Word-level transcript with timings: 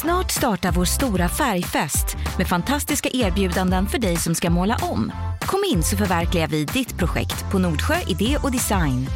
Snart 0.00 0.30
startar 0.30 0.72
vår 0.72 0.84
stora 0.84 1.28
färgfest 1.28 2.16
med 2.38 2.48
fantastiska 2.48 3.08
erbjudanden 3.12 3.86
för 3.86 3.98
dig 3.98 4.16
som 4.16 4.34
ska 4.34 4.50
måla 4.50 4.76
om. 4.82 5.12
Kom 5.40 5.64
in 5.72 5.82
så 5.82 5.96
förverkligar 5.96 6.48
vi 6.48 6.64
ditt 6.64 6.98
projekt 6.98 7.50
på 7.52 7.58
Nordsjö 7.58 7.94
Idé 8.06 8.38
och 8.42 8.52
Design. 8.52 9.06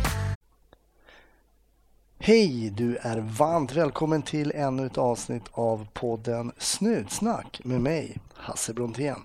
Hej! 2.19 2.71
Du 2.71 2.97
är 2.97 3.21
varmt 3.21 3.73
välkommen 3.73 4.23
till 4.23 4.53
ännu 4.55 4.87
ett 4.87 4.99
avsnitt 4.99 5.45
av 5.53 5.87
podden 5.93 6.53
Snutsnack 6.59 7.61
med 7.65 7.81
mig, 7.81 8.19
Hasse 8.35 8.75
Brontén. 8.75 9.23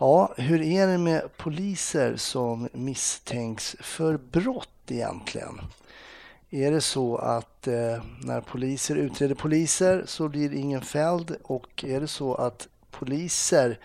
Ja, 0.00 0.34
hur 0.36 0.62
är 0.62 0.86
det 0.86 0.98
med 0.98 1.36
poliser 1.36 2.16
som 2.16 2.68
misstänks 2.72 3.76
för 3.80 4.16
brott 4.16 4.68
egentligen? 4.88 5.60
Är 6.54 6.70
det 6.70 6.80
så 6.80 7.16
att 7.16 7.66
eh, 7.66 8.02
när 8.20 8.40
poliser 8.40 8.96
utreder 8.96 9.34
poliser 9.34 10.02
så 10.06 10.28
blir 10.28 10.54
ingen 10.54 10.82
fälld 10.82 11.36
och 11.42 11.84
är 11.84 12.00
det 12.00 12.08
så 12.08 12.34
att 12.34 12.68
poliser 12.90 13.78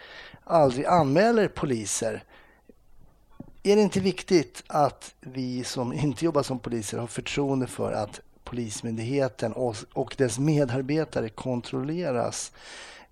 aldrig 0.44 0.86
anmäler 0.86 1.48
poliser 1.48 2.24
är 3.64 3.76
det 3.76 3.82
inte 3.82 4.00
viktigt 4.00 4.64
att 4.68 5.16
vi 5.20 5.64
som 5.64 5.94
inte 5.94 6.26
jobbar 6.26 6.44
som 6.44 6.60
poliser 6.60 6.98
har 6.98 7.08
förtroende 7.08 7.68
för 7.68 7.92
att 7.92 8.20
Polismyndigheten 8.44 9.54
och 9.94 10.16
dess 10.18 10.40
medarbetare 10.40 11.30
kontrolleras 11.30 12.52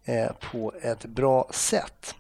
eh, 0.06 0.32
på 0.52 0.74
ett 0.82 1.06
bra 1.06 1.50
sätt? 1.52 2.16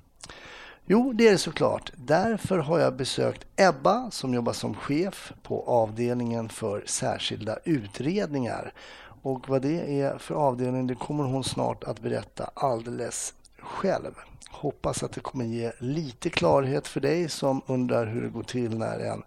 Jo, 0.89 1.13
det 1.13 1.27
är 1.27 1.31
det 1.31 1.37
såklart. 1.37 1.91
Därför 1.95 2.57
har 2.57 2.79
jag 2.79 2.95
besökt 2.95 3.45
Ebba 3.55 4.11
som 4.11 4.33
jobbar 4.33 4.53
som 4.53 4.75
chef 4.75 5.33
på 5.43 5.63
avdelningen 5.67 6.49
för 6.49 6.83
särskilda 6.85 7.57
utredningar. 7.63 8.73
Och 9.21 9.49
vad 9.49 9.61
det 9.61 10.01
är 10.01 10.17
för 10.17 10.35
avdelning 10.35 10.87
det 10.87 10.95
kommer 10.95 11.23
hon 11.23 11.43
snart 11.43 11.83
att 11.83 11.99
berätta 11.99 12.51
alldeles 12.53 13.33
själv. 13.59 14.11
Hoppas 14.49 15.03
att 15.03 15.11
det 15.11 15.19
kommer 15.19 15.45
ge 15.45 15.71
lite 15.79 16.29
klarhet 16.29 16.88
för 16.88 16.99
dig 16.99 17.29
som 17.29 17.61
undrar 17.67 18.05
hur 18.05 18.22
det 18.22 18.29
går 18.29 18.44
till 18.44 18.77
när 18.77 18.99
en 18.99 19.23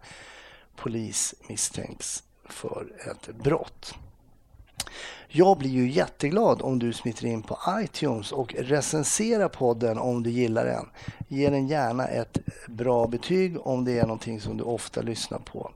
polis 0.77 1.35
misstänks 1.49 2.23
för 2.45 2.87
ett 3.11 3.37
brott. 3.37 3.95
Jag 5.33 5.59
blir 5.59 5.71
ju 5.71 5.91
jätteglad 5.91 6.63
om 6.63 6.79
du 6.79 6.93
smiter 6.93 7.27
in 7.27 7.43
på 7.43 7.59
iTunes 7.83 8.33
och 8.33 8.55
recenserar 8.59 9.49
podden 9.49 9.99
om 9.99 10.23
du 10.23 10.31
gillar 10.31 10.65
den. 10.65 10.89
Ge 11.29 11.51
den 11.51 11.69
gärna 11.69 12.07
ett 12.07 12.39
bra 12.67 13.07
betyg 13.07 13.67
om 13.67 13.85
det 13.85 13.99
är 13.99 14.03
någonting 14.03 14.41
som 14.41 14.57
du 14.57 14.65
ofta 14.65 15.03
lyssnar 15.03 15.39
på. 15.39 15.71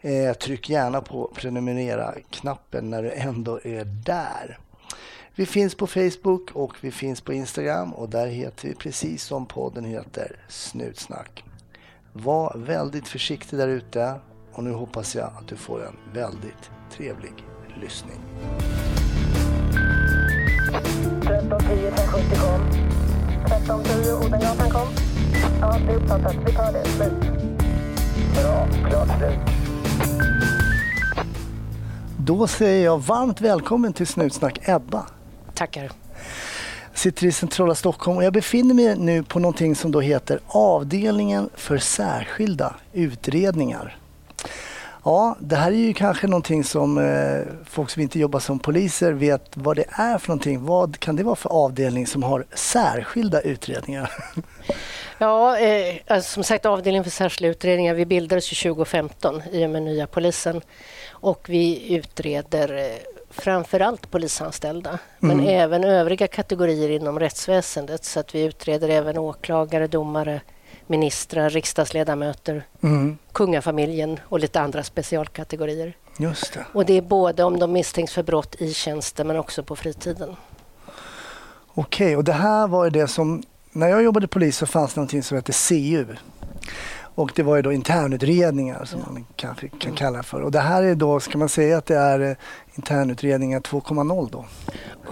Eh, 0.00 0.32
tryck 0.32 0.70
gärna 0.70 1.00
på 1.00 1.32
prenumerera-knappen 1.34 2.90
när 2.90 3.02
du 3.02 3.10
ändå 3.10 3.60
är 3.64 3.84
där. 3.84 4.58
Vi 5.34 5.46
finns 5.46 5.74
på 5.74 5.86
Facebook 5.86 6.50
och 6.52 6.74
vi 6.80 6.90
finns 6.90 7.20
på 7.20 7.32
Instagram 7.32 7.94
och 7.94 8.08
där 8.08 8.26
heter 8.26 8.68
vi 8.68 8.74
precis 8.74 9.24
som 9.24 9.46
podden 9.46 9.84
heter 9.84 10.36
Snutsnack. 10.48 11.44
Var 12.12 12.54
väldigt 12.58 13.08
försiktig 13.08 13.58
där 13.58 13.68
ute 13.68 14.20
och 14.52 14.64
nu 14.64 14.72
hoppas 14.72 15.14
jag 15.14 15.26
att 15.38 15.48
du 15.48 15.56
får 15.56 15.86
en 15.86 15.96
väldigt 16.14 16.70
trevlig 16.92 17.34
lyssning. 17.80 18.20
1310 21.22 21.90
570 21.96 22.36
kom. 22.40 22.60
1310 23.46 24.26
Odengatan 24.26 24.70
kom. 24.70 24.88
Ja, 25.60 25.78
det 25.86 25.92
är 25.92 25.96
uppfattat. 25.96 26.36
Vi 26.46 26.52
tar 26.52 26.72
det. 26.72 26.84
Slut. 26.84 27.12
Bra. 28.34 28.68
Klart 28.88 29.18
slut. 29.18 29.60
Då 32.18 32.46
säger 32.46 32.84
jag 32.84 32.98
varmt 32.98 33.40
välkommen 33.40 33.92
till 33.92 34.06
Snutsnack 34.06 34.68
Ebba. 34.68 35.06
Tackar. 35.54 35.90
sitter 36.94 37.26
i 37.26 37.32
centrala 37.32 37.74
Stockholm 37.74 38.16
och 38.16 38.24
jag 38.24 38.32
befinner 38.32 38.74
mig 38.74 38.96
nu 38.98 39.22
på 39.22 39.38
någonting 39.38 39.74
som 39.74 39.92
då 39.92 40.00
heter 40.00 40.40
Avdelningen 40.46 41.50
för 41.54 41.78
särskilda 41.78 42.74
utredningar. 42.92 43.96
Ja, 45.04 45.36
det 45.40 45.56
här 45.56 45.72
är 45.72 45.76
ju 45.76 45.94
kanske 45.94 46.26
någonting 46.26 46.64
som 46.64 46.98
eh, 46.98 47.54
folk 47.64 47.90
som 47.90 48.02
inte 48.02 48.18
jobbar 48.18 48.40
som 48.40 48.58
poliser 48.58 49.12
vet 49.12 49.56
vad 49.56 49.76
det 49.76 49.84
är 49.88 50.18
för 50.18 50.28
någonting. 50.28 50.64
Vad 50.64 50.98
kan 50.98 51.16
det 51.16 51.22
vara 51.22 51.36
för 51.36 51.50
avdelning 51.50 52.06
som 52.06 52.22
har 52.22 52.46
särskilda 52.54 53.40
utredningar? 53.40 54.12
Ja, 55.22 55.58
eh, 55.58 55.96
alltså, 56.06 56.32
som 56.32 56.44
sagt 56.44 56.66
avdelningen 56.66 57.04
för 57.04 57.10
särskilda 57.10 57.50
utredningar, 57.50 57.94
vi 57.94 58.06
bildades 58.06 58.48
2015 58.48 59.42
i 59.52 59.66
och 59.66 59.70
med 59.70 59.82
nya 59.82 60.06
polisen 60.06 60.60
och 61.10 61.46
vi 61.48 61.94
utreder 61.94 62.76
eh, 62.78 62.84
framförallt 63.30 64.10
polisanställda, 64.10 64.98
mm. 65.22 65.36
men 65.36 65.48
även 65.48 65.84
övriga 65.84 66.26
kategorier 66.26 66.90
inom 66.90 67.20
rättsväsendet. 67.20 68.04
Så 68.04 68.20
att 68.20 68.34
vi 68.34 68.42
utreder 68.42 68.88
även 68.88 69.18
åklagare, 69.18 69.86
domare, 69.86 70.40
ministrar, 70.90 71.50
riksdagsledamöter, 71.50 72.66
mm. 72.80 73.18
kungafamiljen 73.32 74.20
och 74.22 74.40
lite 74.40 74.60
andra 74.60 74.82
specialkategorier. 74.82 75.96
Just 76.18 76.52
det. 76.52 76.66
Och 76.72 76.86
det 76.86 76.96
är 76.96 77.02
både 77.02 77.44
om 77.44 77.58
de 77.58 77.72
misstänks 77.72 78.12
för 78.12 78.22
brott 78.22 78.54
i 78.58 78.72
tjänsten 78.72 79.26
men 79.26 79.36
också 79.36 79.62
på 79.62 79.76
fritiden. 79.76 80.36
Okej, 81.74 82.16
och 82.16 82.24
det 82.24 82.32
här 82.32 82.66
var 82.66 82.90
det 82.90 83.08
som... 83.08 83.42
När 83.72 83.88
jag 83.88 84.02
jobbade 84.02 84.28
polis 84.28 84.56
så 84.56 84.66
fanns 84.66 84.94
det 84.94 85.00
något 85.00 85.24
som 85.24 85.36
hette 85.36 85.52
CU. 85.68 86.06
Och 87.14 87.32
det 87.34 87.42
var 87.42 87.56
ju 87.56 87.62
då 87.62 87.72
internutredningar 87.72 88.84
som 88.84 89.00
man 89.00 89.26
kanske 89.36 89.68
kan 89.68 89.92
kalla 89.92 90.22
för. 90.22 90.40
Och 90.40 90.50
det 90.50 90.60
här 90.60 90.82
är 90.82 90.94
då, 90.94 91.20
ska 91.20 91.38
man 91.38 91.48
säga 91.48 91.78
att 91.78 91.86
det 91.86 91.96
är 91.96 92.20
eh, 92.20 92.36
internutredningar 92.80 93.60
2.0 93.60 94.30
då? 94.30 94.44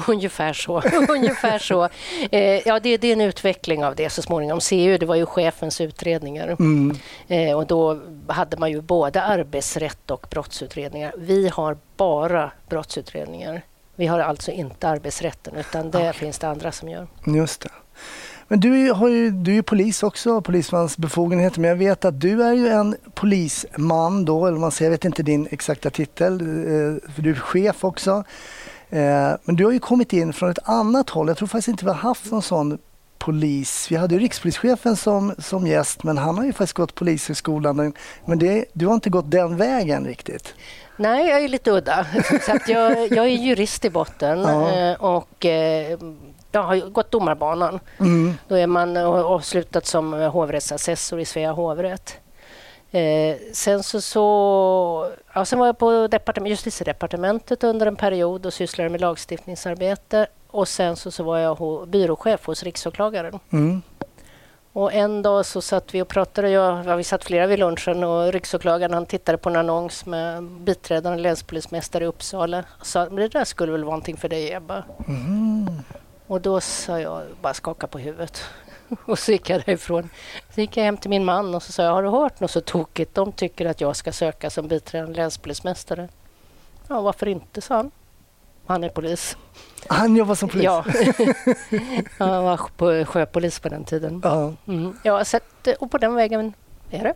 Ungefär 0.06 0.53
så. 0.53 0.83
Ungefär 1.09 1.59
så. 1.59 1.89
Eh, 2.31 2.69
ja, 2.69 2.81
det, 2.81 2.97
det, 2.97 3.09
är 3.09 3.12
en 3.12 3.21
utveckling 3.21 3.84
av 3.84 3.95
det 3.95 4.11
så 4.11 4.23
småningom. 4.23 4.61
CU 4.61 4.99
det 4.99 5.06
var 5.06 5.15
ju 5.15 5.27
chefens 5.27 5.81
utredningar. 5.81 6.57
Mm. 6.59 6.97
Eh, 7.28 7.57
och 7.57 7.67
då 7.67 8.01
hade 8.27 8.57
man 8.57 8.71
ju 8.71 8.81
både 8.81 9.23
arbetsrätt 9.23 10.11
och 10.11 10.27
brottsutredningar. 10.31 11.15
Vi 11.19 11.49
har 11.49 11.77
bara 11.97 12.51
brottsutredningar. 12.69 13.62
Vi 13.97 14.07
har 14.07 14.21
alltså 14.21 14.51
inte 14.51 14.89
arbetsrätten 14.89 15.57
utan 15.57 15.91
det 15.91 15.99
okay. 15.99 16.12
finns 16.12 16.39
det 16.39 16.49
andra 16.49 16.73
som 16.73 16.89
gör. 16.89 17.07
Just 17.27 17.61
det. 17.61 17.71
Men 18.48 18.60
du, 18.60 18.92
har 18.92 19.09
ju, 19.09 19.31
du 19.31 19.50
är 19.50 19.54
ju 19.54 19.62
polis 19.62 20.03
också, 20.03 20.41
polismans 20.41 20.98
befogenheter. 20.98 21.60
Men 21.60 21.69
jag 21.69 21.76
vet 21.76 22.04
att 22.04 22.20
du 22.20 22.42
är 22.42 22.53
ju 22.53 22.69
en 22.69 22.97
polisman 23.14 24.25
då, 24.25 24.47
eller 24.47 24.59
man 24.59 24.70
säger, 24.70 24.91
jag 24.91 24.97
vet 24.97 25.04
inte 25.04 25.22
din 25.22 25.48
exakta 25.50 25.91
titel, 25.91 26.41
eh, 26.41 27.10
för 27.14 27.22
du 27.22 27.31
är 27.31 27.34
chef 27.34 27.84
också. 27.84 28.25
Eh, 28.91 29.31
men 29.44 29.56
du 29.56 29.64
har 29.64 29.72
ju 29.72 29.78
kommit 29.78 30.12
in 30.12 30.32
från 30.32 30.50
ett 30.50 30.59
annat 30.62 31.10
håll. 31.10 31.28
Jag 31.28 31.36
tror 31.36 31.48
faktiskt 31.48 31.69
inte 31.69 31.84
vi 31.84 31.91
har 31.91 31.98
haft 31.98 32.31
någon 32.31 32.42
sån 32.42 32.78
polis. 33.19 33.86
Vi 33.91 33.97
hade 33.97 34.14
ju 34.14 34.20
rikspolischefen 34.20 34.97
som, 34.97 35.34
som 35.38 35.66
gäst, 35.66 36.03
men 36.03 36.19
han 36.19 36.38
har 36.38 36.44
ju 36.44 36.53
faktiskt 36.53 36.76
gått 36.76 36.94
polishögskolan. 36.94 37.92
Men 38.25 38.38
det, 38.38 38.65
du 38.72 38.86
har 38.86 38.94
inte 38.94 39.10
gått 39.10 39.30
den 39.30 39.56
vägen 39.56 40.04
riktigt. 40.04 40.54
Nej, 40.97 41.28
jag 41.28 41.44
är 41.44 41.48
lite 41.48 41.70
udda. 41.70 42.06
jag, 42.66 43.12
jag 43.12 43.25
är 43.25 43.26
jurist 43.26 43.84
i 43.84 43.91
botten 43.91 44.38
ja. 44.38 44.70
Eh, 44.70 44.94
och 44.94 45.47
jag 46.59 46.67
har 46.67 46.91
gått 46.91 47.11
domarbanan. 47.11 47.81
Mm. 47.99 48.35
Då 48.49 48.55
är 48.55 48.67
man 48.67 48.97
avslutat 48.97 49.87
som 49.87 50.13
hovrättsassessor 50.13 51.21
i 51.21 51.25
Svea 51.25 51.53
hovrätt. 51.53 52.21
Eh, 52.91 53.37
sen 53.53 53.83
så, 53.83 54.01
så 54.01 55.11
ja, 55.35 55.45
sen 55.45 55.59
var 55.59 55.67
jag 55.67 55.79
på 55.79 56.07
departement, 56.07 56.51
justitiedepartementet 56.51 57.65
under 57.65 57.87
en 57.87 57.97
period 57.97 58.47
och 58.47 58.55
sysslade 58.55 58.91
med 58.91 59.01
lagstiftningsarbete. 59.01 60.27
Och 60.47 60.69
sen 60.69 60.97
så, 60.97 61.11
så 61.11 61.23
var 61.23 61.39
jag 61.39 61.55
ho, 61.55 61.87
byråchef 61.87 62.47
hos 62.47 62.63
riksåklagaren. 62.63 63.39
Mm. 63.53 63.83
Och 64.73 64.93
en 64.93 65.23
dag 65.23 65.47
så 65.47 65.61
satt 65.61 65.95
vi 65.95 66.03
och 66.03 66.09
pratade, 66.09 66.51
jag, 66.51 66.87
ja, 66.87 66.97
vi 66.97 67.05
satt 67.05 67.25
flera 67.25 67.47
vid 67.47 67.59
lunchen 67.59 68.05
och 68.05 68.33
riksåklagaren 68.33 68.95
han 68.95 69.07
tittade 69.07 69.39
på 69.39 69.49
en 69.49 69.57
annons 69.57 70.07
med 70.07 70.45
biträdande 70.45 71.23
länspolismästare 71.23 72.05
i 72.05 72.07
Uppsala 72.07 72.65
och 72.81 72.87
sa 72.87 73.05
men 73.05 73.17
det 73.17 73.29
där 73.29 73.45
skulle 73.45 73.73
väl 73.73 73.85
vara 73.85 73.91
någonting 73.91 74.17
för 74.17 74.29
dig 74.29 74.53
Ebba. 74.53 74.85
Mm. 75.09 75.69
Och 76.28 76.41
då 76.41 76.60
sa 76.60 77.01
jag, 77.01 77.22
bara 77.42 77.54
skaka 77.54 77.86
på 77.86 77.98
huvudet. 77.98 78.45
Och 79.04 79.19
så 79.19 79.33
gick 79.33 79.51
jag 79.51 79.63
därifrån. 79.66 80.09
Så 80.54 80.60
gick 80.60 80.77
jag 80.77 80.84
hem 80.84 80.97
till 80.97 81.10
min 81.10 81.25
man 81.25 81.54
och 81.54 81.63
så 81.63 81.72
sa 81.72 81.83
jag, 81.83 81.92
har 81.92 82.03
du 82.03 82.09
hört 82.09 82.41
något 82.41 82.51
så 82.51 82.60
tokigt? 82.60 83.15
De 83.15 83.33
tycker 83.33 83.66
att 83.66 83.80
jag 83.80 83.97
ska 83.97 84.13
söka 84.13 84.51
som 84.51 84.69
biträdande 84.69 85.16
länspolismästare. 85.16 86.09
Ja, 86.89 87.01
varför 87.01 87.28
inte, 87.28 87.60
sa 87.60 87.77
han. 87.77 87.91
Han 88.66 88.84
är 88.84 88.89
polis. 88.89 89.36
Han 89.89 90.16
jobbar 90.16 90.34
som 90.34 90.48
polis? 90.48 90.65
Ja. 90.65 90.84
Han 92.19 92.45
var 92.45 92.60
på 92.77 93.04
sjöpolis 93.04 93.60
på 93.60 93.69
den 93.69 93.84
tiden. 93.84 94.21
Ja. 94.25 94.53
Mm. 94.66 94.98
Ja, 95.03 95.25
så 95.25 95.36
att, 95.36 95.69
och 95.78 95.91
på 95.91 95.98
den 95.98 96.15
vägen 96.15 96.53
är 96.91 97.04
det. 97.04 97.15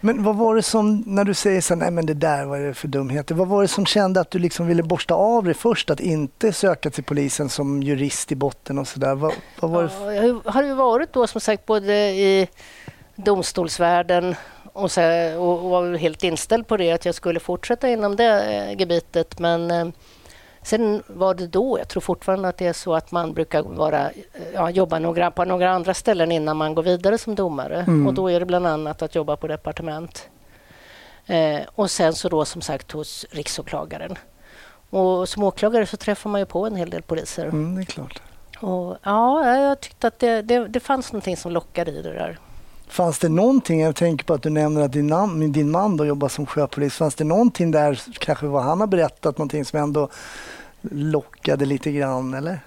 Men 0.00 0.22
vad 0.22 0.36
var 0.36 0.56
det 0.56 0.62
som, 0.62 1.04
när 1.06 1.24
du 1.24 1.34
säger 1.34 1.60
så 1.60 1.74
nej 1.74 1.90
men 1.90 2.06
det 2.06 2.14
där 2.14 2.44
var 2.44 2.58
det 2.58 2.74
för 2.74 2.88
dumheter. 2.88 3.34
Vad 3.34 3.48
var 3.48 3.62
det 3.62 3.68
som 3.68 3.86
kände 3.86 4.20
att 4.20 4.30
du 4.30 4.38
liksom 4.38 4.66
ville 4.66 4.82
borsta 4.82 5.14
av 5.14 5.44
dig 5.44 5.54
först? 5.54 5.90
Att 5.90 6.00
inte 6.00 6.52
söka 6.52 6.90
till 6.90 7.04
polisen 7.04 7.48
som 7.48 7.82
jurist 7.82 8.32
i 8.32 8.34
botten 8.34 8.78
och 8.78 8.88
sådär. 8.88 9.14
Vad, 9.14 9.32
vad 9.60 9.70
var 9.70 9.82
ja, 10.12 10.22
jag 10.22 10.40
har 10.44 10.62
ju 10.62 10.74
varit 10.74 11.12
då 11.12 11.26
som 11.26 11.40
sagt 11.40 11.66
både 11.66 11.94
i 12.10 12.48
domstolsvärlden 13.16 14.34
och, 14.72 14.90
så, 14.90 15.00
och, 15.38 15.70
var 15.70 15.96
helt 15.96 16.24
inställd 16.24 16.66
på 16.66 16.76
det, 16.76 16.92
att 16.92 17.04
jag 17.04 17.14
skulle 17.14 17.40
fortsätta 17.40 17.88
inom 17.88 18.16
det 18.16 18.54
eh, 18.54 18.78
gebitet. 18.78 19.38
Men 19.38 19.70
eh, 19.70 19.86
Sen 20.64 21.02
var 21.06 21.34
det 21.34 21.46
då, 21.46 21.78
jag 21.78 21.88
tror 21.88 22.00
fortfarande 22.00 22.48
att 22.48 22.56
det 22.56 22.66
är 22.66 22.72
så 22.72 22.94
att 22.94 23.10
man 23.12 23.32
brukar 23.32 23.62
vara, 23.62 24.10
ja, 24.54 24.70
jobba 24.70 24.98
några, 24.98 25.30
på 25.30 25.44
några 25.44 25.70
andra 25.70 25.94
ställen 25.94 26.32
innan 26.32 26.56
man 26.56 26.74
går 26.74 26.82
vidare 26.82 27.18
som 27.18 27.34
domare. 27.34 27.80
Mm. 27.80 28.06
Och 28.06 28.14
då 28.14 28.30
är 28.30 28.40
det 28.40 28.46
bland 28.46 28.66
annat 28.66 29.02
att 29.02 29.14
jobba 29.14 29.36
på 29.36 29.46
departement. 29.46 30.28
Eh, 31.26 31.60
och 31.74 31.90
sen 31.90 32.14
så 32.14 32.28
då 32.28 32.44
som 32.44 32.62
sagt 32.62 32.92
hos 32.92 33.26
riksåklagaren. 33.30 34.16
Och 34.90 35.28
som 35.28 35.42
åklagare 35.42 35.86
så 35.86 35.96
träffar 35.96 36.30
man 36.30 36.40
ju 36.40 36.46
på 36.46 36.66
en 36.66 36.76
hel 36.76 36.90
del 36.90 37.02
poliser. 37.02 37.44
Mm, 37.44 37.74
det 37.74 37.82
är 37.82 37.84
klart. 37.84 38.22
Och, 38.60 38.96
ja, 39.02 39.56
jag 39.56 39.80
tyckte 39.80 40.06
att 40.06 40.18
det, 40.18 40.42
det, 40.42 40.68
det 40.68 40.80
fanns 40.80 41.12
någonting 41.12 41.36
som 41.36 41.52
lockade 41.52 41.90
i 41.90 42.02
det 42.02 42.12
där. 42.12 42.38
Fanns 42.94 43.18
det 43.18 43.28
någonting, 43.28 43.80
jag 43.80 43.96
tänker 43.96 44.24
på 44.24 44.34
att 44.34 44.42
du 44.42 44.50
nämner 44.50 44.80
att 44.80 44.92
din, 44.92 45.06
nam, 45.06 45.52
din 45.52 45.70
man 45.70 45.96
då 45.96 46.06
jobbar 46.06 46.28
som 46.28 46.46
sjöpolis, 46.46 46.94
fanns 46.94 47.14
det 47.14 47.24
någonting 47.24 47.70
där, 47.70 48.00
kanske 48.18 48.46
vad 48.46 48.62
han 48.62 48.80
har 48.80 48.86
berättat, 48.86 49.38
någonting 49.38 49.64
som 49.64 49.78
ändå 49.78 50.08
lockade 50.80 51.64
lite 51.64 51.92
grann 51.92 52.34
eller? 52.34 52.60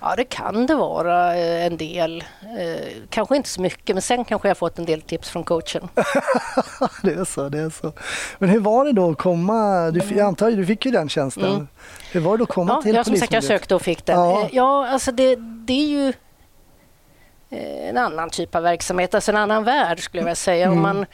Ja, 0.00 0.14
det 0.16 0.24
kan 0.24 0.66
det 0.66 0.74
vara 0.74 1.36
eh, 1.36 1.66
en 1.66 1.76
del. 1.76 2.24
Eh, 2.42 2.86
kanske 3.10 3.36
inte 3.36 3.48
så 3.48 3.60
mycket, 3.60 3.96
men 3.96 4.02
sen 4.02 4.24
kanske 4.24 4.48
jag 4.48 4.58
fått 4.58 4.78
en 4.78 4.84
del 4.84 5.02
tips 5.02 5.30
från 5.30 5.44
coachen. 5.44 5.88
det 7.02 7.12
är 7.12 7.24
så, 7.24 7.48
det 7.48 7.58
är 7.58 7.70
så. 7.70 7.92
Men 8.38 8.48
hur 8.48 8.60
var 8.60 8.84
det 8.84 8.92
då 8.92 9.10
att 9.10 9.18
komma? 9.18 9.90
Du, 9.90 10.00
jag 10.16 10.26
antar 10.26 10.48
att 10.48 10.56
du 10.56 10.66
fick 10.66 10.86
ju 10.86 10.92
den 10.92 11.08
tjänsten. 11.08 11.52
Mm. 11.52 11.68
Hur 12.12 12.20
var 12.20 12.36
det 12.36 12.42
att 12.42 12.48
komma 12.48 12.72
ja, 12.72 12.82
till 12.82 12.94
jag, 12.94 13.06
som 13.06 13.16
sagt, 13.16 13.32
jag 13.32 13.44
sökte 13.44 13.74
och 13.74 13.82
fick 13.82 14.06
den. 14.06 14.18
Ja, 14.18 14.48
ja 14.52 14.88
alltså 14.88 15.12
det, 15.12 15.36
det 15.36 15.72
är 15.72 15.88
ju 15.88 16.12
en 17.52 17.98
annan 17.98 18.30
typ 18.30 18.54
av 18.54 18.62
verksamhet, 18.62 19.14
alltså 19.14 19.30
en 19.30 19.36
annan 19.36 19.64
värld 19.64 20.00
skulle 20.00 20.20
jag 20.20 20.24
vilja 20.24 20.34
säga. 20.34 20.66
Mm. 20.66 20.78
Om 20.78 20.82
man, 20.82 21.06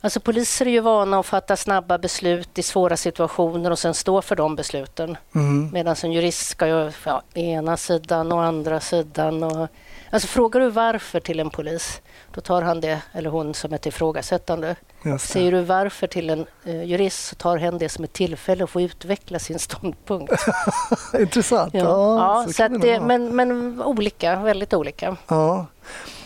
alltså 0.00 0.20
poliser 0.20 0.66
är 0.66 0.70
ju 0.70 0.80
vana 0.80 1.20
att 1.20 1.26
fatta 1.26 1.56
snabba 1.56 1.98
beslut 1.98 2.58
i 2.58 2.62
svåra 2.62 2.96
situationer 2.96 3.70
och 3.70 3.78
sen 3.78 3.94
stå 3.94 4.22
för 4.22 4.36
de 4.36 4.56
besluten. 4.56 5.16
Mm. 5.34 5.70
Medan 5.72 5.96
en 6.04 6.12
jurist 6.12 6.48
ska 6.48 6.66
ju 6.66 6.92
ja, 7.04 7.22
ena 7.34 7.76
sidan 7.76 8.32
och 8.32 8.44
andra 8.44 8.80
sidan. 8.80 9.42
Och, 9.42 9.68
alltså 10.10 10.28
frågar 10.28 10.60
du 10.60 10.70
varför 10.70 11.20
till 11.20 11.40
en 11.40 11.50
polis, 11.50 12.00
då 12.34 12.40
tar 12.40 12.62
han 12.62 12.80
det 12.80 13.02
eller 13.12 13.30
hon 13.30 13.54
som 13.54 13.72
ett 13.72 13.86
ifrågasättande. 13.86 14.76
Säger 15.18 15.52
du 15.52 15.62
varför 15.62 16.06
till 16.06 16.30
en 16.30 16.46
eh, 16.64 16.82
jurist 16.82 17.26
så 17.26 17.34
tar 17.34 17.56
hen 17.56 17.78
det 17.78 17.88
som 17.88 18.04
ett 18.04 18.12
tillfälle 18.12 18.64
att 18.64 18.70
få 18.70 18.80
utveckla 18.80 19.38
sin 19.38 19.58
ståndpunkt. 19.68 20.32
Intressant. 21.18 21.74
Ja, 21.74 21.82
ja, 21.82 22.44
så, 22.46 22.52
så 22.52 22.64
att 22.64 22.80
det, 22.80 23.00
men, 23.00 23.36
men 23.36 23.82
olika, 23.82 24.36
väldigt 24.36 24.74
olika. 24.74 25.16
Ja. 25.28 25.66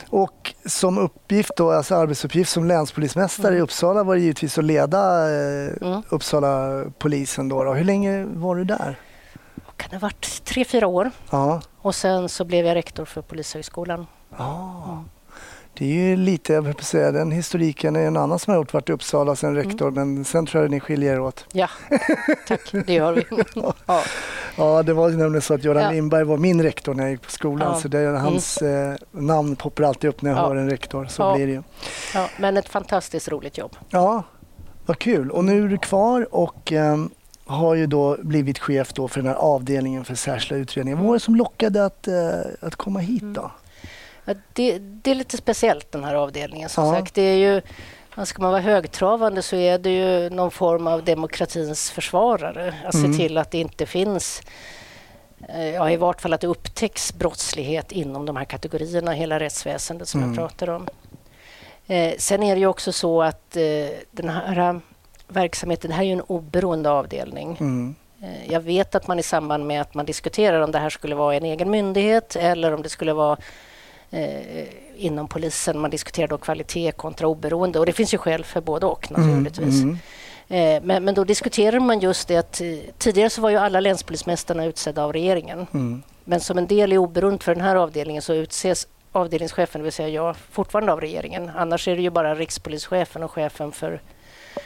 Och 0.09 0.55
som 0.67 0.99
uppgift 0.99 1.53
då, 1.57 1.71
alltså 1.71 1.95
arbetsuppgift 1.95 2.51
som 2.51 2.65
länspolismästare 2.65 3.49
mm. 3.49 3.59
i 3.59 3.61
Uppsala 3.61 4.03
var 4.03 4.15
det 4.15 4.21
givetvis 4.21 4.59
att 4.59 4.65
leda 4.65 5.31
eh, 5.31 5.73
mm. 5.81 6.03
Uppsala 6.09 6.85
polisen. 6.99 7.49
Då, 7.49 7.65
då, 7.65 7.75
Hur 7.75 7.85
länge 7.85 8.25
var 8.25 8.57
du 8.57 8.65
där? 8.65 8.99
Kan 9.77 9.91
det 9.91 9.97
ha 9.97 10.01
varit 10.01 10.45
tre, 10.45 10.65
fyra 10.65 10.87
år. 10.87 11.11
Ja. 11.31 11.63
Och 11.79 11.95
sen 11.95 12.29
så 12.29 12.45
blev 12.45 12.67
jag 12.67 12.75
rektor 12.75 13.05
för 13.05 13.23
Polishögskolan. 13.23 14.07
Ja. 14.39 14.85
Mm. 14.89 15.05
Det 15.75 15.85
är 15.85 16.09
ju 16.09 16.17
lite, 16.17 16.53
jag 16.53 16.63
vill 16.63 16.75
säga, 16.75 17.13
den 17.13 17.31
historiken 17.31 17.97
är 17.97 18.07
en 18.07 18.17
annan 18.17 18.39
som 18.39 18.51
har 18.51 18.61
gjort 18.61 18.73
varit 18.73 18.89
i 18.89 18.93
Uppsala 18.93 19.37
sen 19.37 19.51
mm. 19.51 19.65
rektor, 19.65 19.89
mm. 19.89 20.15
men 20.15 20.25
sen 20.25 20.47
tror 20.47 20.63
jag 20.63 20.71
ni 20.71 20.81
skiljer 20.81 21.15
er 21.15 21.21
åt. 21.21 21.47
Ja, 21.53 21.69
tack, 22.49 22.73
det 22.87 22.93
gör 22.93 23.13
vi. 23.13 23.25
ja. 23.87 24.03
ja, 24.57 24.83
det 24.83 24.93
var 24.93 25.11
nämligen 25.11 25.43
så 25.43 25.55
att 25.55 25.65
Göran 25.65 25.83
ja. 25.83 25.91
Lindberg 25.91 26.25
var 26.25 26.37
min 26.37 26.63
rektor 26.63 26.95
när 26.95 27.03
jag 27.03 27.11
gick 27.11 27.23
på 27.23 27.31
skolan, 27.31 27.73
ja. 27.73 27.81
så 27.81 27.89
det 27.89 27.99
är 27.99 28.13
hans 28.13 28.63
mm. 28.63 28.93
eh, 28.93 28.99
namn 29.11 29.57
poppar 29.57 29.85
alltid 29.85 30.11
upp 30.11 30.23
när 30.23 30.31
jag 30.31 30.39
ja. 30.39 30.49
hör 30.49 30.57
en 30.57 30.71
rektor, 30.71 31.07
så 31.07 31.35
blir 31.35 31.47
det 31.47 31.53
ju. 31.53 31.63
Ja, 32.15 32.29
men 32.39 32.57
ett 32.57 32.69
fantastiskt 32.69 33.29
roligt 33.29 33.59
jobb. 33.59 33.77
Ja, 33.91 34.23
vad 34.87 34.99
kul. 34.99 35.31
Och 35.31 35.45
nu 35.45 35.65
är 35.65 35.69
du 35.69 35.79
kvar 35.79 36.35
och 36.35 36.73
eh, 36.73 36.97
har 37.45 37.75
ju 37.75 37.87
då 37.87 38.17
blivit 38.23 38.59
chef 38.59 38.93
då 38.93 39.09
för 39.09 39.21
den 39.21 39.29
här 39.29 39.37
avdelningen 39.37 40.05
för 40.05 40.15
särskilda 40.15 40.63
utredningar. 40.63 40.99
Vad 40.99 41.07
var 41.07 41.15
det 41.15 41.21
som 41.21 41.37
lockade 41.37 41.85
att, 41.85 42.09
eh, 42.09 42.41
att 42.61 42.77
komma 42.77 42.99
hit 42.99 43.23
då? 43.23 43.51
Ja, 44.25 44.35
det, 44.53 44.79
det, 44.79 45.11
är 45.11 45.15
lite 45.15 45.37
speciellt 45.37 45.93
den 45.93 46.05
här 46.05 46.15
avdelningen 46.15 46.69
som 46.69 46.87
ja. 46.87 46.93
sagt. 46.93 47.15
Det 47.15 47.23
är 47.23 47.37
ju, 47.37 47.63
ska 48.25 48.43
man 48.43 48.51
vara 48.51 48.63
högtravande 48.63 49.43
så 49.43 49.57
är 49.57 49.79
det 49.79 49.91
ju 49.91 50.31
någon 50.31 50.51
form 50.51 50.87
av 50.87 51.05
demokratins 51.05 51.91
försvarare. 51.91 52.75
Att 52.87 52.95
mm. 52.95 53.13
se 53.13 53.19
till 53.19 53.39
att 53.39 53.51
det 53.51 53.59
inte 53.59 53.87
finns 53.87 54.43
eh, 55.49 55.69
Ja, 55.69 55.91
I 55.91 55.97
vart 55.97 56.21
fall 56.21 56.33
att 56.33 56.41
det 56.41 56.47
upptäcks 56.47 57.15
brottslighet 57.15 57.93
inom 57.93 58.27
de 58.27 58.37
här 58.37 58.45
kategorierna, 58.45 59.13
hela 59.13 59.41
rättsväsendet 59.41 60.09
som 60.09 60.23
mm. 60.23 60.35
jag 60.35 60.39
pratar 60.39 60.71
om. 60.71 60.89
Eh, 61.87 62.15
sen 62.19 62.43
är 62.43 62.55
det 62.55 62.61
ju 62.61 62.67
också 62.67 62.93
så 62.93 63.23
att 63.23 63.57
eh, 63.57 63.97
den 64.11 64.29
här 64.29 64.81
verksamheten, 65.29 65.91
det 65.91 65.97
här 65.97 66.03
är 66.03 66.07
ju 66.07 66.13
en 66.13 66.21
oberoende 66.21 66.91
avdelning. 66.91 67.57
Mm. 67.61 67.95
Eh, 68.23 68.53
jag 68.53 68.61
vet 68.61 68.95
att 68.95 69.07
man 69.07 69.19
i 69.19 69.23
samband 69.23 69.67
med 69.67 69.81
att 69.81 69.95
man 69.95 70.07
diskuterar 70.07 70.61
om 70.61 70.71
det 70.71 70.79
här 70.79 70.91
skulle 70.91 71.15
vara 71.15 71.35
en 71.35 71.45
egen 71.45 71.71
myndighet 71.71 72.37
eller 72.37 72.75
om 72.75 72.83
det 72.83 72.89
skulle 72.89 73.13
vara 73.13 73.37
eh, 74.13 74.67
inom 74.97 75.29
polisen. 75.29 75.79
Man 75.79 75.91
diskuterar 75.91 76.29
då 76.29 76.39
kvalitet 76.39 76.93
kontra 76.93 77.27
oberoende 77.27 77.79
och 77.79 77.87
det 77.87 77.93
finns 77.93 78.15
ju 78.15 78.19
skäl 78.19 78.45
för 78.45 78.61
både 78.61 78.87
och 78.87 79.11
mm, 79.11 79.43
naturligtvis. 79.43 79.83
Mm, 79.83 79.99
mm. 80.49 80.87
men, 80.87 81.05
men, 81.05 81.15
då 81.15 81.25
diskuterar 81.25 81.81
man 81.81 82.01
just 82.01 82.29
det 82.29 82.37
att 82.37 82.61
eh, 82.61 82.67
tidigare 82.99 83.31
så 83.31 83.41
var 83.41 83.51
ju 83.51 83.57
alla 83.57 83.81
länspolismästarna 83.81 84.65
utsedda 84.65 85.05
av 85.05 85.13
regeringen. 85.13 85.67
Mm. 85.75 86.03
Men 86.25 86.41
som 86.41 86.59
en 86.59 86.67
del 86.67 86.93
i 86.93 86.99
oberoende 86.99 87.45
för 87.45 87.55
den 87.55 87.65
här 87.65 87.77
avdelningen 87.77 88.23
så 88.23 88.35
utses 88.35 88.87
avdelningschefen, 89.13 89.81
det 89.81 89.83
vill 89.83 89.93
säga 89.93 90.09
jag, 90.09 90.37
fortfarande 90.37 90.93
av 90.93 91.01
regeringen. 91.01 91.51
Annars 91.57 91.89
är 91.89 91.97
det 91.97 92.03
ju 92.03 92.11
bara 92.11 92.35
rikspolischefen 92.35 93.23
och 93.23 93.31
chefen 93.31 93.73
för 93.73 94.01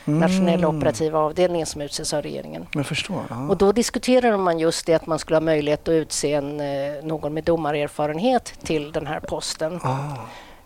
mm. 0.06 0.20
nationella 0.20 0.68
operativa 0.68 1.18
avdelningen 1.18 1.66
som 1.66 1.80
utses 1.80 2.14
av 2.14 2.22
regeringen. 2.22 2.66
Jag 2.72 2.86
förstår. 2.86 3.22
Ja. 3.30 3.48
Och 3.48 3.56
då 3.56 3.72
diskuterar 3.72 4.36
man 4.36 4.58
just 4.58 4.86
det 4.86 4.94
att 4.94 5.06
man 5.06 5.18
skulle 5.18 5.36
ha 5.36 5.40
möjlighet 5.40 5.88
att 5.88 5.92
utse 5.92 6.32
en, 6.32 6.60
eh, 6.60 7.04
någon 7.04 7.34
med 7.34 7.44
domarerfarenhet 7.44 8.54
till 8.62 8.92
den 8.92 9.06
här 9.06 9.20
posten. 9.20 9.80
Ah. 9.82 10.16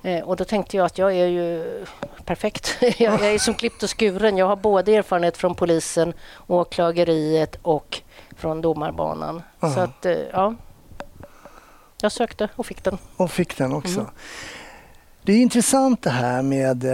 Eh, 0.03 0.25
och 0.25 0.37
då 0.37 0.45
tänkte 0.45 0.77
jag 0.77 0.87
att 0.87 0.99
jag 0.99 1.13
är 1.13 1.27
ju 1.27 1.85
perfekt. 2.25 2.77
jag 2.99 3.27
är 3.27 3.39
som 3.39 3.55
klippt 3.55 3.83
och 3.83 3.99
skuren. 3.99 4.37
Jag 4.37 4.47
har 4.47 4.57
både 4.57 4.97
erfarenhet 4.97 5.37
från 5.37 5.55
polisen, 5.55 6.13
åklageriet 6.47 7.57
och 7.63 8.03
från 8.37 8.61
domarbanan. 8.61 9.43
Ah. 9.61 9.71
Så 9.71 9.81
att, 9.81 10.07
eh, 10.07 10.19
ja. 10.33 10.55
Jag 12.03 12.13
sökte 12.13 12.49
och 12.57 12.67
fick 12.67 12.85
den. 12.85 12.99
Och 13.17 13.31
fick 13.31 13.57
den 13.57 13.73
också. 13.73 14.01
Mm. 14.01 14.13
Det 15.23 15.33
är 15.33 15.37
intressant 15.37 16.03
det 16.03 16.11
här 16.11 16.43
med... 16.43 16.85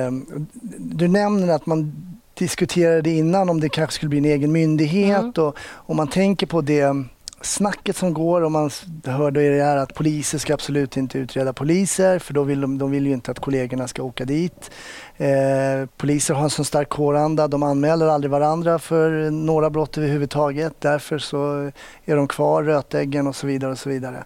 Du 0.79 1.09
nämner 1.09 1.49
att 1.49 1.67
man 1.67 1.93
diskuterade 2.37 3.11
innan 3.11 3.51
om 3.51 3.61
det 3.61 3.69
kanske 3.69 3.95
skulle 3.95 4.11
bli 4.11 4.19
en 4.19 4.25
egen 4.25 4.53
myndighet 4.53 5.19
mm. 5.19 5.33
och 5.47 5.57
om 5.59 5.97
man 5.97 6.09
tänker 6.09 6.47
på 6.47 6.61
det 6.61 7.07
snacket 7.41 7.97
som 7.97 8.15
går 8.15 8.43
och 8.43 8.53
man 8.53 8.71
hörde 9.05 9.57
det 9.57 9.63
här 9.63 9.77
att 9.77 9.95
poliser 9.95 10.39
ska 10.39 10.55
absolut 10.55 10.97
inte 10.97 11.19
utreda 11.19 11.53
poliser 11.53 12.19
för 12.19 12.35
då 12.35 12.43
vill 12.43 12.61
de, 12.61 12.79
de 12.79 12.91
vill 12.91 13.07
ju 13.07 13.13
inte 13.13 13.31
att 13.31 13.41
kollegorna 13.41 13.89
ska 13.89 14.03
åka 14.03 14.25
dit. 14.25 14.71
Eh, 15.17 15.89
poliser 15.97 16.35
har 16.35 16.45
en 16.45 16.51
sån 16.51 16.65
stark 16.65 16.89
kåranda, 16.89 17.49
de 17.49 17.63
anmäler 17.63 18.07
aldrig 18.07 18.31
varandra 18.31 18.79
för 18.79 19.31
några 19.31 19.71
brott 19.71 19.99
överhuvudtaget. 19.99 20.81
Därför 20.81 21.19
så 21.19 21.71
är 22.05 22.17
de 22.17 22.29
kvar, 22.29 22.63
rötäggen 22.63 23.27
och 23.27 23.37
så 23.37 23.47
vidare 23.47 23.71
och 23.71 23.79
så 23.79 23.89
vidare. 23.89 24.25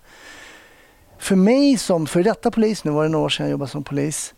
För 1.18 1.36
mig 1.36 1.76
som 1.76 2.06
för 2.06 2.22
detta 2.22 2.50
polis, 2.50 2.84
nu 2.84 2.90
var 2.90 3.02
det 3.02 3.08
några 3.08 3.24
år 3.24 3.28
sedan 3.28 3.46
jag 3.46 3.50
jobbade 3.50 3.70
som 3.70 3.84
polis, 3.84 4.34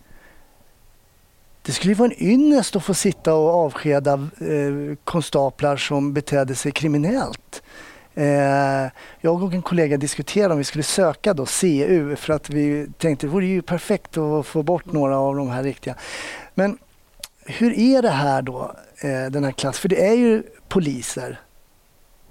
det 1.62 1.72
skulle 1.72 1.94
vara 1.94 2.10
en 2.10 2.22
ynnest 2.22 2.76
att 2.76 2.84
få 2.84 2.94
sitta 2.94 3.34
och 3.34 3.50
avskeda 3.50 4.12
eh, 4.40 4.96
konstaplar 5.04 5.76
som 5.76 6.12
betedde 6.12 6.54
sig 6.54 6.72
kriminellt. 6.72 7.62
Eh, 8.14 8.90
jag 9.20 9.42
och 9.42 9.52
en 9.52 9.62
kollega 9.62 9.96
diskuterade 9.96 10.52
om 10.52 10.58
vi 10.58 10.64
skulle 10.64 10.84
söka 10.84 11.34
då 11.34 11.46
CU 11.46 12.16
för 12.16 12.32
att 12.32 12.50
vi 12.50 12.86
tänkte 12.98 13.26
det 13.26 13.30
vore 13.30 13.46
ju 13.46 13.62
perfekt 13.62 14.18
att 14.18 14.46
få 14.46 14.62
bort 14.62 14.92
några 14.92 15.18
av 15.18 15.36
de 15.36 15.50
här 15.50 15.62
riktiga. 15.62 15.94
Men 16.54 16.78
hur 17.44 17.78
är 17.78 18.02
det 18.02 18.10
här 18.10 18.42
då, 18.42 18.74
eh, 18.98 19.30
den 19.30 19.44
här 19.44 19.52
klassen? 19.52 19.80
För 19.80 19.88
det 19.88 20.06
är 20.06 20.14
ju 20.14 20.42
poliser 20.68 21.40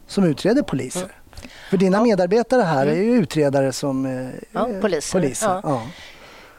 som 0.07 0.23
utreder 0.23 0.61
poliser. 0.61 0.99
Mm. 0.99 1.49
För 1.69 1.77
dina 1.77 1.97
ja. 1.97 2.03
medarbetare 2.03 2.61
här 2.61 2.87
mm. 2.87 2.99
är 2.99 3.03
ju 3.03 3.15
utredare 3.15 3.73
som 3.73 4.05
eh, 4.05 4.29
ja, 4.51 4.69
poliser. 4.81 5.19
poliser. 5.19 5.59
Ja. 5.63 5.81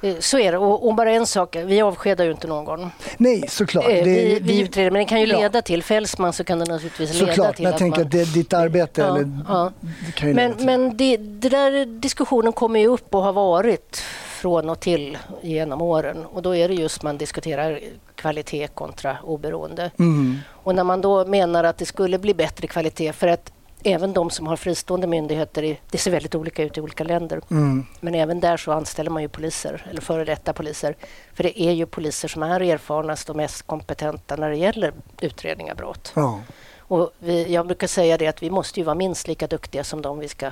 Eh, 0.03 0.15
så 0.19 0.39
är 0.39 0.53
det. 0.53 0.59
Och, 0.59 0.89
och, 0.89 0.95
bara 0.95 1.11
en 1.11 1.27
sak, 1.27 1.57
vi 1.57 1.83
avskedar 1.83 2.25
ju 2.25 2.31
inte 2.31 2.47
någon. 2.47 2.91
Nej, 3.17 3.45
såklart. 3.49 3.85
Eh, 3.85 3.91
det, 3.91 4.03
vi, 4.03 4.39
vi 4.43 4.61
utreder, 4.61 4.91
men 4.91 4.99
det 4.99 5.09
kan 5.09 5.21
ju 5.21 5.27
leda 5.27 5.59
ja. 5.59 5.63
till, 5.63 5.83
fälls 5.83 6.19
man 6.19 6.33
så 6.33 6.45
kan 6.45 6.59
det 6.59 6.65
naturligtvis 6.65 7.19
såklart, 7.19 7.37
leda 7.37 7.53
till 7.53 7.63
men 7.63 7.73
jag 7.73 7.79
tänker 7.79 7.99
man... 7.99 8.07
att 8.07 8.13
det 8.13 8.35
ditt 8.35 8.53
arbete. 8.53 9.01
Ja, 9.01 9.17
eller, 9.17 9.31
ja. 9.49 9.73
Det 10.21 10.35
men 10.35 10.55
men 10.59 10.97
det, 10.97 11.17
det, 11.17 11.49
där 11.49 11.87
diskussionen 11.87 12.53
kommer 12.53 12.81
ju 12.81 12.87
upp 12.87 13.15
och 13.15 13.23
har 13.23 13.33
varit 13.33 14.03
från 14.29 14.71
och 14.71 14.81
till 14.81 15.19
genom 15.43 15.83
åren. 15.83 16.27
Och 16.33 16.43
då 16.43 16.57
är 16.57 16.69
det 16.69 16.75
just 16.75 17.03
man 17.03 17.19
diskuterar 17.19 17.81
kvalitet 18.15 18.67
kontra 18.67 19.17
oberoende. 19.23 19.91
Mm. 19.99 20.39
Och 20.49 20.75
när 20.75 20.85
man 20.85 21.01
då 21.01 21.25
menar 21.25 21.65
att 21.65 21.79
det 21.79 21.87
skulle 21.87 22.19
bli 22.19 22.35
bättre 22.35 22.67
kvalitet 22.67 23.13
för 23.13 23.29
att 23.29 23.53
även 23.85 24.13
de 24.13 24.31
som 24.31 24.47
har 24.47 24.57
fristående 24.57 25.07
myndigheter, 25.07 25.81
det 25.91 25.99
ser 25.99 26.11
väldigt 26.11 26.35
olika 26.35 26.63
ut 26.63 26.79
i 26.79 26.81
olika 26.81 27.05
länder. 27.05 27.41
Mm. 27.51 27.87
Men 28.01 28.15
även 28.15 28.41
där 28.41 28.57
så 28.57 28.73
anställer 28.73 29.11
man 29.11 29.23
ju 29.23 29.29
poliser, 29.29 29.87
eller 29.91 30.01
före 30.01 30.25
detta 30.25 30.53
poliser. 30.53 30.97
För 31.35 31.43
det 31.43 31.63
är 31.63 31.73
ju 31.73 31.87
poliser 31.87 32.29
som 32.29 32.43
är 32.43 32.61
erfarnast 32.61 33.31
och 33.31 33.37
mest 33.37 33.63
kompetenta 33.67 34.37
när 34.37 34.51
det 34.51 34.57
gäller 34.57 34.93
utredning 35.21 35.71
av 35.71 35.77
brott. 35.77 36.13
Ja. 36.17 36.41
Och 36.79 37.11
vi, 37.19 37.53
jag 37.53 37.67
brukar 37.67 37.87
säga 37.87 38.19
det 38.19 38.27
att 38.27 38.43
vi 38.43 38.51
måste 38.51 38.81
ju 38.81 38.85
vara 38.85 38.95
minst 38.95 39.29
lika 39.29 39.47
duktiga 39.47 39.85
som 39.85 40.03
de 40.03 40.19
vi 40.19 40.29
ska 40.29 40.51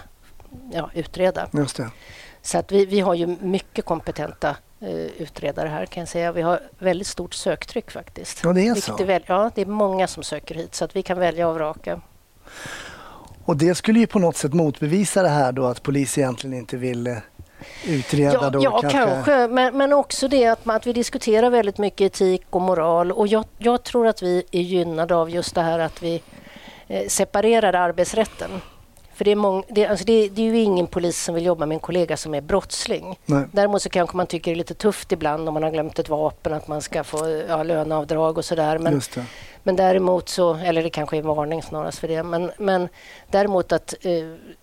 ja, 0.73 0.91
utreda. 0.95 1.49
Just 1.53 1.77
det. 1.77 1.91
Så 2.43 2.59
att 2.59 2.73
vi, 2.73 2.87
vi 2.87 3.01
har 3.01 3.15
ju 3.15 3.27
mycket 3.27 3.85
kompetenta 3.85 4.57
eh, 4.81 4.89
utredare 4.95 5.69
här 5.69 5.87
kan 5.87 6.01
jag 6.01 6.09
säga. 6.09 6.33
Vi 6.33 6.43
har 6.43 6.61
väldigt 6.79 7.07
stort 7.07 7.35
söktryck 7.35 7.91
faktiskt. 7.91 8.41
Ja, 8.45 8.53
det 8.53 8.67
är 8.67 8.75
så? 8.75 8.99
Är 8.99 9.05
väl, 9.05 9.23
ja, 9.27 9.51
det 9.55 9.61
är 9.61 9.67
många 9.67 10.07
som 10.07 10.23
söker 10.23 10.55
hit 10.55 10.75
så 10.75 10.85
att 10.85 10.97
vi 10.97 11.03
kan 11.03 11.19
välja 11.19 11.49
och 11.49 11.55
vraka. 11.55 12.01
Och 13.50 13.57
det 13.57 13.75
skulle 13.75 13.99
ju 13.99 14.07
på 14.07 14.19
något 14.19 14.37
sätt 14.37 14.52
motbevisa 14.52 15.23
det 15.23 15.28
här 15.28 15.52
då 15.52 15.66
att 15.66 15.83
polis 15.83 16.19
egentligen 16.19 16.57
inte 16.57 16.76
vill 16.76 17.07
eh, 17.07 17.16
utreda 17.87 18.33
ja, 18.33 18.50
då? 18.50 18.64
Ja, 18.64 18.80
kanske, 18.80 18.99
kanske. 18.99 19.49
Men, 19.49 19.76
men 19.76 19.92
också 19.92 20.28
det 20.28 20.47
att, 20.47 20.61
att 20.64 20.87
vi 20.87 20.92
diskuterar 20.92 21.50
väldigt 21.50 21.78
mycket 21.78 22.00
etik 22.00 22.42
och 22.50 22.61
moral. 22.61 23.12
Och 23.12 23.26
jag, 23.26 23.45
jag 23.59 23.83
tror 23.83 24.07
att 24.07 24.23
vi 24.23 24.45
är 24.50 24.61
gynnade 24.61 25.14
av 25.14 25.30
just 25.30 25.54
det 25.54 25.62
här 25.62 25.78
att 25.78 26.02
vi 26.02 26.23
eh, 26.88 27.09
separerar 27.09 27.73
arbetsrätten. 27.73 28.50
För 29.14 29.25
det 29.25 29.30
är, 29.30 29.37
mång, 29.37 29.64
det, 29.69 29.87
alltså 29.87 30.04
det, 30.04 30.28
det, 30.28 30.42
är 30.42 30.47
ju 30.47 30.59
ingen 30.59 30.87
polis 30.87 31.25
som 31.25 31.35
vill 31.35 31.45
jobba 31.45 31.66
med 31.66 31.75
en 31.75 31.80
kollega 31.80 32.16
som 32.16 32.35
är 32.35 32.40
brottsling. 32.40 33.19
Nej. 33.26 33.45
Däremot 33.52 33.83
så 33.83 33.88
kanske 33.88 34.16
man 34.16 34.26
tycker 34.26 34.50
det 34.50 34.54
är 34.54 34.57
lite 34.57 34.75
tufft 34.75 35.12
ibland 35.12 35.49
om 35.49 35.54
man 35.54 35.62
har 35.62 35.71
glömt 35.71 35.99
ett 35.99 36.09
vapen 36.09 36.52
att 36.52 36.69
man 36.69 36.83
ska 36.83 37.04
få 37.04 37.42
ja, 37.49 37.62
löneavdrag 37.62 38.38
och 38.38 38.45
sådär. 38.45 38.78
Men, 38.78 39.00
men 39.62 39.76
däremot 39.76 40.29
så, 40.29 40.55
eller 40.55 40.83
det 40.83 40.90
kanske 40.90 41.17
är 41.17 41.19
en 41.19 41.26
varning 41.26 41.62
snarast 41.62 41.99
för 41.99 42.09
det, 42.09 42.23
men, 42.23 42.50
men 42.59 42.88
däremot 43.31 43.73
att 43.73 43.95
eh, 44.00 44.12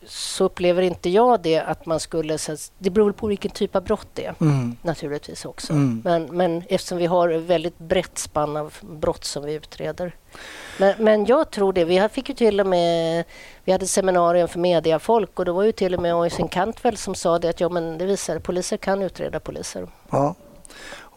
så 0.06 0.44
upplever 0.44 0.82
inte 0.82 1.10
jag 1.10 1.42
det 1.42 1.60
att 1.60 1.86
man 1.86 2.00
skulle... 2.00 2.38
Så, 2.38 2.56
det 2.78 2.90
beror 2.90 3.12
på 3.12 3.28
vilken 3.28 3.52
typ 3.52 3.76
av 3.76 3.84
brott 3.84 4.08
det 4.14 4.26
är 4.26 4.36
mm. 4.42 4.76
naturligtvis 4.82 5.46
också. 5.46 5.74
Mm. 5.74 6.02
Men, 6.04 6.24
men 6.24 6.64
eftersom 6.70 6.98
vi 6.98 7.06
har 7.06 7.30
ett 7.30 7.44
väldigt 7.44 7.78
brett 7.78 8.18
spann 8.18 8.58
av 8.58 8.74
brott 8.82 9.24
som 9.24 9.44
vi 9.44 9.54
utreder. 9.54 10.16
Men, 10.80 10.94
men 10.98 11.26
jag 11.26 11.52
tror 11.52 11.74
det. 11.74 11.86
Vi 11.86 12.10
fick 12.10 12.30
ju 12.30 12.36
till 12.36 12.60
och 12.60 12.68
med... 12.68 13.26
Vi 13.64 13.72
hade 13.72 13.88
seminarium 13.88 14.48
för 14.48 14.60
mediafolk 14.60 15.40
och 15.40 15.46
det 15.46 15.52
var 15.52 15.64
ju 15.64 15.72
till 15.72 15.94
och 15.94 16.02
med 16.02 16.16
Oisin 16.16 16.48
Cantwell 16.48 16.98
som 16.98 17.16
sa 17.16 17.40
det 17.40 17.50
att 17.50 17.60
ja, 17.60 17.70
men 17.70 17.98
det 17.98 18.06
visar 18.06 18.40
poliser 18.40 18.78
kan 18.78 19.02
utreda 19.02 19.40
poliser. 19.40 19.88
Ja. 20.10 20.36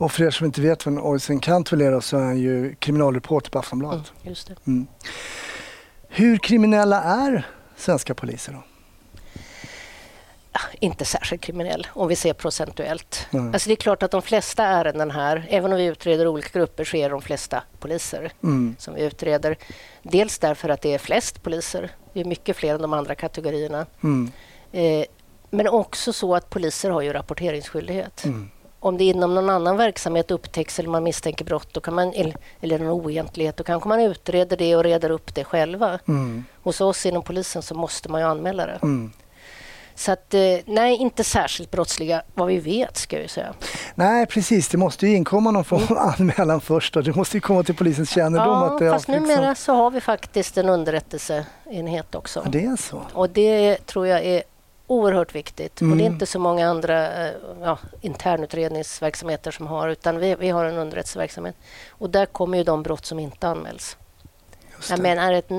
Och 0.01 0.13
för 0.13 0.25
er 0.25 0.31
som 0.31 0.47
inte 0.47 0.61
vet 0.61 0.87
vem 0.87 0.99
Oisin 0.99 1.41
Cantwell 1.41 1.81
är 1.81 2.01
så 2.01 2.17
är 2.17 2.23
han 2.23 2.39
ju 2.39 2.75
kriminalreporter 2.75 3.51
på 3.51 3.59
Aftonbladet. 3.59 4.13
Mm, 4.21 4.29
just 4.29 4.49
det. 4.49 4.55
Mm. 4.67 4.87
Hur 6.09 6.39
kriminella 6.39 7.03
är 7.03 7.47
svenska 7.77 8.15
poliser 8.15 8.53
då? 8.53 8.63
inte 10.81 11.05
särskilt 11.05 11.43
kriminell 11.43 11.87
om 11.91 12.09
vi 12.09 12.17
ser 12.17 12.33
procentuellt. 12.33 13.27
Mm. 13.33 13.53
Alltså 13.53 13.69
det 13.69 13.75
är 13.75 13.77
klart 13.77 14.03
att 14.03 14.11
de 14.11 14.23
flesta 14.23 14.65
ärenden 14.65 15.11
här, 15.11 15.47
även 15.49 15.73
om 15.73 15.79
vi 15.79 15.85
utreder 15.85 16.27
olika 16.27 16.59
grupper, 16.59 16.85
så 16.85 16.97
är 16.97 17.11
de 17.11 17.23
flesta 17.23 17.63
poliser 17.79 18.33
mm. 18.43 18.77
som 18.79 18.95
vi 18.95 19.03
utreder. 19.03 19.57
Dels 20.03 20.39
därför 20.39 20.69
att 20.69 20.83
det 20.83 20.95
är 20.95 20.99
flest 20.99 21.43
poliser. 21.43 21.91
Det 22.13 22.21
är 22.21 22.25
mycket 22.25 22.57
fler 22.57 22.75
än 22.75 22.83
de 22.83 22.93
andra 22.93 23.15
kategorierna. 23.15 23.87
Mm. 24.03 24.33
Eh, 24.73 25.05
men 25.51 25.69
också 25.69 26.13
så 26.13 26.35
att 26.35 26.51
poliser 26.51 26.91
har 26.91 27.03
ju 27.03 27.13
rapporteringsskyldighet. 27.13 28.25
Mm. 28.25 28.51
Om 28.81 28.99
det 28.99 29.05
inom 29.05 29.35
någon 29.35 29.51
annan 29.51 29.77
verksamhet 29.77 30.31
upptäcks 30.31 30.79
eller 30.79 30.89
man 30.89 31.03
misstänker 31.03 31.45
brott 31.45 31.69
då 31.73 31.81
kan 31.81 31.95
man, 31.95 32.13
eller 32.61 32.79
någon 32.79 32.89
oegentlighet, 32.89 33.57
då 33.57 33.65
kanske 33.65 33.89
man 33.89 34.01
utreder 34.01 34.57
det 34.57 34.77
och 34.77 34.85
reder 34.85 35.11
upp 35.11 35.35
det 35.35 35.45
själva. 35.45 35.99
Mm. 36.09 36.45
Hos 36.63 36.81
oss 36.81 37.07
inom 37.07 37.23
polisen 37.23 37.63
så 37.63 37.75
måste 37.75 38.09
man 38.09 38.21
ju 38.21 38.27
anmäla 38.27 38.67
det. 38.67 38.79
Mm. 38.83 39.13
Så 39.95 40.13
att, 40.13 40.35
eh, 40.35 40.41
nej, 40.65 40.97
inte 40.97 41.25
särskilt 41.25 41.71
brottsliga 41.71 42.23
vad 42.35 42.49
vi 42.49 42.59
vet 42.59 42.97
ska 42.97 43.21
jag 43.21 43.31
säga. 43.31 43.55
Nej, 43.95 44.27
precis. 44.27 44.69
Det 44.69 44.79
måste 44.79 45.07
ju 45.07 45.17
inkomma 45.17 45.51
någon 45.51 45.65
form 45.65 45.83
av 45.83 45.91
mm. 45.91 46.15
anmälan 46.19 46.61
först. 46.61 46.97
Och 46.97 47.05
det 47.05 47.17
måste 47.17 47.37
ju 47.37 47.41
komma 47.41 47.63
till 47.63 47.75
polisens 47.75 48.11
kännedom. 48.11 48.47
Ja, 48.47 48.67
att 48.67 48.79
det 48.79 48.91
fast 48.91 49.09
liksom... 49.09 49.27
numera 49.27 49.55
så 49.55 49.75
har 49.75 49.91
vi 49.91 50.01
faktiskt 50.01 50.59
en 50.59 50.69
underrättelseenhet 50.69 52.15
också. 52.15 52.43
Ja, 52.45 52.51
det 52.51 52.65
är 52.65 52.77
så? 52.77 53.03
Och 53.13 53.31
det 53.31 53.87
tror 53.87 54.07
jag 54.07 54.25
är 54.25 54.43
oerhört 54.91 55.35
viktigt. 55.35 55.81
Mm. 55.81 55.93
Och 55.93 55.99
det 55.99 56.03
är 56.03 56.07
mm. 56.07 56.15
inte 56.15 56.27
så 56.27 56.39
många 56.39 56.69
andra 56.69 57.27
eh, 57.27 57.35
ja, 57.63 57.79
internutredningsverksamheter 58.01 59.51
som 59.51 59.67
har, 59.67 59.89
utan 59.89 60.19
vi, 60.19 60.35
vi 60.35 60.51
har 60.51 60.65
en 60.65 60.77
underrättelseverksamhet. 60.77 61.57
Och 61.89 62.11
där 62.11 62.27
kommer 62.27 62.59
ju 62.59 62.65
de 62.65 62.83
brott 62.83 63.07
som 63.07 63.19
inte 63.19 63.49
anmäls. 63.49 63.97
Jag 64.89 65.01
menar, 65.01 65.33
ett 65.33 65.51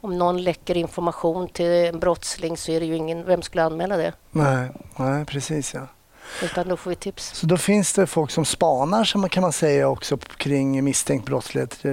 om 0.00 0.18
någon 0.18 0.42
läcker 0.42 0.76
information 0.76 1.48
till 1.48 1.66
en 1.66 2.00
brottsling 2.00 2.56
så 2.56 2.72
är 2.72 2.80
det 2.80 2.86
ju 2.86 2.96
ingen... 2.96 3.24
Vem 3.24 3.42
skulle 3.42 3.62
anmäla 3.62 3.96
det? 3.96 4.12
Nej, 4.30 4.70
nej 4.96 5.24
precis 5.24 5.74
ja. 5.74 5.86
Utan 6.42 6.68
då 6.68 6.76
får 6.76 6.90
vi 6.90 6.96
tips. 6.96 7.34
Så 7.34 7.46
då 7.46 7.56
finns 7.56 7.92
det 7.92 8.06
folk 8.06 8.30
som 8.30 8.44
spanar 8.44 9.04
som 9.04 9.28
kan 9.28 9.40
man 9.40 9.52
säga 9.52 9.88
också 9.88 10.16
kring 10.16 10.84
misstänkt 10.84 11.26
brottslighet 11.26 11.84
eh, 11.84 11.92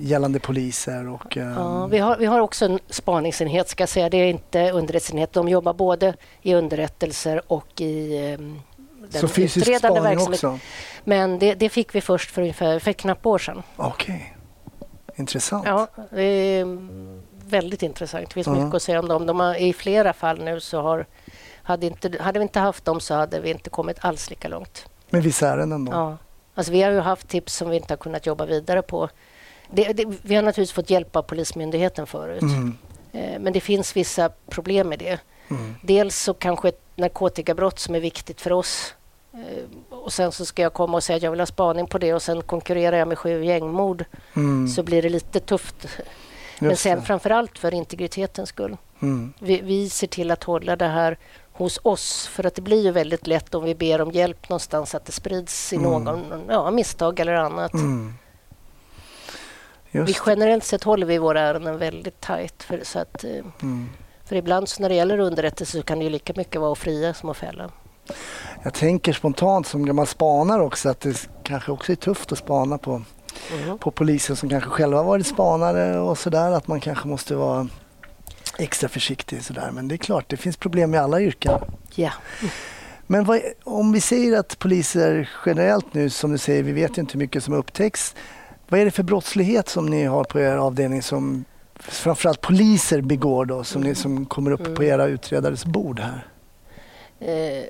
gällande 0.00 0.40
poliser 0.40 1.08
och... 1.08 1.36
Ja, 1.36 1.86
vi 1.86 1.98
har, 1.98 2.16
vi 2.16 2.26
har 2.26 2.40
också 2.40 2.64
en 2.64 2.78
spaningsenhet 2.88 3.68
ska 3.68 3.82
jag 3.82 3.88
säga. 3.88 4.08
Det 4.08 4.16
är 4.16 4.26
inte 4.26 4.70
underrättelseenhet. 4.70 5.32
De 5.32 5.48
jobbar 5.48 5.74
både 5.74 6.14
i 6.42 6.54
underrättelser 6.54 7.52
och 7.52 7.80
i 7.80 8.30
eh, 8.32 8.38
den 9.10 9.20
så 9.20 9.28
fysisk 9.28 9.78
spaning 9.78 10.18
också? 10.18 10.58
Men 11.04 11.38
det, 11.38 11.54
det, 11.54 11.68
fick 11.68 11.94
vi 11.94 12.00
först 12.00 12.30
för 12.30 12.42
ungefär 12.42 12.78
för 12.78 12.92
knappt 12.92 13.26
år 13.26 13.38
sedan. 13.38 13.62
Okej. 13.76 14.14
Okay. 14.14 15.16
Intressant. 15.16 15.66
Ja, 15.66 15.86
väldigt 17.46 17.82
intressant. 17.82 18.28
Det 18.28 18.34
finns 18.34 18.46
mm. 18.46 18.64
mycket 18.64 18.74
att 18.74 18.82
säga 18.82 19.00
om 19.00 19.08
dem. 19.08 19.26
De 19.26 19.40
har, 19.40 19.54
I 19.54 19.72
flera 19.72 20.12
fall 20.12 20.44
nu 20.44 20.60
så 20.60 20.82
har... 20.82 21.06
Hade, 21.62 21.86
inte, 21.86 22.22
hade 22.22 22.38
vi 22.38 22.42
inte 22.42 22.60
haft 22.60 22.84
dem 22.84 23.00
så 23.00 23.14
hade 23.14 23.40
vi 23.40 23.50
inte 23.50 23.70
kommit 23.70 23.96
alls 24.00 24.30
lika 24.30 24.48
långt. 24.48 24.86
Med 25.10 25.22
vissa 25.22 25.48
ärenden 25.48 25.84
då? 25.84 25.92
Ja. 25.92 26.16
Alltså 26.54 26.72
vi 26.72 26.82
har 26.82 26.90
ju 26.90 27.00
haft 27.00 27.28
tips 27.28 27.54
som 27.54 27.70
vi 27.70 27.76
inte 27.76 27.92
har 27.92 27.98
kunnat 27.98 28.26
jobba 28.26 28.46
vidare 28.46 28.82
på. 28.82 29.08
Det, 29.70 29.92
det, 29.92 30.04
vi 30.22 30.34
har 30.34 30.42
naturligtvis 30.42 30.72
fått 30.72 30.90
hjälp 30.90 31.16
av 31.16 31.22
Polismyndigheten 31.22 32.06
förut. 32.06 32.42
Mm. 32.42 32.76
Eh, 33.12 33.40
men 33.40 33.52
det 33.52 33.60
finns 33.60 33.96
vissa 33.96 34.30
problem 34.48 34.88
med 34.88 34.98
det. 34.98 35.18
Mm. 35.48 35.74
Dels 35.82 36.18
så 36.18 36.34
kanske 36.34 36.68
ett 36.68 36.82
narkotikabrott 36.96 37.78
som 37.78 37.94
är 37.94 38.00
viktigt 38.00 38.40
för 38.40 38.52
oss 38.52 38.94
eh, 39.32 39.94
och 39.96 40.12
sen 40.12 40.32
så 40.32 40.44
ska 40.44 40.62
jag 40.62 40.72
komma 40.72 40.96
och 40.96 41.02
säga 41.02 41.16
att 41.16 41.22
jag 41.22 41.30
vill 41.30 41.40
ha 41.40 41.46
spaning 41.46 41.86
på 41.86 41.98
det 41.98 42.14
och 42.14 42.22
sen 42.22 42.42
konkurrerar 42.42 42.96
jag 42.96 43.08
med 43.08 43.18
sju 43.18 43.44
gängmord 43.44 44.04
mm. 44.36 44.68
så 44.68 44.82
blir 44.82 45.02
det 45.02 45.08
lite 45.08 45.40
tufft 45.40 45.86
men 46.60 46.76
sen 46.76 47.02
framför 47.02 47.30
allt 47.30 47.58
för 47.58 47.74
integritetens 47.74 48.48
skull. 48.48 48.76
Mm. 49.02 49.32
Vi, 49.38 49.60
vi 49.60 49.88
ser 49.88 50.06
till 50.06 50.30
att 50.30 50.44
hålla 50.44 50.76
det 50.76 50.88
här 50.88 51.18
hos 51.64 51.80
oss. 51.82 52.26
För 52.26 52.46
att 52.46 52.54
det 52.54 52.62
blir 52.62 52.84
ju 52.84 52.90
väldigt 52.90 53.26
lätt 53.26 53.54
om 53.54 53.64
vi 53.64 53.74
ber 53.74 54.00
om 54.00 54.10
hjälp 54.10 54.48
någonstans 54.48 54.94
att 54.94 55.04
det 55.04 55.12
sprids 55.12 55.72
i 55.72 55.76
mm. 55.76 55.90
någon 55.90 56.44
ja, 56.48 56.70
misstag 56.70 57.20
eller 57.20 57.34
annat. 57.34 57.72
Mm. 57.72 58.14
vi 59.90 60.16
generellt 60.26 60.64
sett 60.64 60.84
håller 60.84 61.06
vi 61.06 61.18
våra 61.18 61.40
ärenden 61.40 61.78
väldigt 61.78 62.20
tajt. 62.20 62.62
För, 62.62 62.80
så 62.82 62.98
att, 62.98 63.24
eh, 63.24 63.30
mm. 63.62 63.88
för 64.24 64.36
ibland 64.36 64.68
så 64.68 64.82
när 64.82 64.88
det 64.88 64.94
gäller 64.94 65.18
underrättelse 65.18 65.78
så 65.78 65.82
kan 65.82 65.98
det 65.98 66.04
ju 66.04 66.10
lika 66.10 66.32
mycket 66.36 66.60
vara 66.60 66.72
att 66.72 66.78
fria 66.78 67.14
som 67.14 67.28
att 67.28 67.36
fälla. 67.36 67.70
Jag 68.62 68.74
tänker 68.74 69.12
spontant 69.12 69.66
som 69.66 69.86
gammal 69.86 70.06
spanare 70.06 70.62
också 70.62 70.88
att 70.88 71.00
det 71.00 71.28
kanske 71.42 71.72
också 71.72 71.92
är 71.92 71.96
tufft 71.96 72.32
att 72.32 72.38
spana 72.38 72.78
på 72.78 73.02
mm. 73.52 73.78
på 73.78 73.90
poliser 73.90 74.34
som 74.34 74.48
kanske 74.48 74.70
själva 74.70 75.02
varit 75.02 75.26
spanare 75.26 76.00
och 76.00 76.18
sådär. 76.18 76.52
Att 76.52 76.68
man 76.68 76.80
kanske 76.80 77.08
måste 77.08 77.34
vara 77.34 77.68
extra 78.58 78.88
försiktig 78.88 79.42
sådär. 79.42 79.70
Men 79.70 79.88
det 79.88 79.94
är 79.94 79.96
klart, 79.96 80.28
det 80.28 80.36
finns 80.36 80.56
problem 80.56 80.94
i 80.94 80.98
alla 80.98 81.20
yrken. 81.20 81.60
Ja. 81.94 82.12
Men 83.06 83.24
vad, 83.24 83.40
om 83.64 83.92
vi 83.92 84.00
säger 84.00 84.38
att 84.38 84.58
poliser 84.58 85.30
generellt 85.46 85.94
nu, 85.94 86.10
som 86.10 86.32
du 86.32 86.38
säger, 86.38 86.62
vi 86.62 86.72
vet 86.72 86.98
inte 86.98 87.12
hur 87.12 87.18
mycket 87.18 87.44
som 87.44 87.54
upptäcks. 87.54 88.14
Vad 88.68 88.80
är 88.80 88.84
det 88.84 88.90
för 88.90 89.02
brottslighet 89.02 89.68
som 89.68 89.86
ni 89.86 90.04
har 90.04 90.24
på 90.24 90.40
er 90.40 90.56
avdelning 90.56 91.02
som 91.02 91.44
framförallt 91.74 92.40
poliser 92.40 93.00
begår 93.00 93.44
då, 93.44 93.64
som, 93.64 93.82
ni, 93.82 93.94
som 93.94 94.26
kommer 94.26 94.50
upp 94.50 94.60
mm. 94.60 94.74
på 94.74 94.84
era 94.84 95.06
utredares 95.06 95.64
bord 95.64 96.00
här? 96.00 96.26
Eh, 97.20 97.64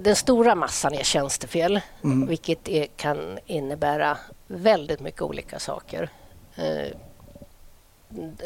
den 0.00 0.16
stora 0.16 0.54
massan 0.54 0.94
är 0.94 1.02
tjänstefel, 1.02 1.80
mm. 2.04 2.26
vilket 2.26 2.68
är, 2.68 2.86
kan 2.96 3.38
innebära 3.46 4.18
väldigt 4.46 5.00
mycket 5.00 5.22
olika 5.22 5.58
saker. 5.58 6.10
Eh, 6.56 6.96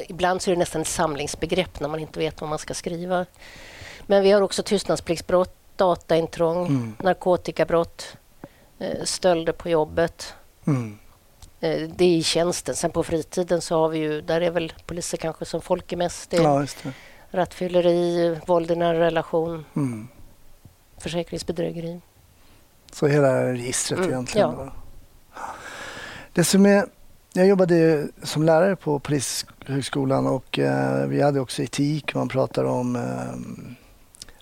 ibland 0.09 0.43
så 0.43 0.51
är 0.51 0.55
det 0.55 0.59
nästan 0.59 0.83
ett 0.83 0.89
samlingsbegrepp 0.89 1.81
när 1.81 1.89
man 1.89 2.01
inte 2.01 2.19
vet 2.19 2.41
vad 2.41 2.51
man 2.51 2.59
ska 2.59 2.75
skriva. 2.75 3.27
Men 4.07 4.23
vi 4.23 4.31
har 4.31 4.43
också 4.43 4.63
tystnadspliktsbrott, 4.63 5.55
dataintrång, 5.77 6.67
mm. 6.67 6.97
narkotikabrott, 7.03 8.17
eh, 8.79 9.05
stölder 9.05 9.53
på 9.53 9.69
jobbet. 9.69 10.35
Mm. 10.67 10.99
Eh, 11.61 11.89
det 11.97 12.05
är 12.05 12.17
i 12.17 12.23
tjänsten. 12.23 12.75
Sen 12.75 12.91
på 12.91 13.03
fritiden 13.03 13.61
så 13.61 13.81
har 13.81 13.89
vi 13.89 13.99
ju, 13.99 14.21
där 14.21 14.41
är 14.41 14.51
väl 14.51 14.73
poliser 14.87 15.19
kanske 15.19 15.45
som 15.45 15.61
folk 15.61 15.93
är 15.93 15.97
mest. 15.97 16.31
Det 16.31 16.37
är 16.37 16.43
ja, 16.43 16.67
det. 16.83 16.93
Rattfylleri, 17.31 18.39
våld 18.47 18.71
i 18.71 18.77
nära 18.77 19.01
relation, 19.01 19.65
mm. 19.77 20.09
försäkringsbedrägeri. 20.99 22.01
Så 22.93 23.07
hela 23.07 23.53
registret 23.53 23.99
mm. 23.99 24.11
egentligen? 24.11 24.51
Ja. 24.51 24.73
Det 26.33 26.45
som 26.45 26.67
är, 26.67 26.87
jag 27.39 27.47
jobbade 27.47 28.09
som 28.23 28.43
lärare 28.43 28.77
på 28.77 28.99
Polishögskolan 28.99 30.27
och 30.27 30.59
eh, 30.59 31.07
vi 31.07 31.23
hade 31.23 31.41
också 31.41 31.63
etik. 31.63 32.15
Man 32.15 32.29
pratar 32.29 32.65
om 32.65 32.97
ehm, 32.97 33.75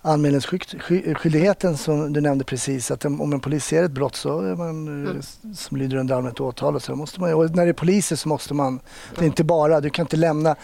anmälningsskyldigheten 0.06 1.76
som 1.76 2.12
du 2.12 2.20
nämnde 2.20 2.44
precis, 2.44 2.90
att 2.90 3.04
om 3.04 3.32
en 3.32 3.40
polis 3.40 3.64
ser 3.64 3.84
ett 3.84 3.90
brott 3.90 4.16
så 4.16 4.40
är 4.40 4.56
man, 4.56 4.88
mm. 4.88 5.22
som 5.54 5.76
lyder 5.76 5.96
under 5.96 6.14
allmänt 6.14 6.40
åtal 6.40 6.74
och 6.74 6.82
så 6.82 6.96
måste 6.96 7.20
man, 7.20 7.34
och 7.34 7.56
när 7.56 7.64
det 7.64 7.70
är 7.70 7.72
poliser 7.72 8.16
så 8.16 8.28
måste 8.28 8.54
man, 8.54 8.80
det 9.14 9.20
är 9.20 9.26
inte 9.26 9.44
bara, 9.44 9.80
du 9.80 9.90
kan 9.90 10.04
inte 10.04 10.16
lämna, 10.16 10.56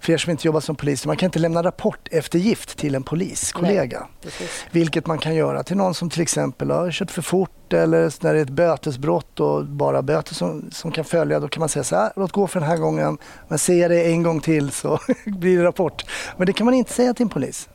för 0.00 0.12
er 0.12 0.18
som 0.18 0.30
inte 0.30 0.46
jobbar 0.46 0.60
som 0.60 0.76
polis, 0.76 1.06
man 1.06 1.16
kan 1.16 1.26
inte 1.26 1.38
lämna 1.38 1.62
rapport 1.62 2.08
eftergift 2.10 2.78
till 2.78 2.94
en 2.94 3.02
poliskollega. 3.02 4.06
Nej, 4.22 4.32
vilket 4.70 5.06
man 5.06 5.18
kan 5.18 5.34
göra 5.34 5.62
till 5.62 5.76
någon 5.76 5.94
som 5.94 6.10
till 6.10 6.22
exempel 6.22 6.70
har 6.70 6.90
kört 6.90 7.10
för 7.10 7.22
fort 7.22 7.72
eller 7.72 8.24
när 8.24 8.34
det 8.34 8.40
är 8.40 8.42
ett 8.42 8.50
bötesbrott 8.50 9.40
och 9.40 9.66
bara 9.66 10.02
böter 10.02 10.34
som, 10.34 10.70
som 10.70 10.92
kan 10.92 11.04
följa, 11.04 11.40
då 11.40 11.48
kan 11.48 11.60
man 11.60 11.68
säga 11.68 11.84
så 11.84 11.96
här, 11.96 12.12
låt 12.16 12.32
gå 12.32 12.46
för 12.46 12.60
den 12.60 12.68
här 12.68 12.76
gången, 12.76 13.18
men 13.48 13.58
ser 13.58 13.74
jag 13.74 13.90
det 13.90 14.02
en 14.02 14.22
gång 14.22 14.40
till 14.40 14.70
så 14.70 14.98
blir 15.26 15.58
det 15.58 15.64
rapport. 15.64 16.04
Men 16.36 16.46
det 16.46 16.52
kan 16.52 16.64
man 16.64 16.74
inte 16.74 16.92
säga 16.92 17.14
till 17.14 17.24
en 17.24 17.28
polis. 17.28 17.68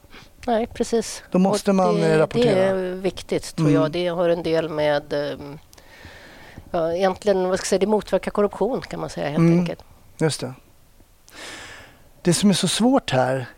Nej, 0.47 0.67
precis. 0.67 1.23
Då 1.31 1.39
måste 1.39 1.71
och 1.71 1.75
man 1.75 1.95
det, 1.95 2.19
rapportera. 2.19 2.55
Det 2.55 2.61
är 2.61 2.93
viktigt 2.93 3.55
tror 3.55 3.67
mm. 3.67 3.81
jag. 3.81 3.91
Det 3.91 4.07
har 4.07 4.29
en 4.29 4.43
del 4.43 4.69
med... 4.69 5.13
Ehm, 5.13 5.59
ja, 6.71 6.93
egentligen, 6.93 7.49
vad 7.49 7.59
ska 7.59 7.63
jag 7.63 7.67
säga, 7.67 7.79
det 7.79 7.87
motverkar 7.87 8.31
korruption 8.31 8.81
kan 8.81 8.99
man 8.99 9.09
säga 9.09 9.27
helt 9.27 9.37
mm. 9.37 9.59
enkelt. 9.59 9.83
Just 10.17 10.41
det. 10.41 10.53
Det 12.21 12.33
som 12.33 12.49
är 12.49 12.53
så 12.53 12.67
svårt 12.67 13.11
här 13.11 13.49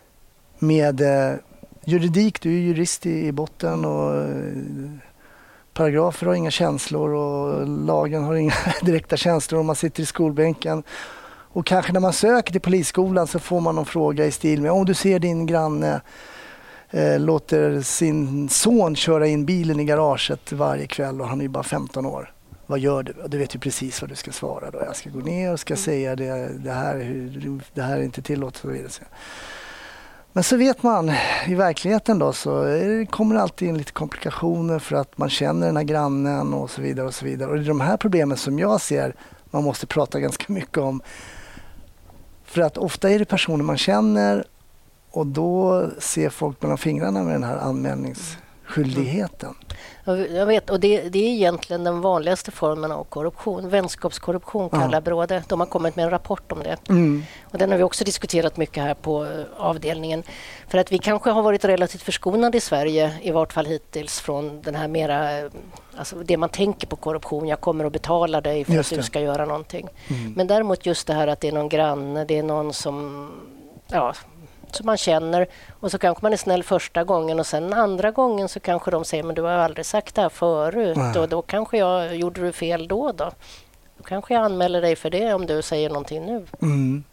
med 0.58 1.00
eh, 1.00 1.36
juridik, 1.84 2.40
du 2.40 2.54
är 2.54 2.60
jurist 2.60 3.06
i, 3.06 3.26
i 3.26 3.32
botten 3.32 3.84
och 3.84 4.16
eh, 4.16 4.32
paragrafer 5.72 6.26
har 6.26 6.34
inga 6.34 6.50
känslor 6.50 7.10
och 7.10 7.66
lagen 7.68 8.24
har 8.24 8.34
inga 8.34 8.54
direkta 8.82 9.16
känslor 9.16 9.60
om 9.60 9.66
man 9.66 9.76
sitter 9.76 10.02
i 10.02 10.06
skolbänken. 10.06 10.82
Och 11.56 11.66
kanske 11.66 11.92
när 11.92 12.00
man 12.00 12.12
söker 12.12 12.52
till 12.52 12.60
polisskolan 12.60 13.26
så 13.26 13.38
får 13.38 13.60
man 13.60 13.74
någon 13.74 13.86
fråga 13.86 14.26
i 14.26 14.30
stil 14.30 14.62
med 14.62 14.70
om 14.72 14.84
du 14.84 14.94
ser 14.94 15.18
din 15.18 15.46
granne 15.46 16.00
eh, 16.96 17.20
låter 17.20 17.80
sin 17.80 18.48
son 18.48 18.96
köra 18.96 19.26
in 19.26 19.44
bilen 19.44 19.80
i 19.80 19.84
garaget 19.84 20.52
varje 20.52 20.86
kväll 20.86 21.20
och 21.20 21.28
han 21.28 21.40
är 21.40 21.42
ju 21.42 21.48
bara 21.48 21.62
15 21.62 22.06
år. 22.06 22.32
Vad 22.66 22.78
gör 22.78 23.02
du? 23.02 23.14
Du 23.28 23.38
vet 23.38 23.54
ju 23.54 23.58
precis 23.58 24.00
vad 24.00 24.10
du 24.10 24.16
ska 24.16 24.32
svara 24.32 24.70
då. 24.70 24.78
Jag 24.86 24.96
ska 24.96 25.10
gå 25.10 25.18
ner 25.18 25.52
och 25.52 25.60
ska 25.60 25.74
mm. 25.74 25.82
säga 25.82 26.16
det, 26.16 26.48
det, 26.58 26.72
här, 26.72 26.94
det 27.74 27.82
här 27.82 27.96
är 27.98 28.02
inte 28.02 28.22
tillåtet 28.22 28.64
och 28.64 28.74
vidare. 28.74 28.90
Men 30.32 30.44
så 30.44 30.56
vet 30.56 30.82
man 30.82 31.12
i 31.46 31.54
verkligheten 31.54 32.18
då 32.18 32.32
så 32.32 32.64
det 32.64 33.06
kommer 33.10 33.34
det 33.34 33.42
alltid 33.42 33.68
in 33.68 33.78
lite 33.78 33.92
komplikationer 33.92 34.78
för 34.78 34.96
att 34.96 35.18
man 35.18 35.30
känner 35.30 35.66
den 35.66 35.76
här 35.76 35.84
grannen 35.84 36.54
och 36.54 36.70
så 36.70 36.82
vidare 36.82 37.06
och 37.06 37.14
så 37.14 37.24
vidare. 37.24 37.50
Och 37.50 37.56
det 37.56 37.62
är 37.62 37.68
de 37.68 37.80
här 37.80 37.96
problemen 37.96 38.36
som 38.36 38.58
jag 38.58 38.80
ser 38.80 39.14
man 39.50 39.64
måste 39.64 39.86
prata 39.86 40.20
ganska 40.20 40.52
mycket 40.52 40.78
om. 40.78 41.00
För 42.44 42.62
att 42.62 42.78
ofta 42.78 43.10
är 43.10 43.18
det 43.18 43.24
personer 43.24 43.64
man 43.64 43.78
känner 43.78 44.44
och 45.16 45.26
då 45.26 45.84
ser 45.98 46.30
folk 46.30 46.62
mellan 46.62 46.78
fingrarna 46.78 47.22
med 47.22 47.34
den 47.34 47.44
här 47.44 47.56
anmälningsskyldigheten. 47.56 49.54
Jag 50.30 50.46
vet, 50.46 50.70
och 50.70 50.80
det, 50.80 51.08
det, 51.08 51.18
är 51.18 51.28
egentligen 51.28 51.84
den 51.84 52.00
vanligaste 52.00 52.50
formen 52.50 52.92
av 52.92 53.04
korruption. 53.04 53.68
Vänskapskorruption 53.68 54.70
kallar 54.70 54.92
ja. 54.92 55.00
Bråde. 55.00 55.42
De 55.48 55.60
har 55.60 55.66
kommit 55.66 55.96
med 55.96 56.04
en 56.04 56.10
rapport 56.10 56.52
om 56.52 56.62
det. 56.62 56.76
Mm. 56.88 57.22
Och 57.44 57.58
den 57.58 57.70
har 57.70 57.78
vi 57.78 57.82
också 57.82 58.04
diskuterat 58.04 58.56
mycket 58.56 58.82
här 58.82 58.94
på 58.94 59.24
eh, 59.24 59.30
avdelningen. 59.56 60.22
För 60.68 60.78
att 60.78 60.92
vi 60.92 60.98
kanske 60.98 61.30
har 61.30 61.42
varit 61.42 61.64
relativt 61.64 62.02
förskonade 62.02 62.58
i 62.58 62.60
Sverige, 62.60 63.12
i 63.22 63.30
vart 63.30 63.52
fall 63.52 63.66
hittills, 63.66 64.20
från 64.20 64.62
den 64.62 64.74
här 64.74 64.88
mera... 64.88 65.38
Eh, 65.38 65.50
alltså 65.96 66.16
det 66.16 66.36
man 66.36 66.48
tänker 66.48 66.86
på 66.86 66.96
korruption. 66.96 67.48
Jag 67.48 67.60
kommer 67.60 67.84
att 67.84 67.92
betala 67.92 68.40
dig 68.40 68.64
för 68.64 68.78
att 68.78 68.90
du 68.90 69.02
ska 69.02 69.20
göra 69.20 69.44
någonting. 69.44 69.88
Mm. 70.08 70.32
Men 70.32 70.46
däremot 70.46 70.86
just 70.86 71.06
det 71.06 71.14
här 71.14 71.28
att 71.28 71.40
det 71.40 71.48
är 71.48 71.52
någon 71.52 71.68
granne, 71.68 72.24
det 72.24 72.38
är 72.38 72.42
någon 72.42 72.72
som 72.72 73.28
ja, 73.88 74.14
som 74.74 74.86
man 74.86 74.96
känner 74.96 75.46
och 75.80 75.90
så 75.90 75.98
kanske 75.98 76.24
man 76.24 76.32
är 76.32 76.36
snäll 76.36 76.62
första 76.62 77.04
gången 77.04 77.40
och 77.40 77.46
sen 77.46 77.72
andra 77.72 78.10
gången 78.10 78.48
så 78.48 78.60
kanske 78.60 78.90
de 78.90 79.04
säger 79.04 79.22
men 79.22 79.34
du 79.34 79.42
har 79.42 79.50
aldrig 79.50 79.86
sagt 79.86 80.14
det 80.14 80.22
här 80.22 80.28
förut 80.28 80.96
Nej. 80.96 81.18
och 81.18 81.28
då 81.28 81.42
kanske 81.42 81.78
jag 81.78 82.16
gjorde 82.16 82.40
du 82.40 82.52
fel 82.52 82.88
då 82.88 83.12
då. 83.12 83.32
Då 83.98 84.04
kanske 84.04 84.34
jag 84.34 84.42
anmäler 84.42 84.80
dig 84.80 84.96
för 84.96 85.10
det 85.10 85.34
om 85.34 85.46
du 85.46 85.62
säger 85.62 85.88
någonting 85.88 86.26
nu. 86.26 86.46
Mm. 86.62 87.04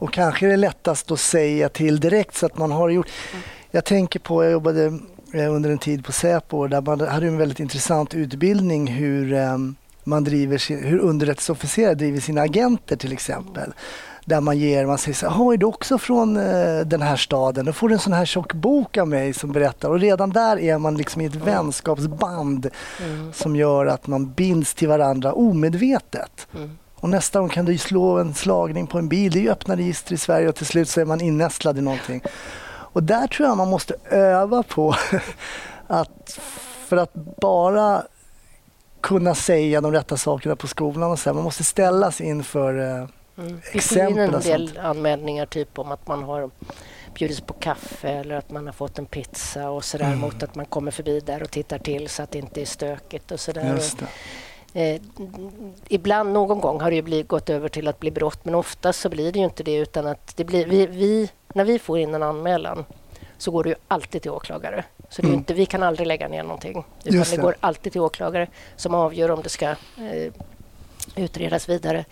Och 0.00 0.12
kanske 0.12 0.46
är 0.46 0.50
det 0.50 0.56
lättast 0.56 1.10
att 1.10 1.20
säga 1.20 1.68
till 1.68 2.00
direkt 2.00 2.36
så 2.36 2.46
att 2.46 2.58
man 2.58 2.72
har 2.72 2.88
gjort. 2.88 3.08
Mm. 3.32 3.42
Jag 3.70 3.84
tänker 3.84 4.20
på, 4.20 4.44
jag 4.44 4.52
jobbade 4.52 4.84
eh, 5.34 5.54
under 5.54 5.70
en 5.70 5.78
tid 5.78 6.04
på 6.04 6.12
Säpo 6.12 6.66
där 6.66 6.80
man 6.80 7.00
hade 7.00 7.26
en 7.26 7.38
väldigt 7.38 7.60
intressant 7.60 8.14
utbildning 8.14 8.86
hur 8.86 9.32
um, 9.32 9.76
man 10.04 10.24
driver 10.24 10.82
hur 10.84 10.98
underrättelseofficerare 10.98 11.94
driver 11.94 12.20
sina 12.20 12.40
agenter 12.40 12.96
till 12.96 13.12
exempel 13.12 13.72
där 14.30 14.40
man 14.40 14.58
ger, 14.58 14.86
man 14.86 14.98
säger 14.98 15.14
så 15.14 15.28
här, 15.28 15.52
är 15.52 15.56
du 15.56 15.66
också 15.66 15.98
från 15.98 16.36
uh, 16.36 16.86
den 16.86 17.02
här 17.02 17.16
staden? 17.16 17.64
Då 17.64 17.72
får 17.72 17.88
du 17.88 17.94
en 17.94 18.00
sån 18.00 18.12
här 18.12 18.24
tjock 18.24 18.52
bok 18.52 18.96
av 18.96 19.08
mig 19.08 19.32
som 19.32 19.52
berättar 19.52 19.88
och 19.88 20.00
redan 20.00 20.30
där 20.30 20.58
är 20.58 20.78
man 20.78 20.96
liksom 20.96 21.22
i 21.22 21.24
ett 21.24 21.34
mm. 21.34 21.46
vänskapsband 21.46 22.70
mm. 23.04 23.32
som 23.32 23.56
gör 23.56 23.86
att 23.86 24.06
man 24.06 24.32
binds 24.32 24.74
till 24.74 24.88
varandra 24.88 25.32
omedvetet. 25.32 26.46
Mm. 26.54 26.78
Och 26.94 27.08
nästa 27.08 27.40
gång 27.40 27.48
kan 27.48 27.64
du 27.64 27.78
slå 27.78 28.18
en 28.18 28.34
slagning 28.34 28.86
på 28.86 28.98
en 28.98 29.08
bil. 29.08 29.32
Det 29.32 29.38
är 29.38 29.42
ju 29.42 29.50
öppna 29.50 29.76
register 29.76 30.14
i 30.14 30.18
Sverige 30.18 30.48
och 30.48 30.54
till 30.54 30.66
slut 30.66 30.88
så 30.88 31.00
är 31.00 31.04
man 31.04 31.20
innästlad 31.20 31.78
i 31.78 31.80
någonting. 31.80 32.22
Och 32.92 33.02
där 33.02 33.26
tror 33.26 33.48
jag 33.48 33.56
man 33.56 33.68
måste 33.68 33.94
öva 34.10 34.62
på 34.62 34.94
att 35.86 36.38
för 36.86 36.96
att 36.96 37.14
bara 37.40 38.02
kunna 39.00 39.34
säga 39.34 39.80
de 39.80 39.92
rätta 39.92 40.16
sakerna 40.16 40.56
på 40.56 40.66
skolan 40.66 41.10
och 41.10 41.18
så 41.18 41.30
här, 41.30 41.34
man 41.34 41.44
måste 41.44 41.64
ställas 41.64 42.20
inför 42.20 42.78
uh, 42.78 43.08
Mm. 43.40 43.60
Får 43.60 43.98
in 44.10 44.18
en 44.18 44.40
del 44.40 44.78
anmälningar 44.78 45.46
typ 45.46 45.78
om 45.78 45.92
att 45.92 46.06
man 46.06 46.22
har 46.22 46.50
bjudits 47.14 47.40
på 47.40 47.54
kaffe 47.54 48.08
eller 48.08 48.34
att 48.34 48.50
man 48.50 48.66
har 48.66 48.72
fått 48.72 48.98
en 48.98 49.06
pizza 49.06 49.70
och 49.70 49.84
sådär 49.84 50.04
mm. 50.04 50.18
mot 50.18 50.42
att 50.42 50.54
man 50.54 50.66
kommer 50.66 50.90
förbi 50.90 51.20
där 51.20 51.42
och 51.42 51.50
tittar 51.50 51.78
till 51.78 52.08
så 52.08 52.22
att 52.22 52.30
det 52.30 52.38
inte 52.38 52.60
är 52.60 52.66
stökigt 52.66 53.30
och 53.30 53.40
sådär. 53.40 53.80
Eh, 54.74 55.00
ibland, 55.88 56.32
någon 56.32 56.60
gång 56.60 56.80
har 56.80 56.90
det 56.90 57.02
blivit, 57.02 57.28
gått 57.28 57.50
över 57.50 57.68
till 57.68 57.88
att 57.88 58.00
bli 58.00 58.10
brott 58.10 58.44
men 58.44 58.54
oftast 58.54 59.00
så 59.00 59.08
blir 59.08 59.32
det 59.32 59.38
ju 59.38 59.44
inte 59.44 59.62
det 59.62 59.74
utan 59.74 60.06
att 60.06 60.36
det 60.36 60.44
blir, 60.44 60.66
vi, 60.66 60.86
vi, 60.86 61.30
när 61.54 61.64
vi 61.64 61.78
får 61.78 61.98
in 61.98 62.14
en 62.14 62.22
anmälan 62.22 62.84
så 63.38 63.50
går 63.50 63.64
det 63.64 63.70
ju 63.70 63.76
alltid 63.88 64.22
till 64.22 64.30
åklagare. 64.30 64.84
Så 65.08 65.22
det 65.22 65.26
är 65.26 65.28
mm. 65.28 65.38
inte, 65.38 65.54
vi 65.54 65.66
kan 65.66 65.82
aldrig 65.82 66.06
lägga 66.06 66.28
ner 66.28 66.42
någonting. 66.42 66.84
Utan 67.04 67.20
det. 67.20 67.30
det. 67.30 67.36
går 67.36 67.56
alltid 67.60 67.92
till 67.92 68.00
åklagare 68.00 68.48
som 68.76 68.94
avgör 68.94 69.30
om 69.30 69.42
det 69.42 69.48
ska 69.48 69.68
eh, 69.68 70.32
utredas 71.16 71.68
vidare. 71.68 72.04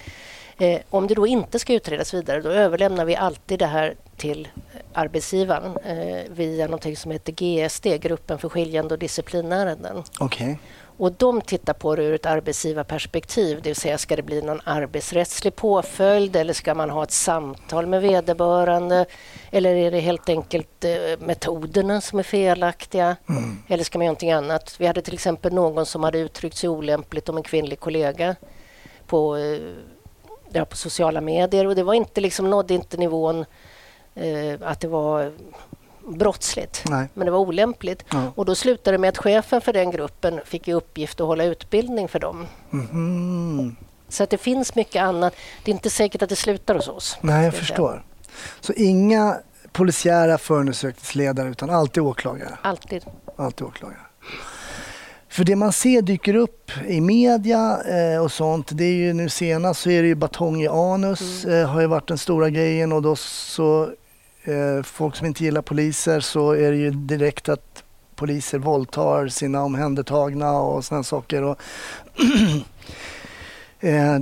Eh, 0.58 0.80
om 0.90 1.06
det 1.06 1.14
då 1.14 1.26
inte 1.26 1.58
ska 1.58 1.74
utredas 1.74 2.14
vidare 2.14 2.40
då 2.40 2.48
överlämnar 2.48 3.04
vi 3.04 3.16
alltid 3.16 3.58
det 3.58 3.66
här 3.66 3.94
till 4.16 4.48
arbetsgivaren 4.92 5.76
eh, 5.76 6.30
via 6.30 6.66
något 6.66 6.98
som 6.98 7.10
heter 7.10 7.32
GSD, 7.32 7.86
Gruppen 8.00 8.38
för 8.38 8.48
skiljande 8.48 8.94
och 8.94 8.98
disciplinärenden. 8.98 10.02
Okay. 10.20 10.56
Och 10.98 11.12
de 11.12 11.40
tittar 11.40 11.72
på 11.72 11.96
det 11.96 12.02
ur 12.02 12.14
ett 12.14 12.26
arbetsgivarperspektiv, 12.26 13.56
det 13.62 13.68
vill 13.68 13.76
säga 13.76 13.98
ska 13.98 14.16
det 14.16 14.22
bli 14.22 14.42
någon 14.42 14.60
arbetsrättslig 14.64 15.56
påföljd 15.56 16.36
eller 16.36 16.52
ska 16.52 16.74
man 16.74 16.90
ha 16.90 17.02
ett 17.02 17.10
samtal 17.10 17.86
med 17.86 18.02
vederbörande 18.02 19.06
eller 19.50 19.74
är 19.74 19.90
det 19.90 20.00
helt 20.00 20.28
enkelt 20.28 20.84
eh, 20.84 20.90
metoderna 21.18 22.00
som 22.00 22.18
är 22.18 22.22
felaktiga 22.22 23.16
mm. 23.28 23.62
eller 23.68 23.84
ska 23.84 23.98
man 23.98 24.04
göra 24.04 24.10
någonting 24.10 24.32
annat? 24.32 24.74
Vi 24.78 24.86
hade 24.86 25.02
till 25.02 25.14
exempel 25.14 25.52
någon 25.52 25.86
som 25.86 26.02
hade 26.04 26.18
uttryckt 26.18 26.56
sig 26.56 26.68
olämpligt 26.68 27.28
om 27.28 27.36
en 27.36 27.42
kvinnlig 27.42 27.80
kollega 27.80 28.36
på 29.06 29.36
eh, 29.36 29.58
ja, 30.52 30.64
på 30.64 30.76
sociala 30.76 31.20
medier 31.20 31.66
och 31.66 31.74
det 31.74 31.82
var 31.82 31.94
inte 31.94 32.20
liksom, 32.20 32.50
nådde 32.50 32.74
inte 32.74 32.96
nivån 32.96 33.44
eh, 34.14 34.54
att 34.62 34.80
det 34.80 34.88
var 34.88 35.32
brottsligt, 36.08 36.84
Nej. 36.88 37.08
men 37.14 37.24
det 37.24 37.30
var 37.30 37.38
olämpligt. 37.38 38.04
Ja. 38.10 38.32
Och 38.34 38.44
då 38.44 38.54
slutade 38.54 38.94
det 38.94 38.98
med 39.00 39.08
att 39.08 39.18
chefen 39.18 39.60
för 39.60 39.72
den 39.72 39.90
gruppen 39.90 40.40
fick 40.44 40.68
i 40.68 40.72
uppgift 40.72 41.20
att 41.20 41.26
hålla 41.26 41.44
utbildning 41.44 42.08
för 42.08 42.18
dem. 42.18 42.46
Mm. 42.72 43.76
Så 44.08 44.22
att 44.22 44.30
det 44.30 44.38
finns 44.38 44.74
mycket 44.74 45.02
annat. 45.02 45.34
Det 45.64 45.70
är 45.70 45.72
inte 45.72 45.90
säkert 45.90 46.22
att 46.22 46.28
det 46.28 46.36
slutar 46.36 46.74
hos 46.74 46.88
oss. 46.88 47.18
Nej, 47.20 47.44
jag 47.44 47.54
förstår. 47.54 48.04
Så 48.60 48.72
inga 48.72 49.36
polisiära 49.72 50.38
förundersökningsledare 50.38 51.48
utan 51.48 51.70
alltid 51.70 52.02
åklagare? 52.02 52.58
Alltid. 52.62 53.04
Alltid 53.36 53.66
åklagare. 53.66 53.98
För 55.38 55.44
det 55.44 55.56
man 55.56 55.72
ser 55.72 56.02
dyker 56.02 56.34
upp 56.34 56.70
i 56.86 57.00
media 57.00 57.80
eh, 57.82 58.22
och 58.22 58.32
sånt, 58.32 58.68
det 58.72 58.84
är 58.84 58.94
ju 58.94 59.12
nu 59.12 59.28
senast 59.28 59.80
så 59.80 59.90
är 59.90 60.02
det 60.02 60.08
ju 60.08 60.14
batong 60.14 60.62
i 60.62 60.68
anus, 60.68 61.44
mm. 61.44 61.60
eh, 61.60 61.68
har 61.68 61.80
ju 61.80 61.86
varit 61.86 62.08
den 62.08 62.18
stora 62.18 62.50
grejen 62.50 62.92
och 62.92 63.02
då 63.02 63.16
så 63.16 63.90
eh, 64.44 64.82
folk 64.84 65.16
som 65.16 65.26
inte 65.26 65.44
gillar 65.44 65.62
poliser 65.62 66.20
så 66.20 66.52
är 66.52 66.70
det 66.70 66.76
ju 66.76 66.90
direkt 66.90 67.48
att 67.48 67.82
poliser 68.16 68.58
våldtar 68.58 69.28
sina 69.28 69.64
omhändertagna 69.64 70.52
och 70.52 70.84
sådana 70.84 71.04
saker. 71.04 71.42
Och 71.42 71.58
eh, 73.80 74.18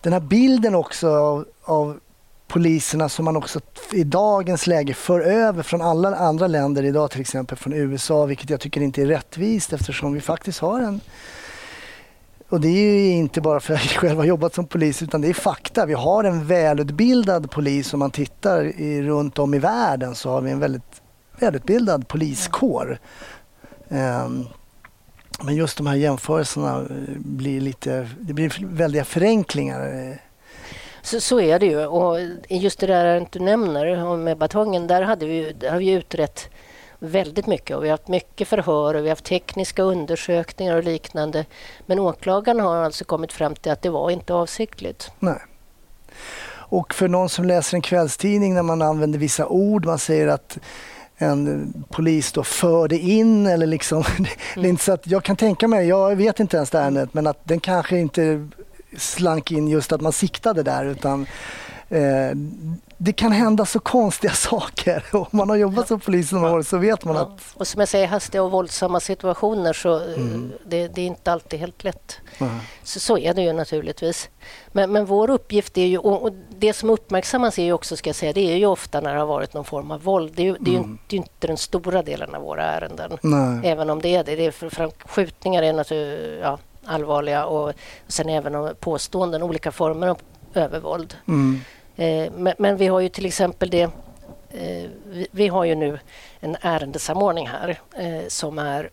den 0.00 0.12
här 0.12 0.20
bilden 0.20 0.74
också 0.74 1.08
av, 1.08 1.44
av 1.62 2.00
poliserna 2.48 3.08
som 3.08 3.24
man 3.24 3.36
också 3.36 3.60
i 3.92 4.04
dagens 4.04 4.66
läge 4.66 4.94
för 4.94 5.20
över 5.20 5.62
från 5.62 5.82
alla 5.82 6.16
andra 6.16 6.46
länder 6.46 6.84
idag, 6.84 7.10
till 7.10 7.20
exempel 7.20 7.58
från 7.58 7.72
USA, 7.72 8.26
vilket 8.26 8.50
jag 8.50 8.60
tycker 8.60 8.80
inte 8.80 9.02
är 9.02 9.06
rättvist 9.06 9.72
eftersom 9.72 10.12
vi 10.12 10.20
faktiskt 10.20 10.58
har 10.58 10.80
en 10.80 11.00
och 12.48 12.60
det 12.60 12.68
är 12.68 12.92
ju 12.92 13.10
inte 13.10 13.40
bara 13.40 13.60
för 13.60 13.74
att 13.74 13.84
jag 13.84 13.90
själv 14.00 14.18
har 14.18 14.24
jobbat 14.24 14.54
som 14.54 14.66
polis 14.66 15.02
utan 15.02 15.20
det 15.20 15.28
är 15.28 15.34
fakta. 15.34 15.86
Vi 15.86 15.94
har 15.94 16.24
en 16.24 16.46
välutbildad 16.46 17.50
polis 17.50 17.94
om 17.94 18.00
man 18.00 18.10
tittar 18.10 18.64
i, 18.64 19.02
runt 19.02 19.38
om 19.38 19.54
i 19.54 19.58
världen 19.58 20.14
så 20.14 20.30
har 20.30 20.40
vi 20.40 20.50
en 20.50 20.58
väldigt 20.58 21.02
välutbildad 21.38 22.08
poliskår. 22.08 22.98
Um, 23.88 24.48
men 25.42 25.54
just 25.54 25.76
de 25.76 25.86
här 25.86 25.94
jämförelserna 25.94 26.78
eh, 26.78 26.86
blir 27.16 27.60
lite, 27.60 28.08
det 28.20 28.32
blir 28.32 28.66
väldiga 28.66 29.04
förenklingar. 29.04 30.08
Eh, 30.10 30.16
så, 31.04 31.20
så 31.20 31.40
är 31.40 31.58
det 31.58 31.66
ju. 31.66 31.86
Och 31.86 32.18
just 32.48 32.78
det 32.78 32.86
där 32.86 33.26
du 33.30 33.38
nämner 33.38 34.16
med 34.16 34.38
batongen, 34.38 34.86
där 34.86 35.02
hade 35.02 35.26
vi, 35.26 35.52
där 35.52 35.70
har 35.70 35.78
vi 35.78 35.90
utrett 35.90 36.48
väldigt 36.98 37.46
mycket 37.46 37.76
och 37.76 37.84
vi 37.84 37.88
har 37.88 37.96
haft 37.96 38.08
mycket 38.08 38.48
förhör 38.48 38.94
och 38.94 39.00
vi 39.00 39.08
har 39.08 39.12
haft 39.12 39.24
tekniska 39.24 39.82
undersökningar 39.82 40.76
och 40.76 40.84
liknande. 40.84 41.44
Men 41.86 41.98
åklagaren 41.98 42.60
har 42.60 42.76
alltså 42.76 43.04
kommit 43.04 43.32
fram 43.32 43.54
till 43.54 43.72
att 43.72 43.82
det 43.82 43.90
var 43.90 44.10
inte 44.10 44.34
avsiktligt. 44.34 45.10
Nej. 45.18 45.38
Och 46.50 46.94
för 46.94 47.08
någon 47.08 47.28
som 47.28 47.44
läser 47.44 47.76
en 47.76 47.82
kvällstidning 47.82 48.54
när 48.54 48.62
man 48.62 48.82
använder 48.82 49.18
vissa 49.18 49.46
ord, 49.46 49.84
man 49.84 49.98
säger 49.98 50.28
att 50.28 50.58
en 51.16 51.72
polis 51.90 52.32
då 52.32 52.44
förde 52.44 52.98
in 52.98 53.46
eller 53.46 53.66
liksom, 53.66 54.04
mm. 54.18 54.30
det 54.54 54.60
är 54.60 54.70
inte 54.70 54.84
så 54.84 54.92
att 54.92 55.06
jag 55.06 55.24
kan 55.24 55.36
tänka 55.36 55.68
mig, 55.68 55.88
jag 55.88 56.16
vet 56.16 56.40
inte 56.40 56.56
ens 56.56 56.70
det 56.70 56.78
ärendet, 56.78 57.14
men 57.14 57.26
att 57.26 57.40
den 57.44 57.60
kanske 57.60 57.98
inte 57.98 58.48
slank 58.98 59.52
in 59.52 59.68
just 59.68 59.92
att 59.92 60.00
man 60.00 60.12
siktade 60.12 60.62
där 60.62 60.84
utan 60.84 61.26
eh, 61.88 62.36
det 62.98 63.12
kan 63.12 63.32
hända 63.32 63.66
så 63.66 63.80
konstiga 63.80 64.32
saker. 64.34 65.04
Om 65.12 65.26
man 65.30 65.48
har 65.48 65.56
jobbat 65.56 65.88
som 65.88 66.00
polis 66.00 66.32
några 66.32 66.52
år 66.52 66.62
så 66.62 66.78
vet 66.78 67.04
man 67.04 67.16
att... 67.16 67.40
Och 67.54 67.66
som 67.66 67.80
jag 67.80 67.88
säger, 67.88 68.06
hastiga 68.06 68.42
och 68.42 68.50
våldsamma 68.50 69.00
situationer 69.00 69.72
så 69.72 69.96
eh, 69.96 70.16
mm. 70.16 70.52
det, 70.66 70.88
det, 70.88 71.02
är 71.02 71.06
inte 71.06 71.32
alltid 71.32 71.60
helt 71.60 71.84
lätt. 71.84 72.20
Mm. 72.38 72.58
Så, 72.82 73.00
så, 73.00 73.18
är 73.18 73.34
det 73.34 73.42
ju 73.42 73.52
naturligtvis. 73.52 74.28
Men, 74.72 74.92
men 74.92 75.06
vår 75.06 75.30
uppgift 75.30 75.78
är 75.78 75.86
ju, 75.86 75.98
och 75.98 76.32
det 76.58 76.72
som 76.72 76.90
uppmärksammas 76.90 77.58
är 77.58 77.64
ju 77.64 77.72
också, 77.72 77.96
ska 77.96 78.08
jag 78.08 78.16
säga, 78.16 78.32
det 78.32 78.52
är 78.52 78.56
ju 78.56 78.66
ofta 78.66 79.00
när 79.00 79.14
det 79.14 79.20
har 79.20 79.26
varit 79.26 79.54
någon 79.54 79.64
form 79.64 79.90
av 79.90 80.02
våld. 80.02 80.32
Det 80.36 80.42
är 80.42 80.46
ju, 80.46 80.56
det 80.60 80.70
är 80.70 80.72
ju 80.72 80.78
mm. 80.78 80.90
inte, 80.90 81.16
inte 81.16 81.46
den 81.46 81.56
stora 81.56 82.02
delen 82.02 82.34
av 82.34 82.42
våra 82.42 82.64
ärenden. 82.64 83.18
Nej. 83.22 83.60
Även 83.70 83.90
om 83.90 84.00
det 84.00 84.16
är 84.16 84.24
det. 84.24 84.36
det 84.36 84.46
är 84.46 84.50
för, 84.50 84.90
skjutningar 85.08 85.62
är 85.62 85.72
naturligtvis 85.72 86.40
ja, 86.42 86.58
allvarliga 86.86 87.46
och 87.46 87.72
sen 88.08 88.28
även 88.28 88.74
påståenden, 88.80 89.42
olika 89.42 89.72
former 89.72 90.06
av 90.06 90.18
övervåld. 90.54 91.16
Mm. 91.28 91.60
Eh, 91.96 92.52
men, 92.58 92.76
vi 92.76 92.86
har 92.86 93.00
ju 93.00 93.08
till 93.08 93.26
exempel 93.26 93.70
det 93.70 93.90
eh, 94.50 94.90
vi, 95.30 95.48
har 95.48 95.64
ju 95.64 95.74
nu 95.74 95.98
en 96.40 96.56
ärendesamordning 96.60 97.48
här 97.48 97.80
eh, 97.96 98.28
som 98.28 98.58
är 98.58 98.90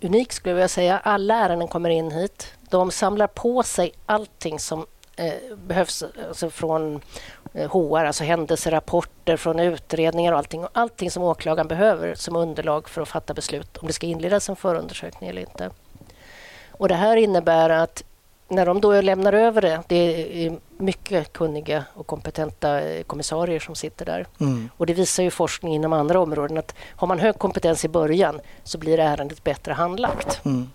unik 0.00 0.32
skulle 0.32 0.50
jag 0.50 0.56
vilja 0.56 0.68
säga. 0.68 0.98
Alla 0.98 1.34
ärenden 1.34 1.68
kommer 1.68 1.90
in 1.90 2.10
hit. 2.10 2.54
De 2.68 2.90
samlar 2.90 3.26
på 3.26 3.62
sig 3.62 3.92
allting 4.06 4.58
som 4.58 4.86
behövs 5.66 6.04
alltså 6.28 6.50
från 6.50 7.00
HR, 7.52 8.04
alltså 8.04 8.24
händelserapporter 8.24 9.36
från 9.36 9.60
utredningar 9.60 10.32
och 10.32 10.38
allting. 10.38 10.66
Allting 10.72 11.10
som 11.10 11.22
åklagaren 11.22 11.68
behöver 11.68 12.14
som 12.14 12.36
underlag 12.36 12.88
för 12.88 13.02
att 13.02 13.08
fatta 13.08 13.34
beslut 13.34 13.76
om 13.76 13.86
det 13.86 13.92
ska 13.92 14.06
inledas 14.06 14.48
en 14.48 14.56
förundersökning 14.56 15.30
eller 15.30 15.40
inte. 15.40 15.70
Och 16.80 16.88
Det 16.88 16.94
här 16.94 17.16
innebär 17.16 17.70
att 17.70 18.04
när 18.48 18.66
de 18.66 18.80
då 18.80 19.00
lämnar 19.00 19.32
över 19.32 19.60
det, 19.60 19.82
det 19.86 20.46
är 20.46 20.58
mycket 20.78 21.32
kunniga 21.32 21.84
och 21.94 22.06
kompetenta 22.06 22.80
kommissarier 23.06 23.60
som 23.60 23.74
sitter 23.74 24.04
där. 24.04 24.26
Mm. 24.40 24.70
Och 24.76 24.86
det 24.86 24.94
visar 24.94 25.22
ju 25.22 25.30
forskning 25.30 25.74
inom 25.74 25.92
andra 25.92 26.20
områden 26.20 26.58
att 26.58 26.74
har 26.96 27.06
man 27.06 27.18
hög 27.18 27.38
kompetens 27.38 27.84
i 27.84 27.88
början 27.88 28.40
så 28.64 28.78
blir 28.78 28.98
ärendet 28.98 29.44
bättre 29.44 29.72
handlagt. 29.72 30.40
Mm. 30.44 30.68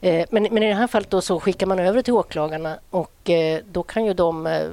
Eh, 0.00 0.26
men, 0.30 0.48
men, 0.50 0.62
i 0.62 0.68
det 0.68 0.74
här 0.74 0.86
fallet 0.86 1.10
då 1.10 1.20
så 1.20 1.40
skickar 1.40 1.66
man 1.66 1.78
över 1.78 2.02
till 2.02 2.14
åklagarna 2.14 2.78
och 2.90 3.30
eh, 3.30 3.60
då 3.72 3.82
kan 3.82 4.04
ju 4.04 4.14
de 4.14 4.46
eh, 4.46 4.68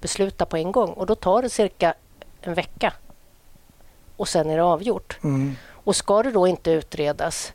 besluta 0.00 0.46
på 0.46 0.56
en 0.56 0.72
gång 0.72 0.90
och 0.90 1.06
då 1.06 1.14
tar 1.14 1.42
det 1.42 1.50
cirka 1.50 1.94
en 2.40 2.54
vecka 2.54 2.92
och 4.16 4.28
sen 4.28 4.50
är 4.50 4.56
det 4.56 4.64
avgjort. 4.64 5.18
Mm. 5.24 5.56
Och 5.68 5.96
ska 5.96 6.22
det 6.22 6.30
då 6.30 6.46
inte 6.46 6.70
utredas 6.70 7.52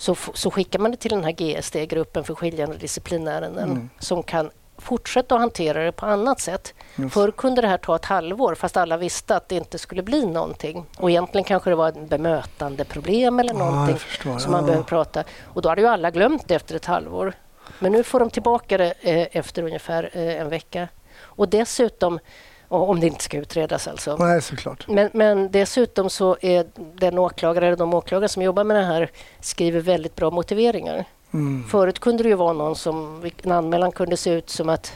så, 0.00 0.16
så 0.34 0.50
skickar 0.50 0.78
man 0.78 0.90
det 0.90 0.96
till 0.96 1.10
den 1.10 1.24
här 1.24 1.32
GSD-gruppen 1.32 2.24
för 2.24 2.34
skiljande 2.34 2.76
disciplinärenden 2.76 3.70
mm. 3.70 3.90
som 3.98 4.22
kan 4.22 4.50
fortsätta 4.78 5.34
att 5.34 5.40
hantera 5.40 5.84
det 5.84 5.92
på 5.92 6.06
annat 6.06 6.40
sätt. 6.40 6.74
Just. 6.96 7.14
Förr 7.14 7.30
kunde 7.30 7.60
det 7.60 7.68
här 7.68 7.78
ta 7.78 7.96
ett 7.96 8.04
halvår 8.04 8.54
fast 8.54 8.76
alla 8.76 8.96
visste 8.96 9.36
att 9.36 9.48
det 9.48 9.54
inte 9.54 9.78
skulle 9.78 10.02
bli 10.02 10.26
någonting. 10.26 10.86
Och 10.98 11.10
egentligen 11.10 11.44
kanske 11.44 11.70
det 11.70 11.76
var 11.76 11.88
ett 11.88 12.08
bemötande 12.08 12.84
problem 12.84 13.38
eller 13.38 13.54
någonting 13.54 13.96
ja, 14.24 14.38
som 14.38 14.52
man 14.52 14.66
behöver 14.66 14.84
prata. 14.84 15.24
Och 15.44 15.62
då 15.62 15.68
hade 15.68 15.80
ju 15.80 15.88
alla 15.88 16.10
glömt 16.10 16.48
det 16.48 16.54
efter 16.54 16.76
ett 16.76 16.86
halvår. 16.86 17.32
Men 17.78 17.92
nu 17.92 18.02
får 18.02 18.20
de 18.20 18.30
tillbaka 18.30 18.78
det 18.78 18.94
eh, 19.00 19.28
efter 19.32 19.62
ungefär 19.62 20.10
eh, 20.12 20.40
en 20.40 20.48
vecka. 20.48 20.88
Och 21.20 21.48
dessutom 21.48 22.18
om 22.70 23.00
det 23.00 23.06
inte 23.06 23.24
ska 23.24 23.36
utredas 23.36 23.88
alltså. 23.88 24.16
Nej, 24.16 24.42
såklart. 24.42 24.88
Men, 24.88 25.10
men 25.12 25.50
dessutom 25.50 26.10
så 26.10 26.36
är 26.40 26.66
den 26.94 27.18
åklagare, 27.18 27.66
eller 27.66 27.76
de 27.76 27.94
åklagare 27.94 28.28
som 28.28 28.42
jobbar 28.42 28.64
med 28.64 28.76
det 28.76 28.84
här 28.84 29.10
skriver 29.40 29.80
väldigt 29.80 30.16
bra 30.16 30.30
motiveringar. 30.30 31.04
Mm. 31.30 31.64
Förut 31.68 31.98
kunde 31.98 32.22
det 32.22 32.28
ju 32.28 32.34
vara 32.34 32.52
någon 32.52 32.76
som, 32.76 33.30
en 33.42 33.52
anmälan 33.52 33.92
kunde 33.92 34.16
se 34.16 34.30
ut 34.30 34.50
som 34.50 34.68
att 34.68 34.92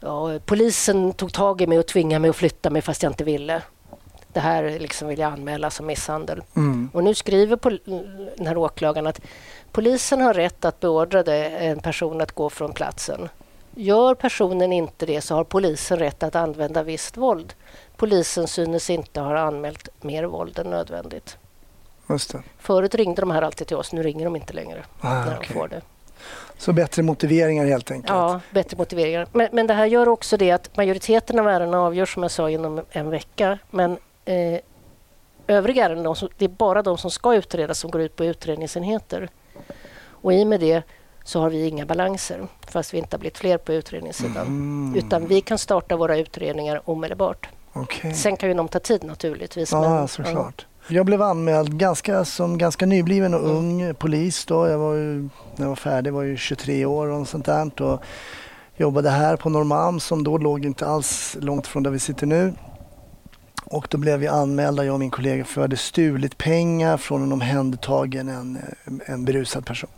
ja, 0.00 0.38
polisen 0.44 1.12
tog 1.12 1.32
tag 1.32 1.60
i 1.60 1.66
mig 1.66 1.78
och 1.78 1.86
tvingade 1.86 2.18
mig 2.18 2.30
att 2.30 2.36
flytta 2.36 2.70
mig 2.70 2.82
fast 2.82 3.02
jag 3.02 3.10
inte 3.10 3.24
ville. 3.24 3.62
Det 4.32 4.40
här 4.40 4.78
liksom 4.78 5.08
vill 5.08 5.18
jag 5.18 5.32
anmäla 5.32 5.70
som 5.70 5.86
misshandel. 5.86 6.42
Mm. 6.56 6.90
Och 6.92 7.04
nu 7.04 7.14
skriver 7.14 7.80
den 8.36 8.46
här 8.46 8.56
åklagaren 8.56 9.06
att 9.06 9.20
polisen 9.72 10.20
har 10.20 10.34
rätt 10.34 10.64
att 10.64 10.80
beordra 10.80 11.34
en 11.36 11.80
person 11.80 12.20
att 12.20 12.32
gå 12.32 12.50
från 12.50 12.72
platsen. 12.72 13.28
Gör 13.78 14.14
personen 14.14 14.72
inte 14.72 15.06
det 15.06 15.20
så 15.20 15.34
har 15.34 15.44
polisen 15.44 15.98
rätt 15.98 16.22
att 16.22 16.34
använda 16.34 16.82
visst 16.82 17.16
våld. 17.16 17.54
Polisen 17.96 18.48
synes 18.48 18.90
inte 18.90 19.20
ha 19.20 19.38
anmält 19.38 19.88
mer 20.00 20.24
våld 20.24 20.58
än 20.58 20.66
nödvändigt. 20.66 21.38
Just 22.08 22.32
det. 22.32 22.42
Förut 22.58 22.94
ringde 22.94 23.22
de 23.22 23.30
här 23.30 23.42
alltid 23.42 23.66
till 23.66 23.76
oss, 23.76 23.92
nu 23.92 24.02
ringer 24.02 24.24
de 24.24 24.36
inte 24.36 24.52
längre. 24.52 24.84
Ah, 25.00 25.14
när 25.14 25.36
okay. 25.36 25.48
de 25.48 25.54
får 25.54 25.68
det. 25.68 25.82
Så 26.58 26.72
bättre 26.72 27.02
motiveringar 27.02 27.66
helt 27.66 27.90
enkelt? 27.90 28.10
Ja, 28.10 28.40
bättre 28.50 28.76
motiveringar. 28.76 29.28
Men, 29.32 29.48
men 29.52 29.66
det 29.66 29.74
här 29.74 29.86
gör 29.86 30.08
också 30.08 30.36
det 30.36 30.50
att 30.50 30.76
majoriteten 30.76 31.38
av 31.38 31.48
ärendena 31.48 31.80
avgörs 31.80 32.14
som 32.14 32.22
jag 32.22 32.32
sa 32.32 32.50
inom 32.50 32.84
en 32.90 33.10
vecka. 33.10 33.58
Men 33.70 33.98
eh, 34.24 34.60
övriga 35.46 35.84
ärenden, 35.84 36.14
det 36.38 36.44
är 36.44 36.48
bara 36.48 36.82
de 36.82 36.98
som 36.98 37.10
ska 37.10 37.34
utredas 37.34 37.78
som 37.78 37.90
går 37.90 38.00
ut 38.00 38.16
på 38.16 38.24
utredningsenheter. 38.24 39.28
Och 40.08 40.32
i 40.32 40.42
och 40.42 40.46
med 40.46 40.60
det 40.60 40.82
så 41.26 41.40
har 41.40 41.50
vi 41.50 41.68
inga 41.68 41.86
balanser 41.86 42.46
fast 42.68 42.94
vi 42.94 42.98
inte 42.98 43.16
har 43.16 43.18
blivit 43.18 43.38
fler 43.38 43.58
på 43.58 43.72
utredningssidan. 43.72 44.46
Mm. 44.46 44.94
Utan 44.96 45.26
vi 45.26 45.40
kan 45.40 45.58
starta 45.58 45.96
våra 45.96 46.18
utredningar 46.18 46.82
omedelbart. 46.84 47.48
Okay. 47.74 48.14
Sen 48.14 48.36
kan 48.36 48.48
ju 48.48 48.54
de 48.54 48.68
ta 48.68 48.78
tid 48.78 49.04
naturligtvis. 49.04 49.72
Ja, 49.72 49.90
men, 49.90 50.08
såklart. 50.08 50.66
Ja. 50.88 50.94
Jag 50.94 51.06
blev 51.06 51.22
anmäld 51.22 51.78
ganska, 51.78 52.24
som 52.24 52.58
ganska 52.58 52.86
nybliven 52.86 53.34
och 53.34 53.40
mm. 53.40 53.56
ung 53.56 53.94
polis. 53.94 54.44
Då. 54.44 54.68
Jag 54.68 54.78
var 54.78 54.94
ju, 54.94 55.22
när 55.56 55.64
jag 55.64 55.68
var 55.68 55.76
färdig 55.76 56.12
var 56.12 56.24
jag 56.24 56.38
23 56.38 56.84
år 56.84 57.06
och 57.06 57.28
sånt 57.28 57.46
där. 57.46 57.82
Och 57.82 58.02
jobbade 58.76 59.10
här 59.10 59.36
på 59.36 59.48
Norrmalm 59.48 60.00
som 60.00 60.24
då 60.24 60.38
låg 60.38 60.64
inte 60.64 60.86
alls 60.86 61.36
långt 61.40 61.66
från 61.66 61.82
där 61.82 61.90
vi 61.90 61.98
sitter 61.98 62.26
nu. 62.26 62.54
Och 63.64 63.86
då 63.90 63.98
blev 63.98 64.18
vi 64.18 64.26
anmälda, 64.28 64.84
jag 64.84 64.92
och 64.92 65.00
min 65.00 65.10
kollega, 65.10 65.44
för 65.44 65.52
att 65.52 65.56
vi 65.56 65.62
hade 65.62 65.76
stulit 65.76 66.38
pengar 66.38 66.96
från 66.96 67.22
en 67.22 67.32
omhändertagen 67.32 68.28
en, 68.28 68.58
en 69.06 69.24
berusad 69.24 69.66
person. 69.66 69.90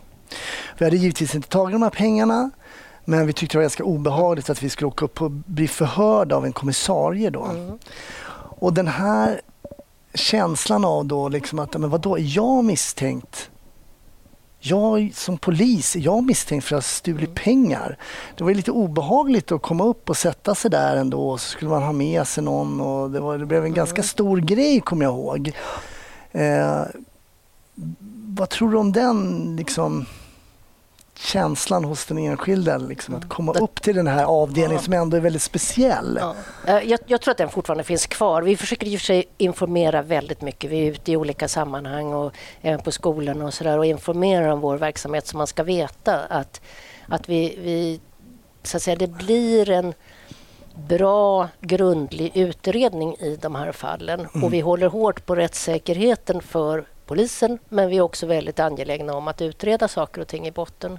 Vi 0.79 0.85
hade 0.85 0.97
givetvis 0.97 1.35
inte 1.35 1.49
tagit 1.49 1.75
de 1.75 1.83
här 1.83 1.91
pengarna 1.91 2.51
men 3.09 3.27
vi 3.27 3.33
tyckte 3.33 3.55
det 3.55 3.59
var 3.59 3.63
ganska 3.63 3.85
obehagligt 3.85 4.51
att 4.51 4.63
vi 4.63 4.71
skulle 4.71 4.89
åka 4.89 5.05
upp 5.05 5.23
och 5.23 5.31
bli 5.31 5.69
förhörda 5.69 6.37
av 6.37 6.45
en 6.45 6.53
kommissarie 6.53 7.31
då. 7.31 7.45
Mm. 7.45 7.79
Och 8.61 8.73
den 8.73 8.89
här 8.89 9.41
känslan 10.15 10.85
av 10.85 11.05
då 11.07 11.29
liksom 11.29 11.59
att, 11.59 11.79
men 11.79 11.91
vadå, 11.91 12.19
är 12.19 12.37
jag 12.37 12.65
misstänkt? 12.65 13.51
Jag 14.61 15.11
som 15.15 15.39
polis, 15.39 15.97
är 15.97 16.01
jag 16.01 16.25
misstänkt 16.25 16.65
för 16.65 16.77
att 16.77 16.85
ha 16.85 16.89
stulit 16.89 17.29
mm. 17.29 17.35
pengar? 17.35 17.99
Det 18.37 18.45
var 18.45 18.55
lite 18.55 18.71
obehagligt 18.71 19.53
att 19.53 19.63
komma 19.63 19.85
upp 19.85 20.11
och 20.11 20.17
sätta 20.17 20.55
sig 20.55 20.71
där 20.71 20.97
ändå 20.97 21.31
och 21.31 21.41
så 21.41 21.49
skulle 21.49 21.71
man 21.71 21.83
ha 21.83 21.93
med 21.93 22.27
sig 22.27 22.45
någon 22.45 22.81
och 22.81 23.11
det, 23.11 23.21
var, 23.21 23.39
det 23.39 23.47
blev 23.47 23.61
en 23.61 23.67
mm. 23.67 23.77
ganska 23.77 24.03
stor 24.03 24.37
grej 24.37 24.81
kommer 24.81 25.05
jag 25.05 25.15
ihåg. 25.15 25.53
Eh, 26.33 26.83
vad 28.29 28.49
tror 28.49 28.71
du 28.71 28.79
om 28.79 28.93
den 28.93 29.57
liksom, 29.57 30.07
känslan 31.19 31.85
hos 31.85 32.07
den 32.07 32.19
enskilde 32.19 32.79
liksom, 32.79 33.15
att 33.15 33.29
komma 33.29 33.53
upp 33.53 33.83
till 33.83 33.97
den 33.97 34.07
här 34.07 34.25
avdelningen 34.25 34.83
som 34.83 34.93
ändå 34.93 35.17
är 35.17 35.21
väldigt 35.21 35.43
speciell? 35.43 36.19
Ja. 36.21 36.35
Eh, 36.67 36.91
jag, 36.91 37.01
jag, 37.07 37.21
tror 37.21 37.33
att 37.33 37.39
den 37.39 37.49
fortfarande 37.49 37.85
finns 37.85 38.07
kvar. 38.07 38.43
Vi 38.43 38.57
försöker 38.57 38.87
i 38.87 38.97
och 38.97 39.01
för 39.01 39.07
sig 39.07 39.25
informera 39.39 40.03
väldigt 40.03 40.43
mycket. 40.43 40.71
Vi 40.71 40.87
är 40.87 40.91
ute 40.91 41.13
i 41.13 41.17
olika 41.17 41.49
sammanhang 41.49 42.13
och 42.13 42.33
även 42.63 42.81
på 42.81 42.91
skolan 42.91 43.43
och, 43.43 43.55
så 43.55 43.65
där, 43.65 43.79
och 43.79 43.87
informerar 43.87 44.49
om 44.49 44.61
vår 44.61 44.77
verksamhet 44.77 45.27
så 45.27 45.37
man 45.37 45.47
ska 45.47 45.63
veta 45.63 46.21
att, 46.25 46.61
att 47.09 47.29
vi, 47.29 47.59
vi 47.63 48.01
så 48.63 48.77
att 48.77 48.83
säga, 48.83 48.97
det 48.97 49.07
blir 49.07 49.71
en 49.71 49.95
bra, 50.89 51.49
grundlig 51.61 52.37
utredning 52.37 53.15
i 53.15 53.39
de 53.43 53.55
här 53.55 53.73
fallen. 53.73 54.21
Mm. 54.21 54.45
Och 54.45 54.53
vi 54.53 54.61
håller 54.61 54.87
hårt 54.87 55.27
på 55.27 55.35
rättssäkerheten 55.35 56.41
för 56.41 56.85
polisen 57.09 57.59
men 57.69 57.89
vi 57.89 57.97
är 57.97 58.01
också 58.01 58.27
väldigt 58.27 58.61
angelägna 58.61 59.15
om 59.15 59.29
att 59.29 59.43
utreda 59.43 59.89
saker 59.89 60.21
och 60.21 60.29
ting 60.29 60.47
i 60.47 60.51
botten. 60.51 60.99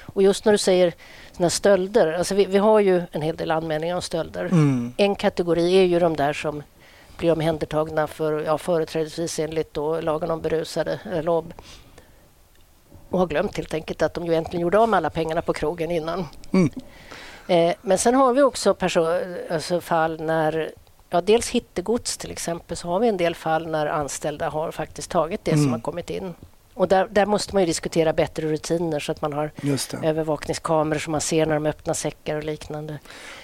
Och 0.00 0.22
just 0.22 0.44
när 0.44 0.52
du 0.52 0.58
säger 0.58 0.94
såna 1.32 1.50
stölder, 1.50 2.12
alltså 2.12 2.34
vi, 2.34 2.44
vi 2.44 2.58
har 2.58 2.80
ju 2.80 3.02
en 3.12 3.22
hel 3.22 3.36
del 3.36 3.50
anmälningar 3.50 3.94
om 3.94 4.02
stölder. 4.02 4.44
Mm. 4.44 4.94
En 4.96 5.14
kategori 5.14 5.76
är 5.76 5.84
ju 5.84 5.98
de 5.98 6.16
där 6.16 6.32
som 6.32 6.62
bli 7.20 7.30
omhändertagna 7.30 8.06
för 8.06 8.40
ja, 8.40 8.58
företrädesvis 8.58 9.38
enligt 9.38 9.74
då, 9.74 10.00
lagen 10.00 10.30
om 10.30 10.40
berusade, 10.40 11.00
eh, 11.12 11.22
LOB. 11.22 11.52
Och 13.10 13.18
har 13.18 13.26
glömt 13.26 13.56
helt 13.56 13.74
enkelt 13.74 14.02
att 14.02 14.14
de 14.14 14.26
ju 14.26 14.32
egentligen 14.32 14.62
gjorde 14.62 14.78
av 14.78 14.88
med 14.88 14.96
alla 14.96 15.10
pengarna 15.10 15.42
på 15.42 15.52
krogen 15.52 15.90
innan. 15.90 16.26
Mm. 16.52 16.70
Eh, 17.48 17.74
men 17.82 17.98
sen 17.98 18.14
har 18.14 18.32
vi 18.32 18.42
också 18.42 18.76
alltså 19.50 19.80
fall 19.80 20.20
när 20.20 20.72
Ja, 21.10 21.20
dels 21.20 21.50
hittegods 21.50 22.16
till 22.16 22.30
exempel, 22.30 22.76
så 22.76 22.88
har 22.88 23.00
vi 23.00 23.08
en 23.08 23.16
del 23.16 23.34
fall 23.34 23.66
när 23.66 23.86
anställda 23.86 24.48
har 24.48 24.70
faktiskt 24.70 25.10
tagit 25.10 25.44
det 25.44 25.52
mm. 25.52 25.64
som 25.64 25.72
har 25.72 25.80
kommit 25.80 26.10
in. 26.10 26.34
Och 26.74 26.88
där, 26.88 27.08
där, 27.10 27.26
måste 27.26 27.54
man 27.54 27.62
ju 27.62 27.66
diskutera 27.66 28.12
bättre 28.12 28.46
rutiner 28.46 29.00
så 29.00 29.12
att 29.12 29.22
man 29.22 29.32
har 29.32 29.50
övervakningskameror 30.02 30.98
så 30.98 31.10
man 31.10 31.20
ser 31.20 31.46
när 31.46 31.54
de 31.54 31.66
öppnar 31.66 31.94
säckar 31.94 32.36
och 32.36 32.44
liknande. 32.44 32.98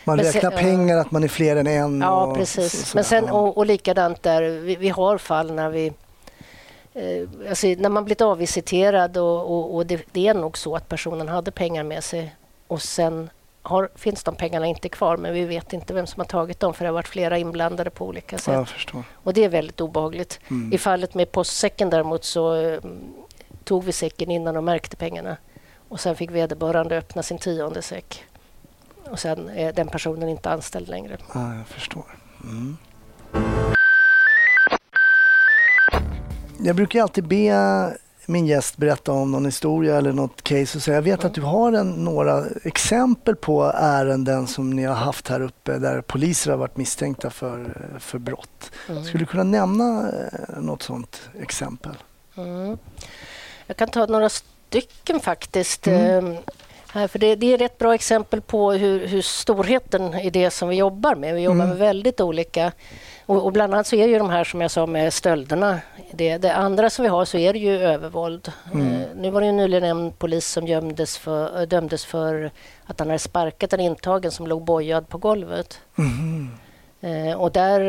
Man 0.04 0.16
Men 0.16 0.26
räknar 0.26 0.50
sen, 0.50 0.58
pengar, 0.58 0.98
att 0.98 1.10
man 1.10 1.24
är 1.24 1.28
fler 1.28 1.56
än 1.56 1.66
en. 1.66 2.00
Ja, 2.00 2.34
precis. 2.34 2.94
Men 2.94 3.04
sen, 3.04 3.30
och, 3.30 3.58
och 3.58 3.66
likadant 3.66 4.22
där, 4.22 4.42
vi, 4.42 4.76
vi 4.76 4.88
har 4.88 5.18
fall 5.18 5.52
när 5.52 5.70
vi 5.70 5.86
eh, 6.94 7.48
Alltså 7.48 7.66
när 7.66 7.88
man 7.88 8.04
blivit 8.04 8.20
avvisiterad 8.20 9.16
och, 9.16 9.56
och, 9.56 9.74
och 9.74 9.86
det, 9.86 10.02
det, 10.12 10.28
är 10.28 10.34
nog 10.34 10.58
så 10.58 10.76
att 10.76 10.88
personen 10.88 11.28
hade 11.28 11.50
pengar 11.50 11.84
med 11.84 12.04
sig 12.04 12.34
och 12.66 12.82
sen 12.82 13.30
har, 13.66 13.88
finns 13.94 14.24
de 14.24 14.36
pengarna 14.36 14.66
inte 14.66 14.88
kvar 14.88 15.16
men 15.16 15.34
vi 15.34 15.44
vet 15.44 15.72
inte 15.72 15.94
vem 15.94 16.06
som 16.06 16.20
har 16.20 16.26
tagit 16.26 16.60
dem 16.60 16.74
för 16.74 16.84
det 16.84 16.88
har 16.88 16.94
varit 16.94 17.08
flera 17.08 17.38
inblandade 17.38 17.90
på 17.90 18.06
olika 18.06 18.38
sätt. 18.38 18.68
Och 19.12 19.32
det 19.34 19.44
är 19.44 19.48
väldigt 19.48 19.80
obehagligt. 19.80 20.40
Mm. 20.48 20.72
I 20.72 20.78
fallet 20.78 21.14
med 21.14 21.32
postsäcken 21.32 21.90
däremot 21.90 22.24
så 22.24 22.54
um, 22.54 23.14
tog 23.64 23.84
vi 23.84 23.92
säcken 23.92 24.30
innan 24.30 24.54
de 24.54 24.64
märkte 24.64 24.96
pengarna 24.96 25.36
och 25.88 26.00
sen 26.00 26.16
fick 26.16 26.30
vederbörande 26.30 26.98
öppna 26.98 27.22
sin 27.22 27.38
tionde 27.38 27.82
säck. 27.82 28.24
Och 29.10 29.18
sen 29.18 29.48
är 29.48 29.72
den 29.72 29.88
personen 29.88 30.28
inte 30.28 30.50
anställd 30.50 30.88
längre. 30.88 31.16
Ja, 31.34 31.54
jag 31.54 31.66
förstår. 31.66 32.04
Mm. 32.42 32.76
Jag 36.58 36.76
brukar 36.76 37.02
alltid 37.02 37.24
be 37.24 37.96
min 38.26 38.46
gäst 38.46 38.76
berätta 38.76 39.12
om 39.12 39.30
någon 39.30 39.44
historia 39.44 39.96
eller 39.96 40.12
något 40.12 40.42
case 40.42 40.78
och 40.78 40.82
säga, 40.82 40.94
jag 40.94 41.02
vet 41.02 41.24
att 41.24 41.34
du 41.34 41.42
har 41.42 41.72
en, 41.72 41.90
några 41.90 42.44
exempel 42.64 43.36
på 43.36 43.72
ärenden 43.74 44.46
som 44.46 44.70
ni 44.70 44.84
har 44.84 44.94
haft 44.94 45.28
här 45.28 45.40
uppe 45.40 45.78
där 45.78 46.00
poliser 46.00 46.50
har 46.50 46.58
varit 46.58 46.76
misstänkta 46.76 47.30
för, 47.30 47.88
för 47.98 48.18
brott. 48.18 48.70
Mm. 48.88 49.04
Skulle 49.04 49.22
du 49.22 49.26
kunna 49.26 49.42
nämna 49.42 50.08
eh, 50.08 50.60
något 50.60 50.82
sådant 50.82 51.20
exempel? 51.40 51.94
Mm. 52.36 52.78
Jag 53.66 53.76
kan 53.76 53.88
ta 53.88 54.06
några 54.06 54.28
stycken 54.28 55.20
faktiskt. 55.20 55.86
Mm. 55.86 56.26
Ehm, 56.26 56.36
här, 56.92 57.08
för 57.08 57.18
det, 57.18 57.36
det, 57.36 57.52
är 57.52 57.62
ett 57.62 57.78
bra 57.78 57.94
exempel 57.94 58.40
på 58.40 58.72
hur, 58.72 59.06
hur 59.06 59.22
storheten 59.22 60.14
i 60.14 60.30
det 60.30 60.50
som 60.50 60.68
vi 60.68 60.76
jobbar 60.76 61.14
med. 61.14 61.34
Vi 61.34 61.40
jobbar 61.40 61.64
mm. 61.64 61.68
med 61.68 61.78
väldigt 61.78 62.20
olika 62.20 62.72
och, 63.26 63.44
och, 63.44 63.52
bland 63.52 63.74
annat 63.74 63.86
så 63.86 63.96
är 63.96 64.06
ju 64.06 64.18
de 64.18 64.30
här 64.30 64.44
som 64.44 64.60
jag 64.60 64.70
sa 64.70 64.86
med 64.86 65.14
stölderna. 65.14 65.80
Det, 66.12 66.38
det 66.38 66.54
andra 66.54 66.90
som 66.90 67.02
vi 67.02 67.08
har 67.08 67.24
så 67.24 67.38
är 67.38 67.52
det 67.52 67.58
ju 67.58 67.78
övervåld. 67.78 68.52
Mm. 68.72 68.92
Eh, 68.92 69.08
nu 69.16 69.30
var 69.30 69.40
det 69.40 69.46
ju 69.46 69.52
nyligen 69.52 69.84
en 69.84 70.12
polis 70.12 70.48
som 70.48 70.66
gömdes 70.66 71.18
för, 71.18 71.60
eh, 71.60 71.68
dömdes 71.68 72.04
för 72.04 72.50
att 72.84 72.98
han 72.98 73.08
hade 73.08 73.18
sparkat 73.18 73.72
en 73.72 73.80
intagen 73.80 74.30
som 74.30 74.46
låg 74.46 74.64
bojad 74.64 75.08
på 75.08 75.18
golvet. 75.18 75.80
Mm. 75.98 76.50
Och 77.36 77.52
där, 77.52 77.80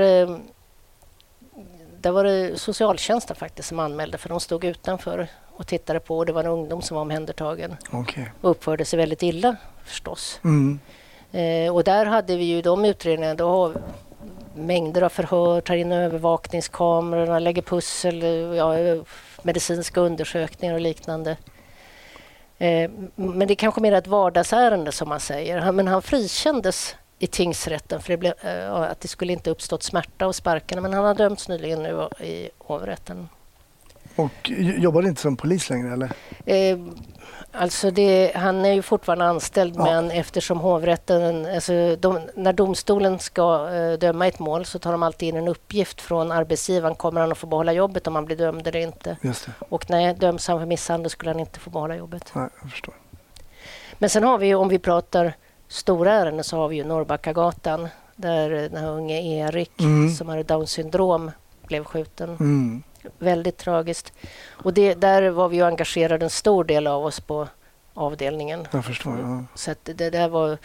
där 2.02 2.12
var 2.12 2.24
det 2.24 2.60
socialtjänsten 2.60 3.36
faktiskt 3.36 3.70
som 3.70 3.80
anmälde 3.80 4.18
för 4.18 4.30
de 4.30 4.40
stod 4.40 4.64
utanför 4.64 5.28
och 5.58 5.68
tittade 5.68 6.00
på 6.00 6.18
och 6.18 6.26
det 6.26 6.34
var 6.34 6.44
en 6.44 6.50
ungdom 6.50 6.82
som 6.82 6.96
var 6.96 7.02
omhändertagen. 7.02 7.76
Okay. 7.92 8.26
Och 8.42 8.52
uppförde 8.52 8.86
sig 8.86 8.98
väldigt 8.98 9.24
illa 9.24 9.56
förstås. 9.86 10.40
Mm. 10.44 10.80
Eh, 11.32 11.76
och 11.76 11.84
där 11.84 12.06
hade 12.06 12.38
vi 12.38 12.44
ju 12.44 12.62
de 12.62 12.86
utredningarna, 12.86 13.36
då 13.36 13.74
mängder 14.58 15.02
av 15.02 15.10
förhör, 15.10 15.62
tar 15.62 15.76
in 15.76 15.92
övervakningskamerorna, 15.92 17.40
lägger 17.40 17.62
pussel, 17.62 18.24
ja, 18.56 18.74
medicinska 19.42 20.00
undersökningar 20.00 20.74
och 20.74 20.82
liknande. 20.82 21.38
Eh, 22.58 22.92
men 23.16 23.48
det 23.48 23.54
är 23.54 23.56
kanske 23.56 23.82
mer 23.82 23.92
ett 23.92 24.08
vardagsärende 24.08 24.92
som 24.92 25.10
man 25.10 25.20
säger. 25.20 25.72
Men 25.72 25.88
han 25.88 26.02
frikändes 26.02 26.96
i 27.20 27.28
tingsrätten 27.28 28.02
för 28.02 28.14
det 28.14 28.18
blev, 28.18 28.34
eh, 28.42 28.74
att 28.74 29.02
det 29.02 29.08
skulle 29.08 29.34
inte 29.34 29.50
uppstått 29.50 29.84
smärta 29.84 30.26
av 30.26 30.32
sparkarna. 30.32 30.82
Men 30.82 30.94
han 30.94 31.06
har 31.06 31.16
dömts 31.16 31.50
nyligen 31.50 31.84
nu 31.84 32.10
i 32.26 32.50
hovrätten. 32.58 33.30
Och 34.18 34.50
jobbar 34.78 35.08
inte 35.08 35.22
som 35.22 35.38
polis 35.38 35.70
längre 35.70 35.94
eller? 35.94 36.12
Eh, 36.46 36.78
Alltså 37.52 37.92
det, 37.92 38.32
han 38.36 38.66
är 38.66 38.74
ju 38.74 38.82
fortfarande 38.82 39.26
anställd 39.26 39.74
ja. 39.78 39.84
men 39.84 40.12
eftersom 40.12 40.60
hovrätten... 40.60 41.46
Alltså 41.46 41.96
de, 41.96 42.20
när 42.36 42.54
domstolen 42.54 43.20
ska 43.20 43.70
uh, 43.70 43.98
döma 43.98 44.28
ett 44.28 44.40
mål 44.40 44.66
så 44.66 44.80
tar 44.80 44.92
de 44.92 45.04
alltid 45.04 45.30
in 45.30 45.36
en 45.36 45.48
uppgift 45.48 46.02
från 46.02 46.32
arbetsgivaren. 46.32 46.96
Kommer 46.96 47.22
han 47.22 47.32
att 47.32 47.38
få 47.38 47.48
behålla 47.48 47.74
jobbet 47.74 48.08
om 48.08 48.16
han 48.16 48.26
blir 48.26 48.36
dömd 48.36 48.68
eller 48.68 48.80
inte? 48.80 49.18
Och 49.70 49.90
nej, 49.90 50.14
döms 50.14 50.48
han 50.48 50.60
för 50.60 50.66
misshandel 50.66 51.10
skulle 51.10 51.32
han 51.32 51.40
inte 51.40 51.60
få 51.60 51.70
behålla 51.70 51.96
jobbet. 51.96 52.32
Nej, 52.34 52.50
jag 52.62 52.72
förstår. 52.72 52.94
Men 53.98 54.10
sen 54.10 54.24
har 54.24 54.38
vi 54.38 54.56
om 54.56 54.70
vi 54.70 54.80
pratar 54.80 55.34
stora 55.68 56.14
ärenden 56.14 56.44
så 56.44 56.58
har 56.58 56.68
vi 56.68 56.76
ju 56.76 56.84
Norrbackagatan 56.84 57.88
där 58.16 58.50
den 58.50 58.76
här 58.76 58.92
unge 58.92 59.22
Erik 59.22 59.82
mm. 59.82 60.10
som 60.10 60.30
hade 60.30 60.44
Downs 60.44 60.72
syndrom 60.72 61.32
blev 61.68 61.84
skjuten. 61.84 62.30
Mm. 62.30 62.84
Väldigt 63.20 63.58
tragiskt. 63.58 64.14
Och 64.50 64.74
det, 64.74 64.94
där 64.94 65.30
var 65.30 65.50
vi 65.50 65.58
ju 65.58 65.64
engagerade 65.66 66.26
en 66.26 66.30
stor 66.30 66.64
del 66.64 66.88
av 66.88 67.06
oss 67.06 67.20
på 67.20 67.48
avdelningen. 67.94 68.68
Jag 68.72 68.86
förstår. 68.86 69.20
Ja. 69.20 69.44
Så 69.56 69.74
det, 69.84 70.10
där 70.10 70.30
var... 70.30 70.58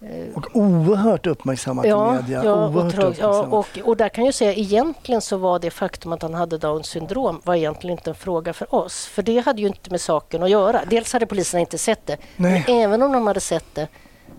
Eh, 0.00 0.34
och 0.34 0.56
oerhört 0.56 1.26
uppmärksammat 1.26 1.86
ja, 1.86 2.14
i 2.14 2.22
media. 2.22 2.44
Ja, 2.44 2.68
oerhört 2.68 3.04
och, 3.04 3.14
ja 3.18 3.42
och, 3.42 3.78
och, 3.84 3.96
där 3.96 4.08
kan 4.08 4.24
jag 4.24 4.34
säga 4.34 4.54
egentligen 4.54 5.20
så 5.20 5.36
var 5.36 5.58
det 5.58 5.70
faktum 5.70 6.12
att 6.12 6.22
han 6.22 6.34
hade 6.34 6.58
Downs 6.58 6.86
syndrom 6.86 7.40
var 7.44 7.54
egentligen 7.54 7.98
inte 7.98 8.10
en 8.10 8.14
fråga 8.14 8.52
för 8.52 8.74
oss. 8.74 9.06
För 9.06 9.22
det 9.22 9.38
hade 9.38 9.60
ju 9.60 9.66
inte 9.66 9.90
med 9.90 10.00
saken 10.00 10.42
att 10.42 10.50
göra. 10.50 10.80
Dels 10.90 11.12
hade 11.12 11.26
poliserna 11.26 11.60
inte 11.60 11.78
sett 11.78 12.06
det. 12.06 12.16
Nej. 12.36 12.64
Men 12.66 12.76
även 12.76 13.02
om 13.02 13.12
de 13.12 13.26
hade 13.26 13.40
sett 13.40 13.74
det. 13.74 13.88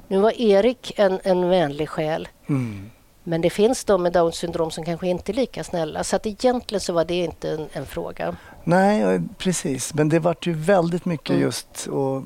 Nu 0.07 0.19
var 0.19 0.41
Erik 0.41 0.93
en, 0.99 1.19
en 1.23 1.49
vänlig 1.49 1.89
själ. 1.89 2.27
Mm. 2.49 2.91
Men 3.27 3.41
det 3.41 3.49
finns 3.49 3.83
de 3.83 4.03
med 4.03 4.13
Downs 4.13 4.35
syndrom 4.35 4.71
som 4.71 4.85
kanske 4.85 5.07
inte 5.07 5.31
är 5.31 5.33
lika 5.33 5.63
snälla. 5.63 6.03
Så 6.03 6.15
att 6.15 6.25
egentligen 6.25 6.81
så 6.81 6.93
var 6.93 7.05
det 7.05 7.15
inte 7.15 7.49
en, 7.49 7.67
en 7.73 7.85
fråga. 7.85 8.35
Nej, 8.63 9.21
precis. 9.37 9.93
Men 9.93 10.09
det 10.09 10.19
var 10.19 10.35
ju 10.41 10.53
väldigt 10.53 11.05
mycket 11.05 11.29
mm. 11.29 11.41
just 11.41 11.87
och 11.87 12.23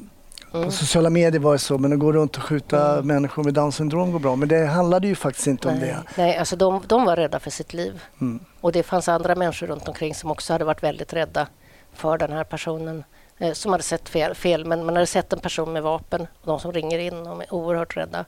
Mm. 0.53 0.65
På 0.65 0.71
sociala 0.71 1.09
medier 1.09 1.39
var 1.39 1.53
det 1.53 1.59
så, 1.59 1.77
men 1.77 1.93
att 1.93 1.99
gå 1.99 2.12
runt 2.12 2.38
och 2.38 2.43
skjuta 2.43 2.93
mm. 2.93 3.07
människor 3.07 3.43
med 3.43 3.53
Downs 3.53 3.75
syndrom 3.75 4.12
går 4.12 4.19
bra. 4.19 4.35
Men 4.35 4.49
det 4.49 4.65
handlade 4.65 5.07
ju 5.07 5.15
faktiskt 5.15 5.47
inte 5.47 5.67
Nej. 5.67 5.75
om 5.75 5.81
det. 5.81 6.03
Nej, 6.17 6.38
alltså 6.38 6.55
de, 6.55 6.83
de 6.88 7.05
var 7.05 7.15
rädda 7.15 7.39
för 7.39 7.51
sitt 7.51 7.73
liv. 7.73 8.01
Mm. 8.21 8.39
Och 8.62 8.71
det 8.71 8.83
fanns 8.83 9.09
andra 9.09 9.35
människor 9.35 9.67
runt 9.67 9.88
omkring 9.88 10.15
som 10.15 10.31
också 10.31 10.53
hade 10.53 10.65
varit 10.65 10.83
väldigt 10.83 11.13
rädda 11.13 11.47
för 11.93 12.17
den 12.17 12.31
här 12.31 12.43
personen 12.43 13.03
eh, 13.38 13.53
som 13.53 13.71
hade 13.71 13.83
sett 13.83 14.09
fel, 14.09 14.35
fel. 14.35 14.65
Men 14.65 14.85
man 14.85 14.95
hade 14.95 15.05
sett 15.05 15.33
en 15.33 15.39
person 15.39 15.73
med 15.73 15.83
vapen 15.83 16.21
och 16.41 16.47
de 16.47 16.59
som 16.59 16.71
ringer 16.71 16.99
in 16.99 17.23
de 17.23 17.41
är 17.41 17.53
oerhört 17.53 17.97
rädda. 17.97 18.25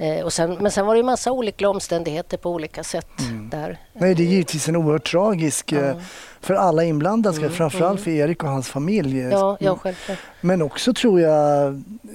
Eh, 0.00 0.24
och 0.24 0.32
sen, 0.32 0.56
men 0.60 0.72
sen 0.72 0.86
var 0.86 0.94
det 0.94 1.00
en 1.00 1.06
massa 1.06 1.32
olika 1.32 1.68
omständigheter 1.68 2.36
på 2.36 2.50
olika 2.50 2.84
sätt 2.84 3.20
mm. 3.20 3.50
där. 3.50 3.78
Nej, 3.92 4.14
det 4.14 4.22
är 4.22 4.26
givetvis 4.26 4.68
en 4.68 4.76
oerhört 4.76 5.10
tragisk 5.10 5.72
eh, 5.72 5.96
för 6.40 6.54
alla 6.54 6.84
inblandade, 6.84 7.36
mm. 7.36 7.50
framförallt 7.50 8.00
mm. 8.00 8.04
för 8.04 8.10
Erik 8.10 8.42
och 8.42 8.48
hans 8.48 8.68
familj. 8.68 9.18
Ja, 9.18 9.56
ja, 9.60 9.76
självklart. 9.76 10.18
Men 10.40 10.62
också 10.62 10.94
tror 10.94 11.20
jag, 11.20 11.66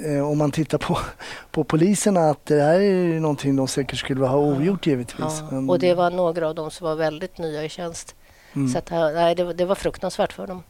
eh, 0.05 0.29
om 0.29 0.37
man 0.37 0.51
tittar 0.51 0.77
på, 0.77 0.97
på 1.51 1.63
poliserna, 1.63 2.29
att 2.29 2.45
det 2.45 2.61
här 2.61 2.79
är 2.79 3.19
någonting 3.19 3.55
de 3.55 3.67
säkert 3.67 3.99
skulle 3.99 4.25
ha 4.25 4.37
ogjort 4.37 4.87
givetvis. 4.87 5.43
Ja. 5.51 5.57
Och 5.69 5.79
det 5.79 5.93
var 5.93 6.11
några 6.11 6.47
av 6.47 6.55
dem 6.55 6.71
som 6.71 6.87
var 6.87 6.95
väldigt 6.95 7.37
nya 7.37 7.63
i 7.63 7.69
tjänst. 7.69 8.15
Mm. 8.53 8.69
Så 8.69 8.77
att, 8.77 8.91
nej, 8.91 9.35
det, 9.35 9.53
det 9.53 9.65
var 9.65 9.75
fruktansvärt 9.75 10.33
för 10.33 10.47
dem. 10.47 10.63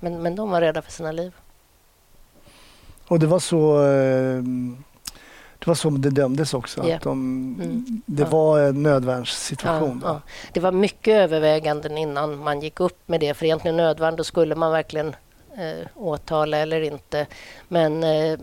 Men, 0.00 0.22
men 0.22 0.36
de 0.36 0.50
var 0.50 0.60
rädda 0.60 0.82
för 0.82 0.92
sina 0.92 1.12
liv. 1.12 1.32
Och 3.08 3.18
det 3.18 3.26
var 3.26 3.38
så 3.38 3.82
det 5.66 5.70
var 5.70 5.74
så 5.74 5.90
det 5.90 6.10
dömdes 6.10 6.54
också. 6.54 6.84
Yeah. 6.84 6.96
Att 6.96 7.02
de, 7.02 7.12
mm. 7.62 8.02
Det 8.06 8.22
ja. 8.22 8.28
var 8.28 8.60
en 8.60 8.82
nödvärnssituation. 8.82 10.00
Ja, 10.04 10.08
ja. 10.08 10.20
Det 10.52 10.60
var 10.60 10.72
mycket 10.72 11.14
överväganden 11.14 11.98
innan 11.98 12.38
man 12.38 12.60
gick 12.60 12.80
upp 12.80 13.08
med 13.08 13.20
det. 13.20 13.34
För 13.34 13.46
egentligen 13.46 13.76
nödvärn, 13.76 14.16
då 14.16 14.24
skulle 14.24 14.54
man 14.54 14.72
verkligen 14.72 15.16
eh, 15.58 15.86
åtala 15.94 16.58
eller 16.58 16.80
inte. 16.80 17.26
Men 17.68 18.04
eh, 18.04 18.38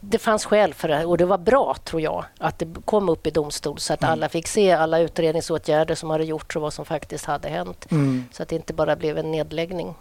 det 0.00 0.18
fanns 0.18 0.44
skäl 0.44 0.74
för 0.74 0.88
det 0.88 1.04
och 1.04 1.18
det 1.18 1.24
var 1.24 1.38
bra, 1.38 1.76
tror 1.84 2.02
jag, 2.02 2.24
att 2.38 2.58
det 2.58 2.66
kom 2.84 3.08
upp 3.08 3.26
i 3.26 3.30
domstol 3.30 3.78
så 3.78 3.92
att 3.92 4.02
mm. 4.02 4.12
alla 4.12 4.28
fick 4.28 4.48
se 4.48 4.72
alla 4.72 4.98
utredningsåtgärder 4.98 5.94
som 5.94 6.10
hade 6.10 6.24
gjorts 6.24 6.56
och 6.56 6.62
vad 6.62 6.72
som 6.72 6.84
faktiskt 6.84 7.24
hade 7.24 7.48
hänt. 7.48 7.86
Mm. 7.90 8.24
Så 8.32 8.42
att 8.42 8.48
det 8.48 8.56
inte 8.56 8.72
bara 8.72 8.96
blev 8.96 9.18
en 9.18 9.30
nedläggning. 9.30 9.94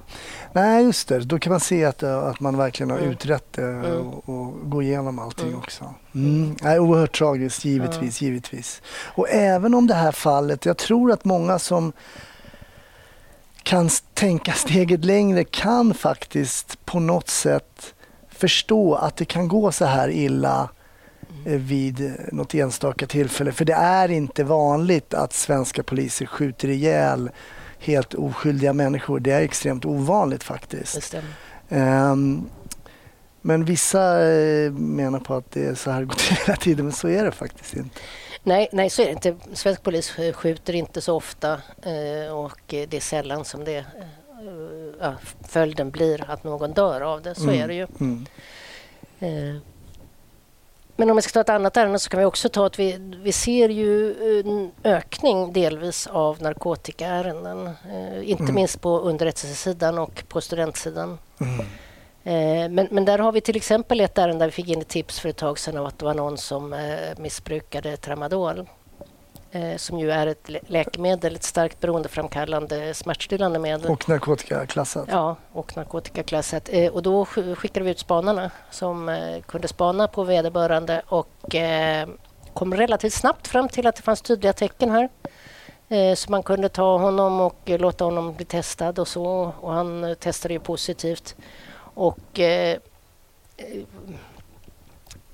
Nej, 0.54 0.84
just 0.84 1.08
det. 1.08 1.20
Då 1.20 1.40
kan 1.40 1.52
man 1.52 1.60
se 1.60 1.86
att, 1.86 2.04
eh, 2.04 2.18
att 2.18 2.40
man 2.40 2.58
verkligen 2.58 2.90
har 2.90 2.98
mm. 2.98 3.12
utrett 3.12 3.54
det 3.54 3.64
mm. 3.64 4.08
och, 4.08 4.30
och 4.30 4.54
gå 4.64 4.82
igenom 4.82 5.20
allting 5.20 5.48
mm. 5.48 5.60
också. 5.60 5.94
Mm. 6.16 6.56
Nej, 6.62 6.80
oerhört 6.80 7.18
tragiskt, 7.18 7.66
givetvis, 7.66 8.22
givetvis. 8.22 8.82
Och 9.16 9.30
även 9.30 9.74
om 9.74 9.88
det 9.88 9.94
här 9.96 10.12
fallet, 10.12 10.66
jag 10.66 10.78
tror 10.78 11.12
att 11.12 11.26
många 11.26 11.60
som 11.60 11.94
kan 13.64 13.90
tänka 14.14 14.54
steget 14.56 15.06
längre 15.06 15.44
kan 15.44 15.94
faktiskt 15.94 16.86
på 16.86 17.00
något 17.00 17.30
sätt 17.30 17.94
förstå 18.42 18.96
att 18.96 19.16
det 19.18 19.26
kan 19.26 19.48
gå 19.48 19.72
så 19.72 19.86
här 19.86 20.10
illa 20.10 20.70
mm. 21.46 21.66
vid 21.66 22.16
något 22.32 22.54
enstaka 22.54 23.08
tillfälle. 23.08 23.52
För 23.52 23.66
det 23.66 23.74
är 23.74 24.12
inte 24.12 24.44
vanligt 24.44 25.14
att 25.14 25.34
svenska 25.34 25.84
poliser 25.84 26.26
skjuter 26.26 26.68
ihjäl 26.70 27.30
helt 27.80 28.14
oskyldiga 28.14 28.74
människor. 28.74 29.20
Det 29.20 29.32
är 29.32 29.42
extremt 29.42 29.86
ovanligt 29.86 30.44
faktiskt. 30.44 31.16
Um, 31.70 32.50
men 33.42 33.66
vissa 33.66 34.32
eh, 34.32 34.72
menar 34.72 35.20
på 35.20 35.36
att 35.36 35.52
det 35.52 35.66
är 35.66 35.76
så 35.76 35.92
här 35.92 36.04
går 36.04 36.16
till 36.16 36.36
hela 36.46 36.56
tiden, 36.56 36.86
men 36.86 36.94
så 36.94 37.08
är 37.08 37.26
det 37.26 37.32
faktiskt 37.32 37.76
inte. 37.76 38.00
Nej, 38.44 38.70
nej 38.72 38.90
så 38.90 39.02
är 39.02 39.06
det 39.06 39.12
inte. 39.12 39.36
Svensk 39.54 39.84
polis 39.84 40.12
skjuter 40.34 40.76
inte 40.76 41.02
så 41.02 41.16
ofta 41.16 41.54
eh, 41.84 42.34
och 42.34 42.62
det 42.68 42.94
är 42.94 43.00
sällan 43.00 43.46
som 43.46 43.64
det, 43.64 43.78
eh, 43.78 43.84
ja, 45.02 45.14
följden 45.48 45.92
blir 45.92 46.32
att 46.32 46.44
någon 46.44 46.74
dör 46.74 47.02
av 47.02 47.22
det. 47.22 47.36
Så 47.36 47.44
mm. 47.44 47.62
är 47.62 47.68
det 47.68 47.74
ju. 47.74 47.88
Mm. 48.00 49.60
Men 50.96 51.10
om 51.10 51.16
vi 51.16 51.22
ska 51.22 51.32
ta 51.32 51.42
ett 51.42 51.50
annat 51.50 51.78
ärende 51.78 52.00
så 52.00 52.10
kan 52.10 52.20
vi 52.20 52.26
också 52.26 52.50
ta 52.50 52.66
att 52.66 52.80
vi, 52.80 52.98
vi 53.24 53.32
ser 53.32 53.70
ju 53.70 54.16
en 54.40 54.72
ökning 54.84 55.54
delvis 55.54 56.08
av 56.08 56.42
narkotikaärenden. 56.42 57.70
inte 58.24 58.44
mm. 58.44 58.56
minst 58.56 58.82
på 58.82 59.00
underrättelsesidan 59.00 59.98
och 59.98 60.24
på 60.28 60.42
studentsidan. 60.42 61.18
Mm. 61.40 61.66
Eh, 62.24 62.70
men, 62.70 62.88
men 62.92 63.06
där 63.06 63.20
har 63.20 63.32
vi 63.32 63.42
till 63.42 63.56
exempel 63.56 64.02
ett 64.02 64.18
ärende 64.18 64.40
där 64.40 64.48
vi 64.48 64.52
fick 64.52 64.70
in 64.70 64.82
ett 64.82 64.88
tips 64.88 65.20
för 65.20 65.30
ett 65.30 65.38
tag 65.38 65.60
sedan 65.60 65.78
av 65.78 65.86
att 65.86 66.00
det 66.00 66.06
var 66.06 66.14
någon 66.14 66.38
som 66.38 66.74
eh, 66.74 67.18
missbrukade 67.18 67.98
tramadol 67.98 68.60
eh, 68.60 68.66
som 69.78 70.00
ju 70.00 70.12
är 70.12 70.28
ett 70.28 70.50
läkemedel, 70.68 71.36
ett 71.36 71.44
starkt 71.44 71.80
beroendeframkallande 71.80 72.94
smärtstillande 72.94 73.60
medel. 73.60 73.92
Och 73.92 74.10
narkotikaklassat. 74.10 75.08
Ja, 75.12 75.36
och 75.52 75.78
narkotikaklassat. 75.78 76.70
Och 76.92 77.04
då 77.04 77.26
skickade 77.26 77.86
vi 77.86 77.92
ut 77.92 78.00
spanarna 78.00 78.52
som 78.72 79.18
kunde 79.48 79.68
spana 79.68 80.08
på 80.08 80.24
vederbörande 80.24 81.02
och 81.08 81.56
kom 82.54 82.74
relativt 82.74 83.14
snabbt 83.14 83.48
fram 83.48 83.70
till 83.70 83.88
att 83.88 83.96
det 83.96 84.02
fanns 84.02 84.22
tydliga 84.22 84.54
tecken 84.54 84.92
här. 84.92 85.10
Så 86.16 86.32
man 86.32 86.44
kunde 86.44 86.70
ta 86.70 86.98
honom 86.98 87.42
och 87.42 87.60
låta 87.66 88.06
honom 88.06 88.34
bli 88.34 88.46
testad 88.46 89.00
och 89.00 89.08
så. 89.08 89.54
Och 89.62 89.74
han 89.74 90.16
testade 90.20 90.54
ju 90.54 90.60
positivt. 90.60 91.36
Och 91.94 92.40
eh, 92.40 92.78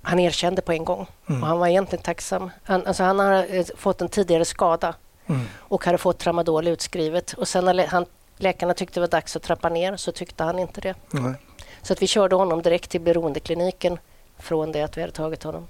han 0.08 0.20
erkände 0.20 0.62
på 0.62 0.72
en 0.72 0.86
gång 0.86 1.08
mm. 1.30 1.42
och 1.42 1.48
han 1.48 1.60
var 1.60 1.68
egentligen 1.68 2.04
tacksam. 2.04 2.52
Han, 2.64 2.88
alltså 2.88 3.04
han 3.04 3.20
har 3.20 3.56
eh, 3.56 3.66
fått 3.76 4.02
en 4.02 4.10
tidigare 4.10 4.46
skada 4.46 4.96
mm. 5.28 5.42
och 5.58 5.86
hade 5.86 5.98
fått 5.98 6.18
tramadol 6.18 6.68
utskrivet. 6.68 7.34
Och 7.34 7.48
sen 7.48 7.66
när 7.66 7.88
han, 7.88 8.06
läkarna 8.38 8.74
tyckte 8.74 8.94
det 8.94 9.02
var 9.02 9.08
dags 9.08 9.36
att 9.36 9.44
trappa 9.44 9.70
ner 9.70 9.96
så 9.96 10.12
tyckte 10.12 10.44
han 10.44 10.60
inte 10.60 10.82
det. 10.82 10.96
Mm. 11.14 11.36
Så 11.82 11.94
att 11.94 12.02
vi 12.02 12.08
körde 12.08 12.36
honom 12.36 12.62
direkt 12.62 12.92
till 12.92 13.02
beroendekliniken 13.02 14.00
från 14.38 14.72
det 14.72 14.82
att 14.82 14.98
vi 14.98 15.02
hade 15.02 15.14
tagit 15.14 15.44
honom. 15.44 15.68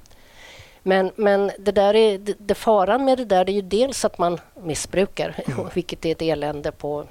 Men, 0.83 1.11
men 1.15 1.51
det, 1.59 1.71
där 1.71 1.95
är, 1.95 2.17
det, 2.17 2.33
det 2.37 2.55
faran 2.55 3.05
med 3.05 3.17
det 3.17 3.25
där 3.25 3.49
är 3.49 3.53
ju 3.53 3.61
dels 3.61 4.05
att 4.05 4.17
man 4.17 4.39
missbrukar, 4.63 5.43
mm. 5.45 5.69
vilket 5.73 6.05
är 6.05 6.11
ett 6.11 6.21
elände 6.21 6.71
på 6.71 7.05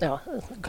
ja. 0.00 0.20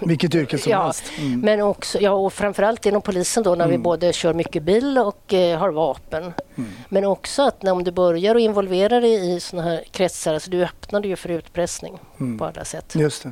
Vilket 0.02 0.36
yrke 0.36 0.58
som 0.58 0.72
ja, 0.72 0.84
helst. 0.84 1.04
Mm. 1.18 1.40
Men 1.40 1.62
också, 1.62 2.00
ja, 2.02 2.12
och 2.12 2.34
framförallt 2.34 2.86
inom 2.86 3.02
polisen 3.02 3.44
då 3.44 3.56
när 3.56 3.66
mm. 3.66 3.72
vi 3.72 3.78
både 3.78 4.13
kör 4.13 4.34
mycket 4.34 4.63
bil 4.63 4.98
och 4.98 5.34
eh, 5.34 5.60
har 5.60 5.70
vapen. 5.70 6.24
Mm. 6.56 6.70
Men 6.90 7.06
också 7.06 7.42
att 7.42 7.63
när, 7.63 7.72
om 7.72 7.84
du 7.84 7.92
börjar 7.92 8.36
att 8.36 8.42
involvera 8.42 9.00
dig 9.00 9.36
i 9.36 9.40
såna 9.40 9.62
här 9.62 9.84
kretsar, 9.92 10.34
alltså 10.34 10.52
du 10.52 10.63
öppnar 10.63 11.04
ju 11.04 11.16
för 11.16 11.30
utpressning 11.30 12.00
mm. 12.20 12.38
på 12.38 12.46
alla 12.46 12.66
sätt. 12.66 12.96
Just 12.96 13.24
det. 13.24 13.32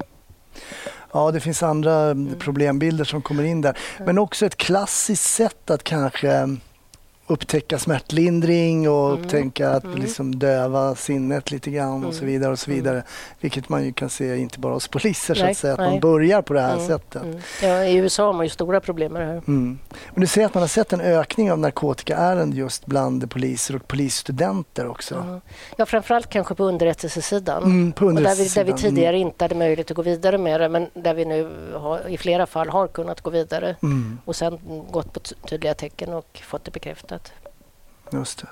Ja, 1.13 1.31
det 1.31 1.39
finns 1.39 1.63
andra 1.63 1.93
mm. 1.93 2.39
problembilder 2.39 3.05
som 3.05 3.21
kommer 3.21 3.43
in 3.43 3.61
där. 3.61 3.77
Men 4.05 4.17
också 4.17 4.45
ett 4.45 4.57
klassiskt 4.57 5.23
sätt 5.23 5.69
att 5.69 5.83
kanske 5.83 6.57
upptäcka 7.27 7.79
smärtlindring 7.79 8.89
och 8.89 9.09
mm. 9.09 9.21
upptäcka 9.21 9.69
att 9.69 9.83
mm. 9.83 10.01
liksom 10.01 10.39
döva 10.39 10.95
sinnet 10.95 11.51
lite 11.51 11.71
grann 11.71 11.95
mm. 11.95 12.05
och 12.05 12.13
så 12.13 12.21
mm. 12.21 12.33
vidare. 12.33 12.51
och 12.51 12.59
så 12.59 12.71
vidare. 12.71 12.95
Mm. 12.95 13.07
Vilket 13.39 13.69
man 13.69 13.85
ju 13.85 13.93
kan 13.93 14.09
se 14.09 14.37
inte 14.37 14.59
bara 14.59 14.73
hos 14.73 14.87
poliser, 14.87 15.35
så 15.35 15.45
att 15.45 15.57
säga, 15.57 15.73
att 15.73 15.79
man 15.79 15.99
börjar 15.99 16.41
på 16.41 16.53
det 16.53 16.61
här 16.61 16.73
mm. 16.73 16.87
sättet. 16.87 17.23
Ja, 17.61 17.83
I 17.83 17.95
USA 17.95 18.25
har 18.25 18.33
man 18.33 18.45
ju 18.45 18.49
stora 18.49 18.79
problem 18.79 19.13
med 19.13 19.21
det 19.21 19.27
här. 19.27 19.41
Men 19.45 19.79
du 20.15 20.27
säger 20.27 20.47
att 20.47 20.53
man 20.53 20.63
har 20.63 20.67
sett 20.67 20.93
en 20.93 21.01
ökning 21.01 21.51
av 21.51 21.59
narkotikaärenden 21.59 22.51
just 22.51 22.85
bland 22.85 23.29
poliser 23.31 23.75
och 23.75 23.87
polisstudenter 23.87 24.87
också. 24.87 25.39
Ja, 25.77 25.85
framförallt 25.85 26.29
kanske 26.29 26.55
på 26.55 26.63
underrättelsesidan. 26.63 27.91
på 27.91 28.05
underrättelsesidan. 28.05 28.65
där, 28.65 28.73
vi, 28.73 28.81
där 28.81 28.89
vi 28.89 28.89
tidigare 28.89 29.17
inte 29.17 29.43
hade 29.43 29.55
möjlighet 29.55 29.91
att 29.91 29.97
gå 29.97 30.01
vidare 30.01 30.37
med 30.37 30.61
det 30.61 30.69
men 30.69 30.87
där 30.93 31.13
vi 31.13 31.25
nu 31.25 31.49
har, 31.73 32.09
i 32.09 32.17
flera 32.17 32.45
fall 32.45 32.69
har 32.69 32.87
kunnat 32.87 33.21
gå 33.21 33.29
vidare 33.29 33.75
och 34.25 34.35
sen 34.35 34.59
gått 34.91 35.13
på 35.13 35.19
tydliga 35.19 35.73
tecken 35.73 36.13
och 36.13 36.41
fått 36.43 36.63
det 36.63 36.71
bekräftat. 36.71 37.24
Just 38.15 38.39
det. 38.39 38.47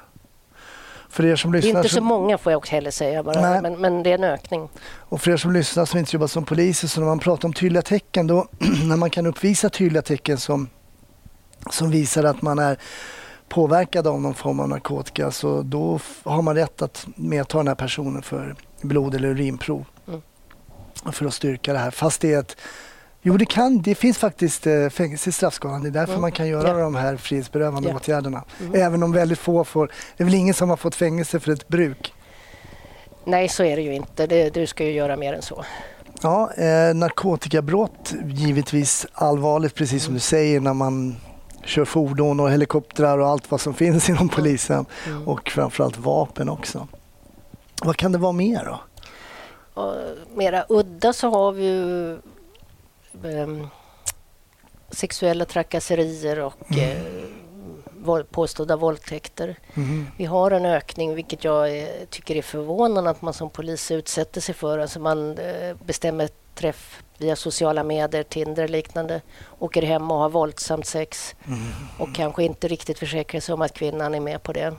För 1.10 1.26
er 1.26 1.36
som 1.36 1.54
lyssnar, 1.54 1.80
inte 1.80 1.90
så 1.90 2.02
många 2.02 2.38
får 2.38 2.52
jag 2.52 2.58
också 2.58 2.72
heller 2.72 2.92
säga, 2.92 3.24
bara, 3.24 3.62
men, 3.62 3.82
men, 3.82 4.04
det 4.04 4.10
är 4.10 4.18
en 4.18 4.24
ökning. 4.24 4.70
Och 4.84 5.22
för 5.22 5.32
er 5.32 5.38
som 5.38 5.54
lyssnar 5.54 5.86
som 5.86 6.00
inte 6.00 6.16
jobbar 6.16 6.28
som 6.28 6.46
poliser, 6.46 6.88
så 6.88 7.00
när 7.00 7.08
man 7.08 7.20
pratar 7.20 7.48
om 7.48 7.54
tydliga 7.54 7.82
tecken, 7.82 8.28
då, 8.28 8.48
när 8.88 8.98
man 8.98 9.10
kan 9.10 9.26
uppvisa 9.26 9.70
tydliga 9.70 10.02
tecken 10.02 10.38
som, 10.38 10.70
som 11.70 11.92
visar 11.92 12.24
att 12.24 12.42
man 12.42 12.60
är 12.60 12.78
påverkad 13.50 14.08
av 14.08 14.22
någon 14.22 14.34
form 14.34 14.60
av 14.60 14.70
narkotika, 14.70 15.32
så 15.32 15.62
då 15.62 16.00
har 16.24 16.42
man 16.42 16.56
rätt 16.56 16.82
att 16.82 17.08
medta 17.16 17.58
den 17.58 17.68
här 17.68 17.76
personen 17.76 18.22
för 18.22 18.56
blod 18.82 19.16
eller 19.16 19.28
urinprov. 19.28 19.86
Mm. 20.08 20.22
För 21.12 21.26
att 21.26 21.34
styrka 21.34 21.74
det 21.74 21.80
här. 21.80 21.92
Fast 21.92 22.22
det 22.22 22.34
är 22.34 22.40
ett 22.40 22.58
Jo, 23.26 23.38
det, 23.38 23.46
kan, 23.46 23.82
det 23.82 23.96
finns 23.96 24.18
faktiskt 24.18 24.68
eh, 24.68 24.90
fängelse 24.90 25.30
i 25.30 25.34
straffskalan. 25.34 25.84
Det 25.84 25.90
är 25.90 25.92
därför 25.92 26.14
mm. 26.14 26.22
man 26.22 26.32
kan 26.32 26.48
göra 26.48 26.68
ja. 26.68 26.78
de 26.78 26.96
här 26.96 27.18
frihetsberövande 27.18 27.90
ja. 27.90 27.96
åtgärderna. 27.96 28.44
Mm. 28.60 28.82
Även 28.82 29.04
om 29.04 29.12
väldigt 29.12 29.40
få 29.40 29.64
får... 29.64 29.92
Det 30.18 30.24
är 30.24 30.26
väl 30.26 30.34
ingen 30.34 30.54
som 30.54 30.70
har 30.70 30.78
fått 30.78 30.96
fängelse 30.96 31.40
för 31.40 31.52
ett 31.52 31.68
bruk? 31.68 32.14
Nej, 33.26 33.50
så 33.50 33.64
är 33.64 33.76
det 33.76 33.82
ju 33.82 33.94
inte. 33.94 34.28
Det, 34.28 34.50
du 34.54 34.68
ska 34.68 34.84
ju 34.84 34.92
göra 34.92 35.18
mer 35.18 35.34
än 35.34 35.42
så. 35.42 35.66
Ja, 36.22 36.54
eh, 36.54 36.94
narkotikabrott 36.96 38.14
givetvis 38.26 39.08
allvarligt, 39.14 39.76
precis 39.76 40.04
som 40.04 40.12
mm. 40.12 40.16
du 40.16 40.20
säger, 40.20 40.60
när 40.60 40.74
man 40.74 41.16
kör 41.66 41.86
fordon 41.86 42.40
och 42.40 42.52
helikoptrar 42.52 43.18
och 43.18 43.28
allt 43.28 43.52
vad 43.52 43.62
som 43.62 43.74
finns 43.84 44.10
inom 44.10 44.30
polisen. 44.30 44.86
Mm. 45.08 45.28
Och 45.28 45.50
framförallt 45.50 45.98
vapen 45.98 46.50
också. 46.50 46.88
Vad 47.82 47.98
kan 47.98 48.12
det 48.12 48.18
vara 48.18 48.32
mer 48.32 48.66
då? 48.66 48.80
Och 49.82 49.96
mera 50.36 50.66
udda 50.70 51.14
så 51.14 51.30
har 51.30 51.52
vi 51.52 51.66
ju 51.66 52.18
eh, 53.24 53.68
sexuella 54.90 55.46
trakasserier 55.46 56.40
och 56.40 56.72
mm. 56.72 56.98
eh, 58.06 58.24
påstådda 58.24 58.76
våldtäkter. 58.76 59.56
Mm. 59.74 60.08
Vi 60.18 60.26
har 60.26 60.52
en 60.52 60.66
ökning, 60.66 61.16
vilket 61.16 61.44
jag 61.44 61.80
eh, 61.80 61.88
tycker 62.10 62.36
är 62.36 62.42
förvånande 62.42 63.10
att 63.10 63.22
man 63.22 63.34
som 63.34 63.50
polis 63.50 63.92
utsätter 63.92 64.42
sig 64.42 64.56
för. 64.56 64.80
Alltså 64.80 65.00
man 65.00 65.38
eh, 65.38 65.76
bestämmer 65.86 66.30
träff 66.56 67.04
via 67.18 67.36
sociala 67.36 67.84
medier, 67.84 68.24
Tinder 68.24 68.64
och 68.64 68.70
liknande, 68.70 69.22
åker 69.60 69.82
hem 69.82 70.12
och 70.12 70.18
har 70.18 70.30
våldsamt 70.30 70.86
sex 70.86 71.36
mm. 71.48 71.60
och 72.00 72.16
kanske 72.16 72.44
inte 72.44 72.68
riktigt 72.68 73.00
försäkrar 73.00 73.42
sig 73.42 73.54
om 73.54 73.62
att 73.62 73.74
kvinnan 73.74 74.16
är 74.16 74.20
med 74.20 74.44
på 74.44 74.54
det. 74.54 74.74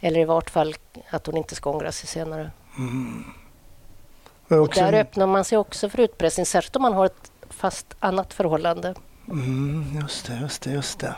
Det. 0.00 0.06
Eller 0.06 0.20
i 0.20 0.24
vart 0.24 0.50
fall 0.50 0.74
att 1.10 1.26
hon 1.26 1.36
inte 1.36 1.54
ska 1.54 1.70
ångra 1.70 1.92
sig 1.92 2.08
senare. 2.08 2.50
Mm. 2.78 3.24
Och 4.48 4.68
där 4.74 4.92
öppnar 4.92 5.26
man 5.26 5.44
sig 5.44 5.58
också 5.58 5.88
för 5.88 6.00
utpressning, 6.00 6.46
särskilt 6.46 6.76
om 6.76 6.82
man 6.82 6.92
har 6.92 7.06
ett 7.06 7.32
fast 7.50 7.86
annat 8.00 8.34
förhållande. 8.34 8.94
Mm, 9.28 9.84
just 10.00 10.26
det, 10.26 10.38
just 10.40 10.62
det, 10.62 10.70
just 10.70 10.98
det. 10.98 11.14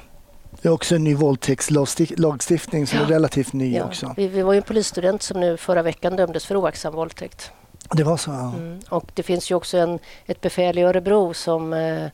Det 0.62 0.68
är 0.68 0.72
också 0.72 0.94
en 0.94 1.04
ny 1.04 1.14
våldtäktslagstiftning 1.14 2.86
som 2.86 2.98
ja. 2.98 3.04
är 3.04 3.08
relativt 3.08 3.52
ny 3.52 3.76
ja. 3.76 3.84
också. 3.84 4.14
Vi, 4.16 4.28
vi, 4.28 4.42
var 4.42 4.52
ju 4.52 4.56
en 4.56 4.62
polisstudent 4.62 5.22
som 5.22 5.40
nu 5.40 5.56
förra 5.56 5.82
veckan 5.82 6.16
dömdes 6.16 6.46
för 6.46 6.56
oaktsam 6.56 6.94
våldtäkt. 6.94 7.52
Det 7.92 8.04
var 8.04 8.16
så? 8.16 8.30
Ja. 8.30 8.52
Mm. 8.56 8.80
Och 8.88 9.10
det 9.14 9.22
finns 9.22 9.50
ju 9.50 9.54
också 9.54 9.78
en, 9.78 9.98
ett 10.26 10.40
befäl 10.40 10.78
i 10.78 10.82
Örebro 10.82 11.34
som 11.34 11.72
eh, 11.72 12.08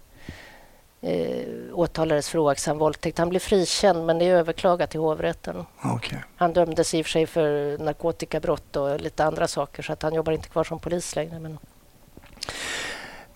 eh, 1.04 1.78
åtalades 1.78 2.28
för 2.28 2.38
oaktsam 2.38 2.78
våldtäkt. 2.78 3.18
Han 3.18 3.28
blev 3.28 3.40
frikänd 3.40 4.06
men 4.06 4.18
det 4.18 4.24
är 4.24 4.34
överklagat 4.34 4.90
till 4.90 5.00
hovrätten. 5.00 5.64
Okay. 5.96 6.18
Han 6.36 6.52
dömdes 6.52 6.94
i 6.94 7.02
och 7.02 7.06
för 7.06 7.10
sig 7.10 7.26
för 7.26 7.78
narkotikabrott 7.78 8.76
och 8.76 9.00
lite 9.00 9.24
andra 9.24 9.48
saker 9.48 9.82
så 9.82 9.92
att 9.92 10.02
han 10.02 10.14
jobbar 10.14 10.32
inte 10.32 10.48
kvar 10.48 10.64
som 10.64 10.78
polis 10.78 11.16
längre. 11.16 11.38
Men... 11.38 11.58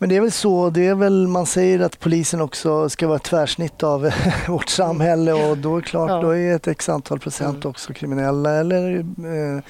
Men 0.01 0.09
det 0.09 0.17
är 0.17 0.21
väl 0.21 0.33
så, 0.33 0.71
det 0.71 0.87
är 0.87 0.95
väl, 0.95 1.29
man 1.29 1.47
säger 1.47 1.81
att 1.81 2.01
polisen 2.01 2.41
också 2.41 2.89
ska 2.89 3.07
vara 3.07 3.17
ett 3.17 3.23
tvärsnitt 3.23 3.83
av 3.83 4.11
vårt 4.49 4.69
samhälle 4.69 5.33
och 5.33 5.59
då 5.59 5.77
är 5.77 5.81
klart, 5.81 6.11
ja. 6.11 6.21
då 6.21 6.37
är 6.37 6.57
ett 6.57 6.67
x 6.67 6.89
antal 6.89 7.19
procent 7.19 7.57
mm. 7.57 7.71
också 7.71 7.93
kriminella 7.93 8.51
eller 8.51 8.95
eh, 8.95 9.03
mm. 9.19 9.63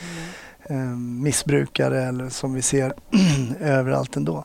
eh, 0.62 0.76
missbrukare 1.22 2.04
eller 2.04 2.28
som 2.28 2.54
vi 2.54 2.62
ser 2.62 2.92
överallt 3.60 4.16
ändå. 4.16 4.44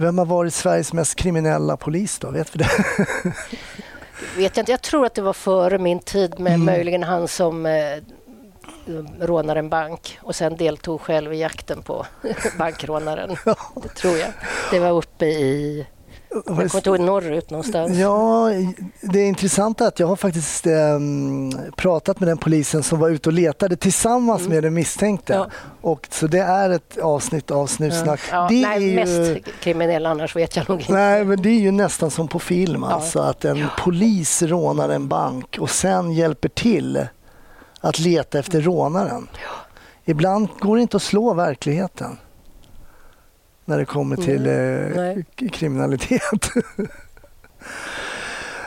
Vem 0.00 0.18
har 0.18 0.26
varit 0.26 0.54
Sveriges 0.54 0.92
mest 0.92 1.14
kriminella 1.14 1.76
polis 1.76 2.18
då? 2.18 2.30
Vet 2.30 2.54
vi 2.54 2.58
det? 2.58 2.68
vet 4.36 4.56
jag 4.56 4.62
inte. 4.62 4.72
Jag 4.72 4.82
tror 4.82 5.06
att 5.06 5.14
det 5.14 5.22
var 5.22 5.32
före 5.32 5.78
min 5.78 5.98
tid 5.98 6.40
med 6.40 6.54
mm. 6.54 6.66
möjligen 6.66 7.02
han 7.02 7.28
som 7.28 7.66
eh, 7.66 7.96
rånar 9.20 9.56
en 9.56 9.68
bank 9.68 10.18
och 10.22 10.34
sen 10.34 10.56
deltog 10.56 11.00
själv 11.00 11.32
i 11.32 11.40
jakten 11.40 11.82
på 11.82 12.06
bankrånaren. 12.58 13.36
Det 13.82 13.88
tror 13.88 14.16
jag. 14.16 14.30
Det 14.70 14.78
var 14.78 14.90
uppe 14.90 15.26
i 15.26 15.86
Jag 16.30 16.44
kommer 16.44 16.76
inte 16.76 16.90
ihåg 16.90 17.00
norrut 17.00 17.50
någonstans. 17.50 17.98
Ja, 17.98 18.50
det 19.00 19.20
är 19.20 19.26
intressant 19.26 19.80
att 19.80 20.00
jag 20.00 20.06
har 20.06 20.16
faktiskt 20.16 20.66
eh, 20.66 20.72
pratat 21.76 22.20
med 22.20 22.28
den 22.28 22.38
polisen 22.38 22.82
som 22.82 23.00
var 23.00 23.08
ute 23.08 23.28
och 23.28 23.32
letade 23.32 23.76
tillsammans 23.76 24.40
mm. 24.40 24.52
med 24.54 24.62
den 24.62 24.74
misstänkte. 24.74 25.32
Ja. 25.32 25.46
Och, 25.80 26.08
så 26.10 26.26
det 26.26 26.38
är 26.38 26.70
ett 26.70 26.98
avsnitt 26.98 27.50
av 27.50 27.66
Snutsnack. 27.66 28.20
Ja. 28.32 28.46
det 28.50 28.62
nej, 28.62 28.76
är 28.76 28.80
ju... 28.80 28.94
mest 28.94 29.46
kriminell 29.60 30.06
annars 30.06 30.36
vet 30.36 30.56
jag 30.56 30.68
nog 30.68 30.80
inte. 30.80 30.92
Nej, 30.92 31.24
men 31.24 31.42
det 31.42 31.48
är 31.48 31.60
ju 31.60 31.70
nästan 31.70 32.10
som 32.10 32.28
på 32.28 32.38
film 32.38 32.84
alltså, 32.84 33.20
att 33.20 33.44
en 33.44 33.66
polis 33.78 34.42
rånar 34.42 34.88
en 34.88 35.08
bank 35.08 35.56
och 35.60 35.70
sen 35.70 36.12
hjälper 36.12 36.48
till 36.48 37.06
att 37.80 37.98
leta 37.98 38.38
efter 38.38 38.60
rånaren. 38.60 39.28
Ibland 40.04 40.48
går 40.60 40.76
det 40.76 40.82
inte 40.82 40.96
att 40.96 41.02
slå 41.02 41.34
verkligheten 41.34 42.18
när 43.68 43.78
det 43.78 43.84
kommer 43.84 44.16
till 44.16 44.46
mm. 44.46 45.18
eh, 45.18 45.48
kriminalitet. 45.50 46.50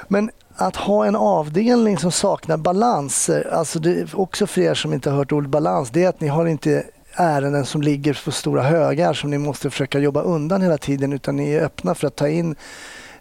Men 0.08 0.32
att 0.56 0.76
ha 0.76 1.06
en 1.06 1.16
avdelning 1.16 1.98
som 1.98 2.12
saknar 2.12 2.58
balans, 2.58 3.30
alltså 3.52 3.80
det, 3.80 4.14
också 4.14 4.48
för 4.48 4.62
er 4.62 4.74
som 4.74 4.94
inte 4.94 5.10
har 5.10 5.18
hört 5.18 5.32
ordet 5.32 5.50
balans, 5.50 5.90
det 5.90 6.04
är 6.04 6.10
att 6.10 6.22
ni 6.22 6.28
har 6.28 6.46
inte 6.46 6.84
ärenden 7.14 7.66
som 7.66 7.82
ligger 7.82 8.22
på 8.26 8.32
stora 8.32 8.62
högar 8.62 9.14
som 9.14 9.30
ni 9.30 9.38
måste 9.38 9.70
försöka 9.70 10.00
jobba 10.00 10.22
undan 10.22 10.62
hela 10.62 10.78
tiden 10.78 11.14
utan 11.14 11.36
ni 11.36 11.52
är 11.52 11.64
öppna 11.64 11.96
för 11.96 12.08
att 12.08 12.16
ta 12.16 12.28
in 12.28 12.56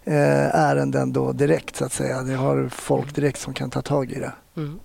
eh, 0.03 0.55
ärenden 0.55 1.13
då 1.13 1.31
direkt 1.31 1.75
så 1.75 1.85
att 1.85 1.93
säga. 1.93 2.21
Ni 2.21 2.33
har 2.33 2.69
folk 2.69 3.15
direkt 3.15 3.39
som 3.39 3.53
kan 3.53 3.69
ta 3.69 3.81
tag 3.81 4.11
i 4.11 4.19
det. 4.19 4.31
Mm. 4.57 4.79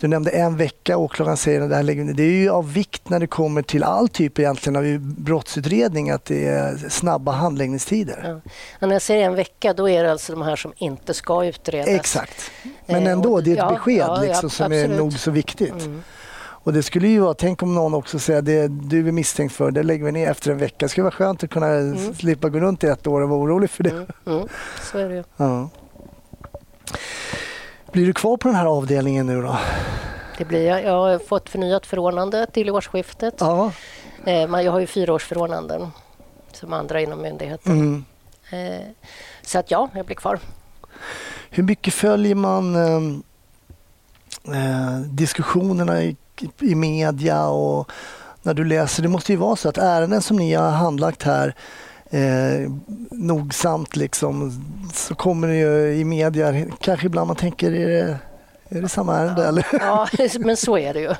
Du 0.00 0.08
nämnde 0.08 0.30
en 0.30 0.56
vecka, 0.56 0.96
åklagaren 0.96 1.36
säger 1.36 1.60
att 1.60 1.70
det 1.70 1.76
här 1.76 2.14
Det 2.14 2.22
är 2.22 2.30
ju 2.30 2.50
av 2.50 2.72
vikt 2.72 3.10
när 3.10 3.20
det 3.20 3.26
kommer 3.26 3.62
till 3.62 3.82
all 3.82 4.08
typ 4.08 4.38
egentligen 4.38 4.76
av 4.76 4.98
brottsutredning 5.00 6.10
att 6.10 6.24
det 6.24 6.46
är 6.46 6.76
snabba 6.88 7.32
handläggningstider. 7.32 8.40
Ja. 8.80 8.86
När 8.86 8.94
jag 8.94 9.02
säger 9.02 9.26
en 9.26 9.34
vecka 9.34 9.72
då 9.72 9.88
är 9.88 10.04
det 10.04 10.12
alltså 10.12 10.32
de 10.32 10.42
här 10.42 10.56
som 10.56 10.72
inte 10.76 11.14
ska 11.14 11.44
utredas. 11.44 11.88
Exakt, 11.88 12.50
men 12.86 13.06
eh, 13.06 13.12
ändå 13.12 13.40
det 13.40 13.50
är 13.50 13.52
ett 13.52 13.58
ja, 13.58 13.70
besked 13.70 14.06
ja, 14.08 14.22
liksom, 14.22 14.50
som 14.50 14.72
är 14.72 14.88
nog 14.88 15.12
så 15.12 15.30
viktigt. 15.30 15.70
Mm. 15.70 16.02
Och 16.68 16.72
det 16.72 16.82
skulle 16.82 17.08
ju 17.08 17.20
vara, 17.20 17.34
tänk 17.34 17.62
om 17.62 17.74
någon 17.74 17.94
också 17.94 18.18
säger 18.18 18.42
det 18.42 18.68
du 18.68 19.08
är 19.08 19.12
misstänkt 19.12 19.54
för, 19.54 19.70
det 19.70 19.82
lägger 19.82 20.04
vi 20.04 20.12
ner 20.12 20.30
efter 20.30 20.50
en 20.50 20.58
vecka. 20.58 20.76
Det 20.78 20.88
skulle 20.88 21.04
vara 21.04 21.14
skönt 21.14 21.44
att 21.44 21.50
kunna 21.50 21.66
mm. 21.66 22.14
slippa 22.14 22.48
gå 22.48 22.60
runt 22.60 22.84
i 22.84 22.86
ett 22.86 23.06
år 23.06 23.20
och 23.20 23.28
vara 23.28 23.40
orolig 23.40 23.70
för 23.70 23.82
det. 23.82 23.90
Mm. 23.90 24.06
Mm. 24.26 24.48
Så 24.92 24.98
är 24.98 25.08
det 25.08 25.14
ju. 25.14 25.24
Ja. 25.36 25.68
Blir 27.92 28.06
du 28.06 28.12
kvar 28.12 28.36
på 28.36 28.48
den 28.48 28.56
här 28.56 28.66
avdelningen 28.66 29.26
nu 29.26 29.42
då? 29.42 29.58
Det 30.38 30.44
blir 30.44 30.66
jag. 30.66 30.84
Jag 30.84 30.92
har 30.92 31.18
fått 31.18 31.48
förnyat 31.48 31.86
förordnande 31.86 32.46
till 32.46 32.70
årsskiftet. 32.70 33.34
Ja. 33.38 33.72
Eh, 34.24 34.34
jag 34.34 34.72
har 34.72 34.80
ju 34.80 34.86
fyraårsförordnanden 34.86 35.90
som 36.52 36.72
andra 36.72 37.00
inom 37.00 37.22
myndigheten. 37.22 37.72
Mm. 37.72 38.04
Eh, 38.50 38.86
så 39.42 39.58
att 39.58 39.70
ja, 39.70 39.88
jag 39.94 40.06
blir 40.06 40.16
kvar. 40.16 40.38
Hur 41.50 41.62
mycket 41.62 41.94
följer 41.94 42.34
man 42.34 42.76
ehm, 42.76 43.22
eh, 44.46 45.00
diskussionerna 45.00 46.02
i, 46.02 46.16
i 46.60 46.74
media 46.74 47.46
och 47.46 47.90
när 48.42 48.54
du 48.54 48.64
läser? 48.64 49.02
Det 49.02 49.08
måste 49.08 49.32
ju 49.32 49.38
vara 49.38 49.56
så 49.56 49.68
att 49.68 49.78
ärenden 49.78 50.22
som 50.22 50.36
ni 50.36 50.54
har 50.54 50.70
handlagt 50.70 51.22
här 51.22 51.54
eh, 52.10 52.70
nogsamt 53.10 53.96
liksom, 53.96 54.52
så 54.94 55.14
kommer 55.14 55.48
det 55.48 55.56
ju 55.56 56.00
i 56.00 56.04
media, 56.04 56.66
kanske 56.80 57.06
ibland 57.06 57.26
man 57.26 57.36
tänker 57.36 57.72
är 57.72 57.88
det 57.88 58.18
är 58.68 58.82
det 58.82 58.88
samma 58.88 59.16
ärende? 59.16 59.42
Ja, 59.42 59.48
eller? 59.48 59.66
ja, 59.72 60.08
men 60.38 60.56
så 60.56 60.78
är 60.78 60.94
det 60.94 61.00
ju. 61.00 61.14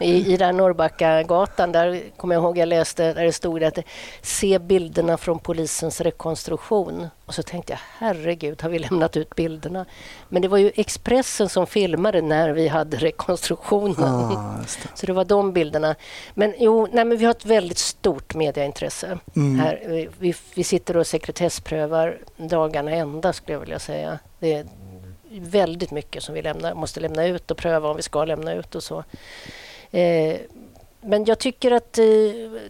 I, 0.00 0.32
i 0.32 0.36
den 0.36 0.56
Norrbackagatan, 0.56 1.72
där 1.72 2.02
kommer 2.16 2.34
jag 2.34 2.42
ihåg 2.44 2.58
jag 2.58 2.68
läste 2.68 3.12
där 3.12 3.24
det 3.24 3.32
stod 3.32 3.64
att 3.64 3.78
se 4.22 4.58
bilderna 4.58 5.16
från 5.16 5.38
polisens 5.38 6.00
rekonstruktion. 6.00 7.08
Och 7.26 7.34
så 7.34 7.42
tänkte 7.42 7.72
jag, 7.72 7.80
herregud, 7.98 8.62
har 8.62 8.70
vi 8.70 8.78
lämnat 8.78 9.16
ut 9.16 9.34
bilderna? 9.34 9.86
Men 10.28 10.42
det 10.42 10.48
var 10.48 10.58
ju 10.58 10.72
Expressen 10.74 11.48
som 11.48 11.66
filmade 11.66 12.22
när 12.22 12.50
vi 12.50 12.68
hade 12.68 12.96
rekonstruktionen. 12.96 14.04
Ah, 14.04 14.58
det. 14.58 14.88
Så 14.94 15.06
det 15.06 15.12
var 15.12 15.24
de 15.24 15.52
bilderna. 15.52 15.94
Men 16.34 16.54
jo, 16.58 16.88
nej, 16.92 17.04
men 17.04 17.18
vi 17.18 17.24
har 17.24 17.30
ett 17.30 17.46
väldigt 17.46 17.78
stort 17.78 18.34
mediaintresse. 18.34 19.18
Mm. 19.36 19.58
Här. 19.58 20.08
Vi, 20.18 20.34
vi 20.54 20.64
sitter 20.64 20.96
och 20.96 21.06
sekretessprövar 21.06 22.18
dagarna 22.36 22.90
ända, 22.90 23.32
skulle 23.32 23.52
jag 23.52 23.60
vilja 23.60 23.78
säga. 23.78 24.18
Det, 24.38 24.66
väldigt 25.40 25.90
mycket 25.90 26.22
som 26.22 26.34
vi 26.34 26.42
lämna, 26.42 26.74
måste 26.74 27.00
lämna 27.00 27.26
ut 27.26 27.50
och 27.50 27.56
pröva 27.56 27.88
om 27.88 27.96
vi 27.96 28.02
ska 28.02 28.24
lämna 28.24 28.52
ut 28.52 28.74
och 28.74 28.82
så. 28.82 29.04
Eh, 29.90 30.36
men 31.00 31.24
jag 31.24 31.38
tycker 31.38 31.70
att 31.70 31.98
eh, 31.98 32.04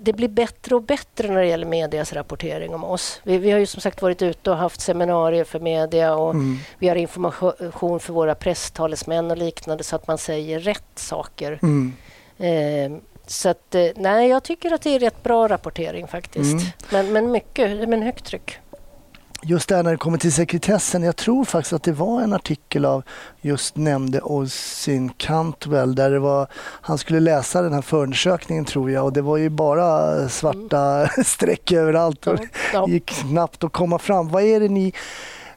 det 0.01 0.12
blir 0.12 0.29
bättre 0.29 0.75
och 0.75 0.83
bättre 0.83 1.29
när 1.29 1.41
det 1.41 1.47
gäller 1.47 1.67
medias 1.67 2.12
rapportering 2.12 2.75
om 2.75 2.85
oss. 2.85 3.21
Vi, 3.23 3.39
vi, 3.39 3.51
har 3.51 3.59
ju 3.59 3.67
som 3.67 3.81
sagt 3.81 4.03
varit 4.03 4.23
ute 4.23 4.51
och 4.51 4.57
haft 4.57 4.81
seminarier 4.81 5.45
för 5.45 5.61
media 5.61 6.15
och 6.15 6.31
mm. 6.31 6.59
vi 6.79 6.89
har 6.89 6.97
information 6.97 8.01
för 8.01 8.12
våra 8.12 8.35
presstalesmän 8.35 9.31
och 9.31 9.37
liknande 9.37 9.85
så 9.85 9.97
att 9.97 10.07
man 10.07 10.19
säger 10.19 10.61
rätt 10.61 10.93
saker. 10.95 11.59
Mm. 11.62 11.93
Eh, 12.39 13.01
så 13.27 13.49
att, 13.49 13.75
nej, 13.97 14.29
jag 14.29 14.43
tycker 14.43 14.73
att 14.73 14.83
det 14.83 14.91
är 14.91 14.99
rätt 14.99 15.23
bra 15.23 15.49
rapportering 15.49 16.07
faktiskt. 16.07 16.53
Mm. 16.53 16.65
Men, 16.91 17.12
men 17.12 17.31
mycket, 17.31 17.89
men 17.89 18.03
högt 18.03 18.25
tryck 18.25 18.59
just 19.45 19.68
där 19.68 19.82
när 19.82 19.90
det 19.90 19.97
kommer 19.97 20.18
till 20.18 20.32
sekretessen, 20.32 21.03
jag 21.03 21.16
tror 21.16 21.45
faktiskt 21.45 21.72
att 21.72 21.82
det 21.82 21.92
var 21.92 22.20
en 22.20 22.32
artikel 22.32 22.84
av 22.84 23.03
just 23.40 23.76
nämnde 23.76 24.20
Oisin 24.20 25.09
Cantwell 25.09 25.95
där 25.95 26.11
det 26.11 26.18
var, 26.18 26.47
han 26.80 26.99
skulle 26.99 27.20
läsa 27.20 27.62
den 27.62 27.72
här 27.72 27.82
förundersökningen 27.82 28.64
tror 28.64 28.90
jag 28.90 29.05
och 29.05 29.12
det 29.12 29.22
var 29.22 29.36
ju 29.36 29.49
bara 29.49 30.28
svarta 30.28 30.80
mm. 30.80 31.09
streck 31.24 31.72
överallt 31.72 32.26
och 32.26 32.38
ja. 32.72 32.88
gick 32.88 33.07
knappt 33.07 33.64
att 33.64 33.72
komma 33.72 33.99
fram. 33.99 34.28
Vad 34.28 34.42
är 34.42 34.61
det 34.61 34.68
ni 34.68 34.92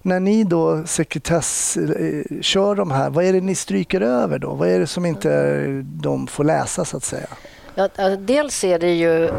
när 0.02 0.20
ni 0.20 0.44
då 0.44 0.84
sekretess 0.86 1.78
eh, 1.78 2.42
kör 2.42 2.76
de 2.76 2.92
här, 2.92 3.10
vad 3.10 3.26
är 3.26 3.34
det 3.34 3.42
ni 3.42 3.56
stryker 3.56 4.02
över 4.02 4.40
då? 4.40 4.54
Vad 4.54 4.70
är 4.70 4.80
det 4.80 4.88
som 4.88 5.06
inte 5.06 5.66
de 5.84 6.28
får 6.28 6.44
läsa 6.44 6.86
så 6.86 6.98
att 6.98 7.04
säga? 7.04 7.28
Ja, 7.76 7.88
dels 8.18 8.64
är 8.64 8.80
det 8.80 8.94
ju 8.94 9.30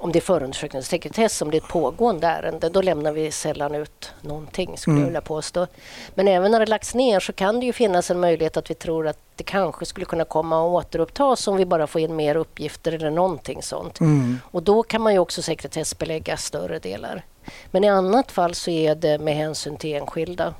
om 0.00 0.12
det 0.12 0.18
är 0.18 0.20
förundersökningssekretess, 0.20 1.42
om 1.42 1.50
det 1.50 1.56
är 1.56 1.60
ett 1.60 1.68
pågående 1.68 2.26
ärende, 2.26 2.68
då 2.68 2.82
lämnar 2.82 3.12
vi 3.12 3.30
sällan 3.30 3.74
ut 3.74 4.12
någonting, 4.20 4.78
skulle 4.78 4.92
mm. 4.92 5.02
jag 5.02 5.06
vilja 5.06 5.20
påstå. 5.20 5.66
Men 6.14 6.28
även 6.28 6.50
när 6.50 6.60
det 6.60 6.66
lagts 6.66 6.94
ner 6.94 7.20
så 7.20 7.32
kan 7.32 7.60
det 7.60 7.66
ju 7.66 7.72
finnas 7.72 8.10
en 8.10 8.20
möjlighet 8.20 8.56
att 8.56 8.70
vi 8.70 8.74
tror 8.74 9.08
att 9.08 9.18
det 9.36 9.44
kanske 9.44 9.86
skulle 9.86 10.06
kunna 10.06 10.24
komma 10.24 10.56
att 10.56 10.86
återupptas 10.86 11.48
om 11.48 11.56
vi 11.56 11.66
bara 11.66 11.86
får 11.86 12.00
in 12.00 12.16
mer 12.16 12.36
uppgifter 12.36 12.92
eller 12.92 13.10
någonting 13.10 13.62
sånt. 13.62 14.00
Mm. 14.00 14.38
Och 14.44 14.62
då 14.62 14.82
kan 14.82 15.02
man 15.02 15.12
ju 15.12 15.18
också 15.18 15.42
sekretessbelägga 15.42 16.36
större 16.36 16.78
delar. 16.78 17.24
Men 17.70 17.84
i 17.84 17.88
annat 17.88 18.32
fall 18.32 18.54
så 18.54 18.70
är 18.70 18.94
det 18.94 19.18
med 19.18 19.36
hänsyn 19.36 19.76
till 19.76 19.94
enskilda. 19.94 20.54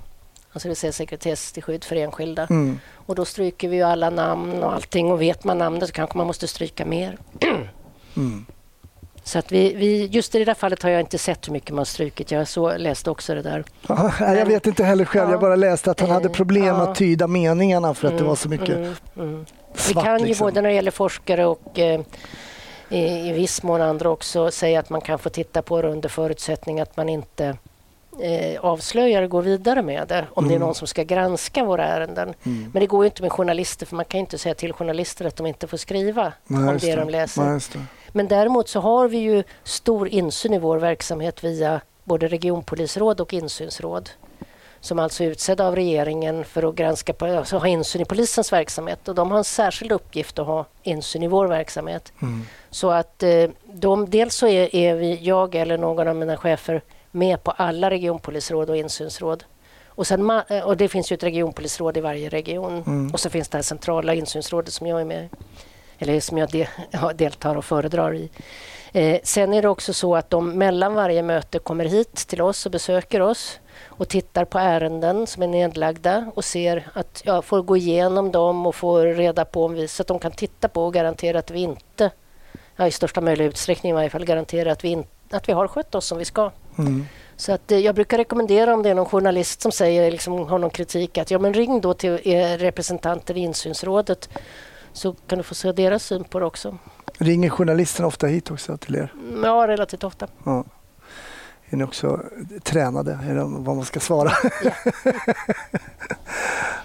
Alltså 0.52 0.68
det 0.68 0.70
vill 0.70 0.76
säga 0.76 0.92
sekretess 0.92 1.52
till 1.52 1.62
skydd 1.62 1.84
för 1.84 1.96
enskilda. 1.96 2.46
Mm. 2.50 2.80
Och 2.94 3.14
då 3.14 3.24
stryker 3.24 3.68
vi 3.68 3.76
ju 3.76 3.82
alla 3.82 4.10
namn 4.10 4.62
och 4.62 4.72
allting 4.72 5.12
och 5.12 5.22
vet 5.22 5.44
man 5.44 5.58
namnet 5.58 5.88
så 5.88 5.92
kanske 5.92 6.18
man 6.18 6.26
måste 6.26 6.48
stryka 6.48 6.84
mer. 6.84 7.18
Mm. 8.16 8.46
Så 9.24 9.38
att 9.38 9.52
vi, 9.52 9.74
vi, 9.74 10.06
just 10.06 10.34
i 10.34 10.38
det 10.38 10.44
där 10.44 10.54
fallet 10.54 10.82
har 10.82 10.90
jag 10.90 11.00
inte 11.00 11.18
sett 11.18 11.48
hur 11.48 11.52
mycket 11.52 11.74
man 11.74 11.86
strukit. 11.86 12.30
Jag 12.30 12.48
så, 12.48 12.76
läste 12.76 13.10
också 13.10 13.34
det 13.34 13.42
där. 13.42 13.64
Ja, 13.88 14.12
jag 14.18 14.46
vet 14.46 14.66
inte 14.66 14.84
heller 14.84 15.04
själv. 15.04 15.28
Ja. 15.28 15.30
Jag 15.30 15.40
bara 15.40 15.56
läste 15.56 15.90
att 15.90 16.00
han 16.00 16.10
hade 16.10 16.28
problem 16.28 16.64
ja. 16.66 16.82
att 16.82 16.96
tyda 16.96 17.26
meningarna 17.26 17.94
för 17.94 18.08
att 18.08 18.12
mm, 18.12 18.22
det 18.22 18.28
var 18.28 18.36
så 18.36 18.48
mycket 18.48 18.76
mm, 18.76 18.94
mm. 19.16 19.46
Svart, 19.74 20.04
Vi 20.04 20.06
kan 20.06 20.20
ju 20.20 20.26
liksom. 20.26 20.44
både 20.44 20.62
när 20.62 20.68
det 20.68 20.74
gäller 20.74 20.90
forskare 20.90 21.46
och 21.46 21.78
eh, 21.78 22.00
i, 22.88 23.28
i 23.28 23.32
viss 23.32 23.62
mån 23.62 23.80
andra 23.80 24.10
också 24.10 24.50
säga 24.50 24.80
att 24.80 24.90
man 24.90 25.00
kan 25.00 25.18
få 25.18 25.28
titta 25.28 25.62
på 25.62 25.82
det 25.82 25.88
under 25.88 26.08
förutsättning 26.08 26.80
att 26.80 26.96
man 26.96 27.08
inte 27.08 27.56
eh, 28.20 28.60
avslöjar 28.60 29.22
och 29.22 29.30
går 29.30 29.42
vidare 29.42 29.82
med 29.82 30.08
det 30.08 30.26
om 30.34 30.44
mm. 30.44 30.48
det 30.48 30.54
är 30.54 30.56
mm. 30.56 30.66
någon 30.66 30.74
som 30.74 30.86
ska 30.86 31.02
granska 31.02 31.64
våra 31.64 31.84
ärenden. 31.84 32.34
Mm. 32.42 32.70
Men 32.72 32.80
det 32.80 32.86
går 32.86 33.04
inte 33.04 33.22
med 33.22 33.32
journalister 33.32 33.86
för 33.86 33.96
man 33.96 34.04
kan 34.04 34.20
inte 34.20 34.38
säga 34.38 34.54
till 34.54 34.72
journalister 34.72 35.24
att 35.24 35.36
de 35.36 35.46
inte 35.46 35.66
får 35.66 35.76
skriva 35.76 36.32
Nej, 36.46 36.68
om 36.68 36.78
det, 36.78 36.86
det 36.86 36.96
de 36.96 37.08
läser. 37.08 37.42
Nej, 37.42 37.60
men 38.12 38.28
däremot 38.28 38.68
så 38.68 38.80
har 38.80 39.08
vi 39.08 39.18
ju 39.18 39.42
stor 39.64 40.08
insyn 40.08 40.54
i 40.54 40.58
vår 40.58 40.78
verksamhet 40.78 41.44
via 41.44 41.80
både 42.04 42.28
regionpolisråd 42.28 43.20
och 43.20 43.34
insynsråd 43.34 44.10
som 44.80 44.98
alltså 44.98 45.24
är 45.24 45.28
utsedda 45.28 45.66
av 45.66 45.74
regeringen 45.74 46.44
för 46.44 46.68
att 46.68 46.74
granska 46.74 47.14
alltså 47.20 47.58
ha 47.58 47.66
insyn 47.66 48.02
i 48.02 48.04
polisens 48.04 48.52
verksamhet. 48.52 49.08
Och 49.08 49.14
de 49.14 49.30
har 49.30 49.38
en 49.38 49.44
särskild 49.44 49.92
uppgift 49.92 50.38
att 50.38 50.46
ha 50.46 50.66
insyn 50.82 51.22
i 51.22 51.28
vår 51.28 51.46
verksamhet. 51.46 52.12
Mm. 52.22 52.42
Så 52.70 52.90
att 52.90 53.22
eh, 53.22 53.50
de, 53.72 54.10
dels 54.10 54.34
så 54.34 54.46
är, 54.46 54.76
är, 54.76 54.94
vi, 54.94 55.18
jag 55.22 55.54
eller 55.54 55.78
någon 55.78 56.08
av 56.08 56.16
mina 56.16 56.36
chefer 56.36 56.82
med 57.10 57.44
på 57.44 57.50
alla 57.50 57.90
regionpolisråd 57.90 58.70
och 58.70 58.76
insynsråd. 58.76 59.44
Och, 59.86 60.06
sen, 60.06 60.30
eh, 60.30 60.60
och 60.60 60.76
det 60.76 60.88
finns 60.88 61.12
ju 61.12 61.14
ett 61.14 61.22
regionpolisråd 61.22 61.96
i 61.96 62.00
varje 62.00 62.28
region. 62.28 62.82
Mm. 62.86 63.10
Och 63.12 63.20
så 63.20 63.30
finns 63.30 63.48
det 63.48 63.58
här 63.58 63.62
centrala 63.62 64.14
insynsrådet 64.14 64.72
som 64.72 64.86
jag 64.86 65.00
är 65.00 65.04
med 65.04 65.24
i 65.24 65.28
eller 66.00 66.20
som 66.20 66.38
jag 66.38 66.50
de, 66.50 66.66
ja, 66.90 67.12
deltar 67.12 67.56
och 67.56 67.64
föredrar 67.64 68.14
i. 68.14 68.30
Eh, 68.92 69.20
sen 69.22 69.54
är 69.54 69.62
det 69.62 69.68
också 69.68 69.92
så 69.92 70.16
att 70.16 70.30
de 70.30 70.58
mellan 70.58 70.94
varje 70.94 71.22
möte 71.22 71.58
kommer 71.58 71.84
hit 71.84 72.14
till 72.14 72.42
oss 72.42 72.66
och 72.66 72.72
besöker 72.72 73.20
oss 73.20 73.60
och 73.86 74.08
tittar 74.08 74.44
på 74.44 74.58
ärenden 74.58 75.26
som 75.26 75.42
är 75.42 75.46
nedlagda 75.46 76.30
och 76.34 76.44
ser 76.44 76.88
att 76.92 77.22
jag 77.24 77.44
får 77.44 77.62
gå 77.62 77.76
igenom 77.76 78.32
dem 78.32 78.66
och 78.66 78.74
få 78.74 78.98
reda 78.98 79.44
på 79.44 79.64
om 79.64 79.74
vi, 79.74 79.88
så 79.88 80.02
att 80.02 80.06
de 80.06 80.18
kan 80.18 80.32
titta 80.32 80.68
på 80.68 80.84
och 80.84 80.94
garantera 80.94 81.38
att 81.38 81.50
vi 81.50 81.60
inte, 81.60 82.10
ja, 82.76 82.86
i 82.86 82.90
största 82.90 83.20
möjliga 83.20 83.48
utsträckning 83.48 83.90
i 83.90 83.94
varje 83.94 84.10
fall, 84.10 84.24
garantera 84.24 84.72
att 84.72 84.84
vi, 84.84 84.88
in, 84.88 85.04
att 85.30 85.48
vi 85.48 85.52
har 85.52 85.68
skött 85.68 85.94
oss 85.94 86.06
som 86.06 86.18
vi 86.18 86.24
ska. 86.24 86.50
Mm. 86.78 87.06
Så 87.36 87.52
att, 87.52 87.72
eh, 87.72 87.78
jag 87.78 87.94
brukar 87.94 88.18
rekommendera 88.18 88.74
om 88.74 88.82
det 88.82 88.88
är 88.88 88.94
någon 88.94 89.06
journalist 89.06 89.62
som 89.62 89.72
säger, 89.72 90.10
liksom, 90.10 90.48
har 90.48 90.58
någon 90.58 90.70
kritik 90.70 91.18
att 91.18 91.30
ja, 91.30 91.38
men 91.38 91.54
ring 91.54 91.80
då 91.80 91.94
till 91.94 92.20
er 92.24 92.58
representanter 92.58 93.36
i 93.36 93.40
insynsrådet 93.40 94.28
så 94.92 95.12
kan 95.12 95.38
du 95.38 95.44
få 95.44 95.54
se 95.54 95.72
deras 95.72 96.04
syn 96.04 96.24
på 96.24 96.38
det 96.40 96.46
också. 96.46 96.78
Ringer 97.18 97.50
journalisterna 97.50 98.08
ofta 98.08 98.26
hit 98.26 98.50
också 98.50 98.76
till 98.76 98.96
er? 98.96 99.12
Ja, 99.42 99.68
relativt 99.68 100.04
ofta. 100.04 100.26
Ja. 100.44 100.64
Är 101.72 101.76
ni 101.76 101.84
också 101.84 102.20
tränade 102.62 103.18
i 103.24 103.32
vad 103.34 103.76
man 103.76 103.84
ska 103.84 104.00
svara? 104.00 104.32
Ja. 104.64 104.72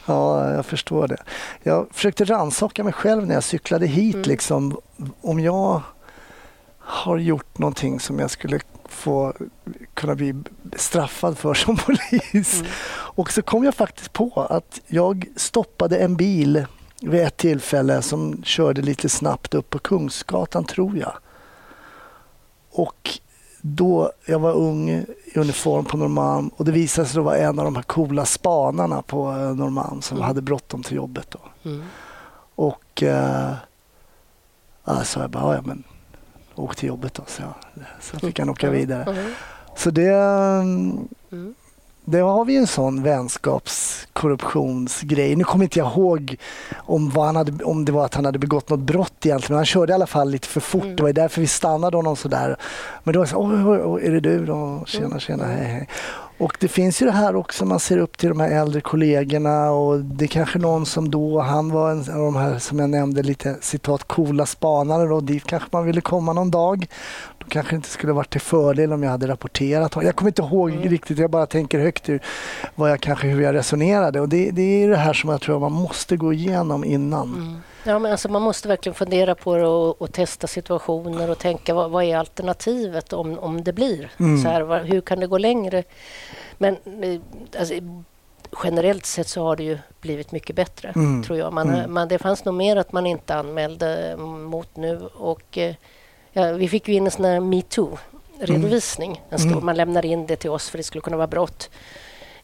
ja, 0.06 0.53
jag 0.53 0.66
förstår 0.66 1.08
det. 1.08 1.18
Jag 1.64 1.88
försökte 1.91 2.26
rannsaka 2.26 2.84
mig 2.84 2.93
själv 2.93 3.28
när 3.28 3.34
jag 3.34 3.43
cyklade 3.43 3.88
hit. 3.88 4.16
Mm. 4.16 4.28
Liksom, 4.28 4.78
om 5.22 5.39
jag 5.39 5.82
har 6.80 7.18
gjort 7.18 7.58
någonting 7.58 7.99
som 7.99 8.20
jag 8.20 8.32
skulle 8.32 8.60
få 8.89 9.34
kunna 9.93 10.16
bli 10.16 10.36
straffad 10.76 11.38
för 11.38 11.53
som 11.53 11.78
polis. 11.78 12.60
Mm. 12.60 12.72
Och 12.91 13.32
så 13.32 13.41
kom 13.41 13.64
jag 13.64 13.76
faktiskt 13.76 14.14
på 14.14 14.47
att 14.49 14.82
jag 14.88 15.26
stoppade 15.36 15.97
en 15.97 16.16
bil 16.16 16.66
vid 17.02 17.22
ett 17.22 17.38
tillfälle 17.38 18.02
som 18.02 18.43
körde 18.43 18.82
lite 18.82 19.10
snabbt 19.10 19.54
upp 19.54 19.70
på 19.70 19.80
Kungsgatan, 19.80 20.64
tror 20.64 20.98
jag. 20.98 21.14
Och 22.72 23.20
då, 23.62 24.12
jag 24.26 24.39
var 24.39 24.54
ung 24.54 24.89
i 24.89 25.06
uniform 25.36 25.86
på 25.86 25.98
Norrmalm 25.98 26.48
och 26.48 26.66
det 26.66 26.72
visade 26.72 27.08
sig 27.08 27.22
vara 27.22 27.38
en 27.38 27.60
av 27.60 27.66
de 27.66 27.76
här 27.76 27.84
coola 27.84 28.26
spanarna 28.26 29.02
på 29.02 29.32
eh, 29.32 29.56
Norrmalm 29.56 30.02
som 30.02 30.18
mm. 30.18 30.28
hade 30.28 30.41
bråttom 30.41 30.84
till 30.84 30.96
jobbet. 30.96 31.28
Då. 31.32 31.70
Mm. 31.70 31.84
Och 32.56 33.04
eh, 33.04 33.54
alltså 34.84 35.20
jag 35.20 35.30
bara, 35.30 35.56
ja 35.56 35.62
men 35.66 35.84
åk 36.56 36.76
till 36.76 36.88
jobbet 36.88 37.14
då. 37.14 37.24
Så, 37.28 37.41
jag, 37.41 37.54
så 38.02 38.20
fick 38.20 38.39
han 38.39 38.50
åka 38.50 38.70
vidare. 38.70 39.04
Mm. 39.04 39.32
Så 39.76 39.91
det, 39.91 40.12
mm. 42.08 42.18
det 42.18 42.20
har 42.20 42.45
vi 42.45 42.58
en 42.58 42.68
sån 42.68 43.03
vänskapskorruptionsgrej. 43.03 45.36
Nu 45.36 45.43
kommer 45.43 45.64
inte 45.64 45.80
jag 45.80 45.91
ihåg 45.91 46.38
om, 46.76 47.10
vad 47.10 47.26
han 47.26 47.36
hade, 47.36 47.64
om 47.64 47.86
det 47.86 47.91
var 47.91 48.06
att 48.06 48.16
han 48.16 48.26
hade 48.26 48.39
begått 48.39 48.70
något 48.70 48.80
brott 48.80 49.26
egentligen. 49.26 49.53
Men 49.53 49.58
han 49.58 49.66
körde 49.66 49.91
i 49.91 49.95
alla 49.95 50.08
fall 50.08 50.30
lite 50.30 50.47
för 50.47 50.60
fort. 50.60 50.84
Mm. 50.84 50.95
Det 50.95 51.03
var 51.03 51.14
därför 51.14 51.41
vi 51.41 51.47
stannade 51.47 51.97
honom 51.97 52.16
sådär. 52.16 52.58
Men 53.03 53.14
då 53.14 53.20
var 53.20 53.26
det 53.26 53.32
så 53.32 53.47
oj, 53.47 53.64
oj, 53.66 53.82
oj, 53.84 54.06
är 54.06 54.12
det 54.12 54.20
du 54.20 54.45
då? 54.45 54.84
Tjena, 54.86 55.20
tjena, 55.20 55.45
hej, 55.45 55.66
hej. 55.66 55.88
Och 56.38 56.58
det 56.60 56.68
finns 56.68 57.02
ju 57.02 57.06
det 57.06 57.12
här 57.12 57.36
också, 57.36 57.66
man 57.66 57.80
ser 57.80 57.98
upp 57.98 58.18
till 58.18 58.30
de 58.30 58.40
här 58.40 58.62
äldre 58.62 58.82
kollegorna 58.82 59.72
och 59.72 60.00
det 60.00 60.26
är 60.26 60.28
kanske 60.28 60.60
någon 60.60 60.86
som 60.86 61.12
då, 61.12 61.40
han 61.40 61.72
var 61.72 61.92
en 61.92 62.00
av 62.00 62.06
de 62.06 62.36
här 62.36 62.60
som 62.60 62.80
jag 62.80 62.90
nämnde 62.90 63.24
lite 63.24 63.58
citat 63.62 64.04
coola 64.04 64.46
spanare 64.46 65.14
och 65.14 65.24
dit 65.24 65.44
kanske 65.46 65.70
man 65.72 65.86
ville 65.86 66.02
komma 66.02 66.34
någon 66.34 66.52
dag. 66.52 66.88
Då 67.38 67.46
kanske 67.48 67.72
det 67.72 67.76
inte 67.76 67.90
skulle 67.90 68.14
varit 68.14 68.30
till 68.30 68.42
fördel 68.42 68.94
om 68.94 69.04
jag 69.04 69.12
hade 69.12 69.28
rapporterat. 69.28 69.96
Jag 69.96 70.16
kommer 70.16 70.30
inte 70.30 70.42
ihåg 70.42 70.72
mm. 70.72 70.84
riktigt, 70.84 71.18
jag 71.18 71.30
bara 71.30 71.46
tänker 71.46 71.80
högt 71.80 72.10
hur, 72.10 72.20
vad 72.76 72.92
jag 72.92 73.00
kanske, 73.00 73.28
hur 73.28 73.42
jag 73.42 73.56
resonerade 73.56 74.20
och 74.22 74.30
det, 74.30 74.52
det 74.52 74.84
är 74.84 74.90
det 74.90 74.98
här 74.98 75.14
som 75.14 75.30
jag 75.30 75.42
tror 75.42 75.60
man 75.60 75.72
måste 75.72 76.18
gå 76.18 76.34
igenom 76.34 76.84
innan. 76.84 77.34
Mm. 77.34 77.56
Ja, 77.88 78.00
men 78.00 78.12
alltså 78.12 78.30
man 78.30 78.42
måste 78.42 78.68
verkligen 78.68 78.96
fundera 78.96 79.36
på 79.36 79.56
det 79.56 79.68
och, 79.68 80.02
och 80.02 80.14
testa 80.14 80.48
situationer 80.48 81.30
och 81.30 81.40
tänka 81.40 81.74
vad, 81.74 81.92
vad, 81.92 82.04
är 82.04 82.18
alternativet 82.18 83.14
om, 83.14 83.40
om 83.40 83.64
det 83.64 83.74
blir 83.74 84.12
mm. 84.20 84.44
så 84.44 84.50
här. 84.50 84.84
Hur 84.84 85.02
kan 85.02 85.20
det 85.20 85.28
gå 85.28 85.38
längre? 85.38 85.84
Men 86.58 86.78
eh, 87.04 87.22
alltså, 87.60 87.74
generellt 88.64 89.06
sett 89.06 89.28
så 89.28 89.44
har 89.44 89.56
det 89.56 89.64
ju 89.64 89.78
blivit 90.02 90.32
mycket 90.32 90.56
bättre, 90.56 90.94
mm. 90.96 91.24
tror 91.24 91.38
jag. 91.38 91.54
Man, 91.54 91.70
mm. 91.70 91.94
man, 91.94 92.08
det 92.08 92.18
fanns 92.18 92.46
nog 92.46 92.56
mer 92.56 92.76
att 92.76 92.92
man 92.92 93.06
inte 93.06 93.36
anmälde 93.36 94.18
mot 94.18 94.76
nu. 94.76 95.02
Och, 95.14 95.58
eh, 95.58 95.76
ja, 96.32 96.52
vi 96.52 96.68
fick 96.68 96.88
ju 96.88 96.94
in 96.94 97.06
en 97.06 97.12
sån 97.12 97.26
här 97.26 97.40
metoo-redovisning. 97.40 99.22
Mm. 99.32 99.66
Man 99.66 99.76
lämnade 99.76 100.08
in 100.08 100.26
det 100.26 100.36
till 100.36 100.50
oss 100.50 100.70
för 100.70 100.78
det 100.78 100.84
skulle 100.84 101.02
kunna 101.02 101.18
vara 101.18 101.28
brott. 101.28 101.70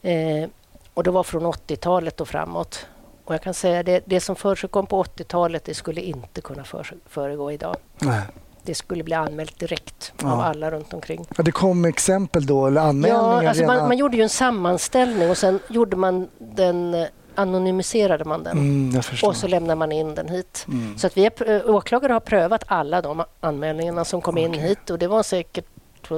Eh, 0.02 0.48
och 0.94 1.04
det 1.04 1.10
var 1.10 1.22
från 1.22 1.46
80-talet 1.46 2.20
och 2.20 2.28
framåt. 2.28 2.86
Och 3.24 3.34
jag 3.34 3.42
kan 3.42 3.54
säga 3.54 3.82
det, 3.82 4.02
det 4.06 4.20
som 4.20 4.36
försigkom 4.36 4.86
på 4.86 5.02
80-talet 5.02 5.64
det 5.64 5.74
skulle 5.74 6.00
inte 6.00 6.40
kunna 6.40 6.64
för, 6.64 6.94
föregå 7.06 7.52
idag. 7.52 7.76
Nej. 7.98 8.22
Det 8.64 8.74
skulle 8.74 9.04
bli 9.04 9.14
anmält 9.14 9.58
direkt 9.58 10.12
ja. 10.22 10.32
av 10.32 10.40
alla 10.40 10.70
runt 10.70 10.94
omkring. 10.94 11.26
Ja, 11.36 11.42
det 11.42 11.52
kom 11.52 11.84
exempel 11.84 12.46
då, 12.46 12.66
eller 12.66 12.80
anmälningar? 12.80 13.42
Ja, 13.42 13.48
alltså 13.48 13.64
man, 13.66 13.88
man, 13.88 13.98
gjorde 13.98 14.16
ju 14.16 14.22
en 14.22 14.28
sammanställning 14.28 15.30
och 15.30 15.38
sen 15.38 15.60
gjorde 15.68 15.96
man 15.96 16.28
den 16.38 16.94
eh, 16.94 17.06
anonymiserade 17.34 18.24
man 18.24 18.42
den 18.42 18.58
mm, 18.58 19.02
och 19.22 19.36
så 19.36 19.48
lämnade 19.48 19.78
man 19.78 19.92
in 19.92 20.14
den 20.14 20.28
hit. 20.28 20.64
Mm. 20.68 20.98
Så 20.98 21.06
att 21.06 21.16
vi 21.16 21.30
åklagare 21.66 22.12
har 22.12 22.20
prövat 22.20 22.64
alla 22.66 23.02
de 23.02 23.24
anmälningarna 23.40 24.04
som 24.04 24.20
kom 24.20 24.34
okay. 24.34 24.44
in 24.44 24.54
hit 24.54 24.90
och 24.90 24.98
det 24.98 25.06
var 25.06 25.22
säkert 25.22 25.66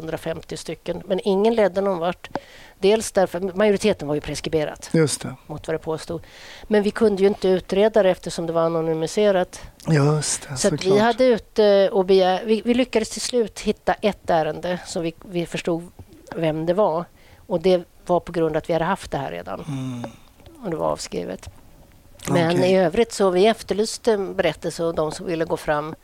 250 0.00 0.56
stycken, 0.56 1.02
men 1.06 1.20
ingen 1.24 1.54
ledde 1.54 1.80
någon 1.80 1.98
vart. 1.98 2.30
Dels 2.78 3.12
därför 3.12 3.40
majoriteten 3.40 4.08
var 4.08 4.14
ju 4.14 4.20
preskriberat 4.20 4.90
Just 4.92 5.20
det. 5.20 5.34
mot 5.46 5.68
vad 5.68 5.74
det 5.74 5.78
påstod. 5.78 6.22
Men 6.64 6.82
vi 6.82 6.90
kunde 6.90 7.22
ju 7.22 7.28
inte 7.28 7.48
utreda 7.48 8.02
det 8.02 8.10
eftersom 8.10 8.46
det 8.46 8.52
var 8.52 8.62
anonymiserat. 8.62 9.60
Just 9.88 10.48
det, 10.48 10.56
så 10.56 10.70
vi 10.70 10.98
hade 10.98 11.24
ute 11.24 11.90
och 11.90 12.04
begär, 12.04 12.44
vi, 12.44 12.62
vi, 12.64 12.74
lyckades 12.74 13.10
till 13.10 13.20
slut 13.20 13.60
hitta 13.60 13.94
ett 13.94 14.30
ärende 14.30 14.78
som 14.86 15.02
vi, 15.02 15.14
vi 15.24 15.46
förstod 15.46 15.90
vem 16.36 16.66
det 16.66 16.74
var. 16.74 17.04
Och 17.46 17.60
det 17.60 17.82
var 18.06 18.20
på 18.20 18.32
grund 18.32 18.56
av 18.56 18.58
att 18.58 18.68
vi 18.68 18.72
hade 18.72 18.84
haft 18.84 19.10
det 19.10 19.18
här 19.18 19.30
redan. 19.30 19.64
Mm. 19.68 20.10
Och 20.64 20.70
det 20.70 20.76
var 20.76 20.86
avskrivet. 20.86 21.48
Men 22.28 22.56
okay. 22.56 22.70
i 22.70 22.76
övrigt 22.76 23.12
så 23.12 23.30
vi 23.30 23.46
efterlyste 23.46 24.16
berättelser 24.18 24.84
och 24.84 24.94
de 24.94 25.12
som 25.12 25.26
ville 25.26 25.44
gå 25.44 25.56
fram 25.56 25.94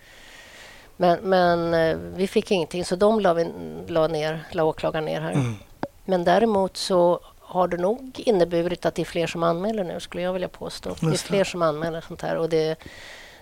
men, 1.01 1.19
men 1.23 1.75
eh, 1.75 1.97
vi 1.97 2.27
fick 2.27 2.51
ingenting, 2.51 2.85
så 2.85 2.97
de 2.97 3.21
la, 3.21 3.35
vi, 3.35 3.53
la, 3.87 4.09
ner, 4.09 4.45
la 4.53 4.65
åklagaren 4.65 5.05
ner 5.05 5.21
här. 5.21 5.33
Mm. 5.33 5.55
Men 6.05 6.25
däremot 6.25 6.77
så 6.77 7.21
har 7.41 7.69
det 7.69 7.77
nog 7.77 8.13
inneburit 8.17 8.87
att 8.87 8.95
det 8.95 9.03
är 9.03 9.07
fler 9.07 9.27
som 9.27 9.43
anmäler 9.43 9.85
nu, 9.85 10.01
skulle 10.01 10.23
jag 10.23 10.33
vilja 10.33 10.49
påstå. 10.49 10.97
Det 11.01 11.07
är 11.07 11.13
fler 11.13 11.45
som 11.45 11.63
anmäler 11.63 12.01
sånt 12.01 12.23
här 12.23 12.37
och 12.37 12.49
det, 12.49 12.79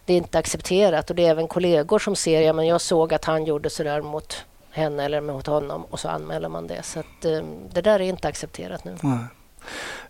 det 0.04 0.12
är 0.12 0.16
inte 0.16 0.38
accepterat. 0.38 1.10
Och 1.10 1.16
det 1.16 1.26
är 1.26 1.30
även 1.30 1.48
kollegor 1.48 1.98
som 1.98 2.16
ser, 2.16 2.40
ja 2.40 2.52
men 2.52 2.66
jag 2.66 2.80
såg 2.80 3.14
att 3.14 3.24
han 3.24 3.44
gjorde 3.44 3.70
så 3.70 3.82
där 3.82 4.02
mot 4.02 4.44
henne 4.70 5.04
eller 5.04 5.20
mot 5.20 5.46
honom 5.46 5.84
och 5.84 6.00
så 6.00 6.08
anmäler 6.08 6.48
man 6.48 6.66
det. 6.66 6.82
Så 6.82 7.00
att, 7.00 7.24
eh, 7.24 7.40
det 7.72 7.80
där 7.82 8.00
är 8.00 8.04
inte 8.08 8.28
accepterat 8.28 8.84
nu. 8.84 8.96
Nej. 9.00 9.18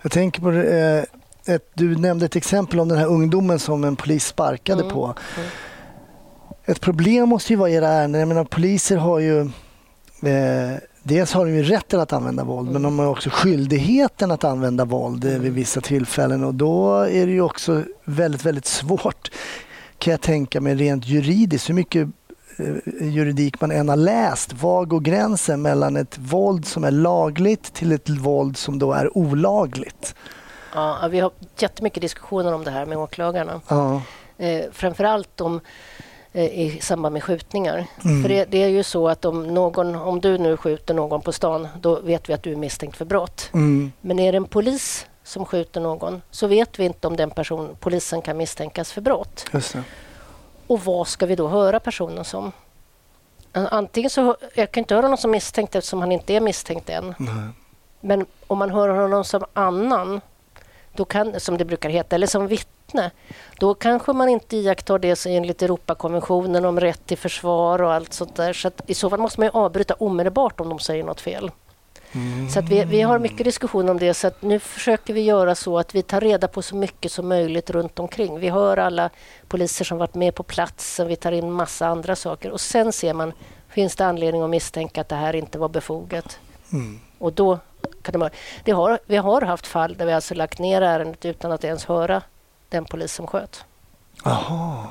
Jag 0.03 0.13
tänker 0.13 0.41
på 0.41 0.51
det, 0.51 1.07
eh, 1.47 1.55
ett, 1.55 1.71
du 1.75 1.97
nämnde 1.97 2.27
ett 2.27 2.37
exempel 2.37 2.81
om 2.81 2.89
den 2.89 2.99
här 2.99 3.07
ungdomen 3.07 3.59
som 3.59 3.85
en 3.85 3.97
polis 3.97 4.27
sparkade 4.27 4.83
mm. 4.83 4.95
på. 4.95 5.05
Mm. 5.37 5.49
Ett 6.69 6.81
problem 6.81 7.29
måste 7.29 7.53
ju 7.53 7.57
vara 7.57 7.71
era 7.71 7.89
ärenden. 7.89 8.19
Jag 8.19 8.29
menar, 8.29 8.45
poliser 8.45 8.97
har 8.97 9.19
ju 9.19 9.41
eh, 10.23 10.79
Dels 11.03 11.33
har 11.33 11.47
de 11.47 11.55
ju 11.55 11.63
rätten 11.63 12.01
att 12.01 12.13
använda 12.13 12.45
våld 12.45 12.71
men 12.71 12.83
de 12.83 12.99
har 12.99 13.07
också 13.07 13.31
skyldigheten 13.33 14.31
att 14.31 14.45
använda 14.45 14.85
våld 14.85 15.25
eh, 15.25 15.39
vid 15.39 15.53
vissa 15.53 15.81
tillfällen 15.81 16.45
och 16.45 16.55
då 16.55 16.95
är 16.95 17.27
det 17.27 17.33
ju 17.33 17.41
också 17.41 17.83
väldigt, 18.05 18.45
väldigt 18.45 18.67
svårt 18.67 19.31
kan 19.99 20.11
jag 20.11 20.21
tänka 20.21 20.61
mig 20.61 20.75
rent 20.75 21.07
juridiskt. 21.07 21.69
Hur 21.69 21.75
mycket 21.75 22.09
eh, 22.59 23.09
juridik 23.09 23.61
man 23.61 23.71
än 23.71 23.89
har 23.89 23.97
läst. 23.97 24.53
Var 24.53 24.85
går 24.85 25.01
gränsen 25.01 25.63
mellan 25.63 25.97
ett 25.97 26.19
våld 26.19 26.67
som 26.67 26.85
är 26.85 26.91
lagligt 26.91 27.75
till 27.75 27.93
ett 27.93 28.09
våld 28.09 28.57
som 28.57 28.79
då 28.79 28.93
är 28.93 29.19
olagligt? 29.19 30.15
Ja, 30.75 31.09
vi 31.11 31.21
har 31.21 31.31
jättemycket 31.59 32.01
diskussioner 32.01 32.55
om 32.55 32.65
det 32.65 32.71
här 32.71 32.87
med 32.87 32.99
åklagarna. 32.99 33.61
Ja. 33.69 34.03
Eh, 34.39 34.65
framförallt 34.73 35.41
om 35.41 35.61
i 36.33 36.79
samband 36.81 37.13
med 37.13 37.23
skjutningar. 37.23 37.87
Mm. 38.05 38.23
För 38.23 38.29
det, 38.29 38.45
det, 38.45 38.63
är 38.63 38.69
ju 38.69 38.83
så 38.83 39.09
att 39.09 39.25
om, 39.25 39.55
någon, 39.55 39.95
om 39.95 40.21
du 40.21 40.39
nu 40.39 40.57
skjuter 40.57 40.95
någon 40.95 41.21
på 41.21 41.33
stan, 41.33 41.69
då 41.81 42.01
vet 42.01 42.29
vi 42.29 42.33
att 42.33 42.43
du 42.43 42.53
är 42.53 42.57
misstänkt 42.57 42.97
för 42.97 43.05
brott. 43.05 43.51
Mm. 43.55 43.93
Men 44.01 44.19
är 44.19 44.33
det 44.33 44.37
en 44.37 44.45
polis 44.45 45.07
som 45.23 45.45
skjuter 45.45 45.81
någon 45.81 46.23
så 46.31 46.47
vet 46.47 46.79
vi 46.79 46.85
inte 46.85 47.07
om 47.07 47.17
den 47.17 47.31
person, 47.31 47.77
polisen 47.81 48.23
kan 48.23 48.37
misstänkas 48.37 48.93
för 48.93 49.01
brott. 49.01 49.45
Och 50.67 50.85
vad 50.85 51.09
ska 51.09 51.27
vi 51.27 51.37
då 51.37 51.49
höra 51.49 51.81
personen 51.81 52.25
som? 52.25 52.53
Antingen 53.53 54.11
så, 54.11 54.37
jag 54.55 54.73
kan 54.73 54.81
inte 54.83 54.95
höra 54.95 55.09
någon 55.09 55.19
som 55.19 55.31
misstänkt 55.31 55.75
eftersom 55.75 56.01
han 56.01 56.13
inte 56.13 56.35
är 56.35 56.41
misstänkt 56.41 56.91
än. 56.91 57.15
Nej. 57.19 57.49
Men 58.01 58.27
om 58.47 58.59
man 58.59 58.71
hör 58.71 58.89
honom 58.89 59.25
som 59.25 59.45
annan, 59.53 60.21
då 60.93 61.05
kan, 61.05 61.41
som 61.41 61.59
det 61.59 61.65
brukar 61.65 61.91
heta, 61.91 62.17
eller 62.17 62.27
som 62.27 62.47
vittne 62.47 62.78
vittne, 62.89 63.11
då 63.59 63.75
kanske 63.75 64.13
man 64.13 64.29
inte 64.29 64.57
iakttar 64.57 64.99
det 64.99 65.27
enligt 65.27 65.63
Europakonventionen 65.63 66.65
om 66.65 66.81
rätt 66.81 67.07
till 67.07 67.19
försvar 67.19 67.83
och 67.83 67.93
allt 67.93 68.13
sånt 68.13 68.37
där. 68.37 68.53
Så 68.53 68.71
I 68.87 68.95
så 68.95 69.11
fall 69.11 69.21
måste 69.21 69.41
man 69.41 69.51
avbryta 69.53 69.95
omedelbart 69.95 70.61
om 70.61 70.69
de 70.69 70.79
säger 70.79 71.05
något 71.05 71.21
fel. 71.21 71.51
Mm. 72.13 72.49
Så 72.49 72.61
vi, 72.61 72.85
vi 72.85 73.01
har 73.01 73.19
mycket 73.19 73.45
diskussion 73.45 73.89
om 73.89 73.99
det. 73.99 74.15
Så 74.15 74.31
nu 74.41 74.59
försöker 74.59 75.15
vi 75.15 75.21
göra 75.21 75.55
så 75.55 75.79
att 75.79 75.95
vi 75.95 76.03
tar 76.03 76.21
reda 76.21 76.49
på 76.49 76.63
så 76.63 76.77
mycket 76.77 77.13
som 77.13 77.29
möjligt 77.29 77.71
runt 77.71 77.99
omkring. 77.99 78.39
Vi 78.41 78.49
hör 78.49 78.77
alla 78.77 79.11
poliser 79.49 79.85
som 79.85 79.99
varit 79.99 80.15
med 80.15 80.35
på 80.35 80.43
platsen. 80.43 81.09
Vi 81.09 81.17
tar 81.17 81.33
in 81.33 81.53
massa 81.53 81.87
andra 81.87 82.17
saker 82.17 82.51
och 82.51 82.61
sen 82.61 82.93
ser 82.93 83.15
man 83.15 83.33
finns 83.69 83.97
det 83.97 84.07
anledning 84.07 84.43
att 84.43 84.51
misstänka 84.51 85.01
att 85.01 85.09
det 85.09 85.17
här 85.17 85.37
inte 85.37 85.59
var 85.59 85.69
befogat. 85.69 86.39
Mm. 86.73 87.01
Och 87.19 87.33
då 87.33 87.59
kan 88.03 88.21
det, 88.21 88.31
det 88.65 88.73
har, 88.73 88.99
vi 89.07 89.17
har 89.17 89.43
haft 89.43 89.67
fall 89.67 89.95
där 89.95 90.07
vi 90.07 90.13
alltså 90.13 90.35
lagt 90.35 90.59
ner 90.59 90.83
ärendet 90.83 91.25
utan 91.25 91.53
att 91.53 91.65
ens 91.65 91.85
höra 91.85 92.23
den 92.69 92.85
polis 92.85 93.13
som 93.13 93.27
sköt. 93.27 93.65
Jaha. 94.25 94.87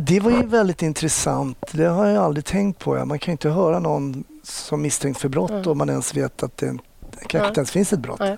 Det 0.00 0.20
var 0.20 0.30
ju 0.30 0.46
väldigt 0.46 0.82
intressant. 0.82 1.58
Det 1.72 1.84
har 1.84 2.06
jag 2.06 2.24
aldrig 2.24 2.44
tänkt 2.44 2.78
på. 2.78 3.04
Man 3.04 3.18
kan 3.18 3.32
inte 3.32 3.48
höra 3.50 3.78
någon 3.78 4.24
som 4.42 4.82
misstänkt 4.82 5.20
för 5.20 5.28
brott 5.28 5.50
mm. 5.50 5.68
om 5.70 5.78
man 5.78 5.90
ens 5.90 6.16
vet 6.16 6.42
att 6.42 6.56
det 6.56 6.78
kanske 7.26 7.48
inte 7.48 7.60
ens 7.60 7.70
finns 7.70 7.92
ett 7.92 8.00
brott. 8.00 8.20
Nej. 8.20 8.36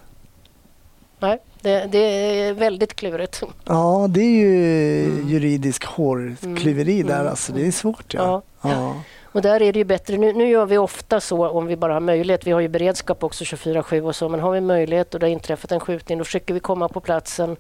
Nej, 1.19 1.43
det, 1.61 1.87
det, 1.93 1.99
är 1.99 2.53
väldigt 2.55 2.95
klurigt. 2.95 3.43
Ja, 3.65 4.07
det 4.11 4.21
är 4.21 4.37
ju 4.37 5.05
mm. 5.05 5.29
juridisk 5.29 5.85
hårklyveri 5.85 6.95
mm. 6.95 7.07
där. 7.07 7.21
Mm. 7.21 7.31
Alltså, 7.31 7.53
det 7.53 7.67
är 7.67 7.71
svårt. 7.71 8.15
Ja. 8.15 8.43
ja. 8.63 8.71
ja. 8.71 8.95
Och 9.33 9.43
där 9.43 9.63
är 9.63 9.73
det 9.73 9.79
ju 9.79 9.85
bättre. 9.85 10.17
Nu, 10.17 10.33
nu, 10.33 10.49
gör 10.49 10.67
vi 10.67 10.79
ofta 10.79 11.21
så 11.21 11.49
om 11.49 11.67
vi 11.67 11.77
bara 11.77 11.93
har 11.93 12.01
möjlighet. 12.01 12.47
Vi 12.47 12.51
har 12.51 12.61
ju 12.61 12.69
beredskap 12.69 13.25
också 13.25 13.45
24-7 13.45 14.01
och 14.01 14.17
så. 14.17 14.29
Men 14.29 14.41
har 14.41 14.53
vi 14.53 14.61
möjlighet 14.61 15.15
och 15.15 15.21
det 15.21 15.27
har 15.27 15.31
inträffat 15.31 15.73
en 15.73 15.81
skjutning 15.81 16.19
då 16.19 16.25
försöker 16.25 16.55
vi 16.55 16.61
komma 16.61 16.89
på 16.89 17.01
platsen 17.01 17.57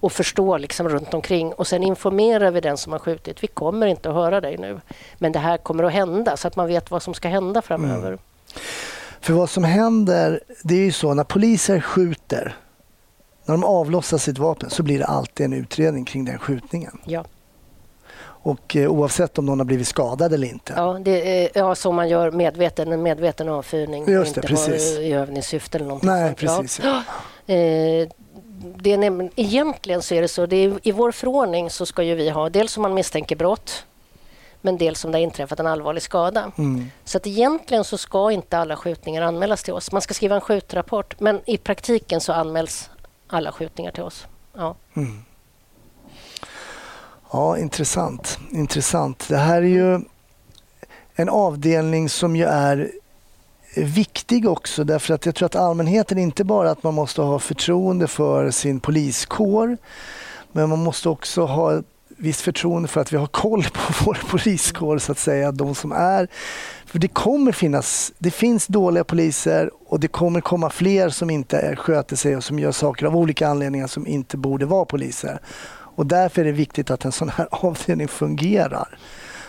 och 0.00 0.12
förstå 0.12 0.58
liksom 0.58 0.88
runt 0.88 1.14
omkring 1.14 1.52
och 1.52 1.66
sen 1.66 1.82
informerar 1.82 2.50
vi 2.50 2.60
den 2.60 2.76
som 2.76 2.92
har 2.92 2.98
skjutit. 2.98 3.42
Vi 3.42 3.46
kommer 3.46 3.86
inte 3.86 4.08
att 4.08 4.14
höra 4.14 4.40
dig 4.40 4.58
nu, 4.58 4.80
men 5.18 5.32
det 5.32 5.38
här 5.38 5.56
kommer 5.56 5.84
att 5.84 5.92
hända 5.92 6.36
så 6.36 6.48
att 6.48 6.56
man 6.56 6.66
vet 6.66 6.90
vad 6.90 7.02
som 7.02 7.14
ska 7.14 7.28
hända 7.28 7.62
framöver. 7.62 8.08
Mm. 8.08 8.18
För 9.20 9.32
vad 9.32 9.50
som 9.50 9.64
händer, 9.64 10.40
det 10.62 10.74
är 10.74 10.84
ju 10.84 10.92
så 10.92 11.14
när 11.14 11.24
poliser 11.24 11.80
skjuter, 11.80 12.56
när 13.44 13.54
de 13.54 13.64
avlossar 13.64 14.18
sitt 14.18 14.38
vapen 14.38 14.70
så 14.70 14.82
blir 14.82 14.98
det 14.98 15.06
alltid 15.06 15.46
en 15.46 15.52
utredning 15.52 16.04
kring 16.04 16.24
den 16.24 16.38
skjutningen. 16.38 16.98
Ja. 17.04 17.24
Och 18.42 18.76
eh, 18.76 18.90
oavsett 18.90 19.38
om 19.38 19.46
någon 19.46 19.58
har 19.60 19.64
blivit 19.64 19.88
skadad 19.88 20.32
eller 20.32 20.48
inte. 20.48 20.72
Ja, 20.76 20.98
det 21.00 21.44
är, 21.44 21.50
ja 21.54 21.74
så 21.74 21.92
man 21.92 22.08
gör 22.08 22.30
medveten, 22.30 22.92
en 22.92 23.02
medveten 23.02 23.48
avfyrning 23.48 24.08
Just 24.08 24.34
det, 24.34 24.38
inte 24.38 24.48
precis. 24.48 24.98
i 24.98 25.12
övningssyfte 25.12 25.78
eller 25.78 25.86
någonting 25.86 26.10
Nej, 26.10 26.28
sånt. 26.28 26.38
precis. 26.38 26.80
Ja. 26.84 26.96
Eh, 27.54 28.08
det 28.76 28.92
är 28.92 28.98
nämligen, 28.98 29.32
egentligen 29.36 30.02
så 30.02 30.14
är 30.14 30.22
det 30.22 30.28
så, 30.28 30.46
det 30.46 30.56
är, 30.56 30.78
i 30.82 30.92
vår 30.92 31.12
förordning 31.12 31.70
så 31.70 31.86
ska 31.86 32.02
ju 32.02 32.14
vi 32.14 32.30
ha 32.30 32.48
dels 32.50 32.76
om 32.76 32.82
man 32.82 32.94
misstänker 32.94 33.36
brott 33.36 33.84
men 34.60 34.78
dels 34.78 35.04
om 35.04 35.12
det 35.12 35.18
har 35.18 35.22
inträffat 35.22 35.60
en 35.60 35.66
allvarlig 35.66 36.02
skada. 36.02 36.52
Mm. 36.58 36.90
Så 37.04 37.18
att 37.18 37.26
egentligen 37.26 37.84
så 37.84 37.98
ska 37.98 38.30
inte 38.30 38.58
alla 38.58 38.76
skjutningar 38.76 39.22
anmälas 39.22 39.62
till 39.62 39.74
oss. 39.74 39.92
Man 39.92 40.02
ska 40.02 40.14
skriva 40.14 40.34
en 40.34 40.40
skjutrapport 40.40 41.20
men 41.20 41.40
i 41.46 41.56
praktiken 41.56 42.20
så 42.20 42.32
anmäls 42.32 42.90
alla 43.26 43.52
skjutningar 43.52 43.92
till 43.92 44.02
oss. 44.02 44.26
Ja. 44.56 44.76
Mm. 44.94 45.24
Ja, 47.30 47.58
intressant. 47.58 48.38
intressant. 48.50 49.28
Det 49.28 49.36
här 49.36 49.62
är 49.62 49.66
ju 49.66 50.00
en 51.14 51.28
avdelning 51.28 52.08
som 52.08 52.36
ju 52.36 52.44
är 52.44 52.90
viktig 53.76 54.48
också 54.48 54.84
därför 54.84 55.14
att 55.14 55.26
jag 55.26 55.34
tror 55.34 55.46
att 55.46 55.56
allmänheten 55.56 56.18
inte 56.18 56.44
bara 56.44 56.70
att 56.70 56.82
man 56.82 56.94
måste 56.94 57.22
ha 57.22 57.38
förtroende 57.38 58.06
för 58.06 58.50
sin 58.50 58.80
poliskår 58.80 59.76
men 60.52 60.68
man 60.68 60.78
måste 60.78 61.08
också 61.08 61.44
ha 61.44 61.82
visst 62.08 62.40
förtroende 62.40 62.88
för 62.88 63.00
att 63.00 63.12
vi 63.12 63.16
har 63.16 63.26
koll 63.26 63.62
på 63.62 63.92
vår 64.04 64.18
poliskår 64.30 64.98
så 64.98 65.12
att 65.12 65.18
säga. 65.18 65.52
De 65.52 65.74
som 65.74 65.92
är, 65.92 66.28
för 66.86 66.98
det 66.98 67.08
kommer 67.08 67.52
finnas, 67.52 68.12
det 68.18 68.30
finns 68.30 68.66
dåliga 68.66 69.04
poliser 69.04 69.70
och 69.86 70.00
det 70.00 70.08
kommer 70.08 70.40
komma 70.40 70.70
fler 70.70 71.08
som 71.08 71.30
inte 71.30 71.76
sköter 71.76 72.16
sig 72.16 72.36
och 72.36 72.44
som 72.44 72.58
gör 72.58 72.72
saker 72.72 73.06
av 73.06 73.16
olika 73.16 73.48
anledningar 73.48 73.86
som 73.86 74.06
inte 74.06 74.36
borde 74.36 74.66
vara 74.66 74.84
poliser. 74.84 75.40
Och 75.98 76.06
därför 76.06 76.40
är 76.40 76.44
det 76.44 76.52
viktigt 76.52 76.90
att 76.90 77.04
en 77.04 77.12
sån 77.12 77.28
här 77.28 77.48
avdelning 77.66 78.08
fungerar. 78.08 78.98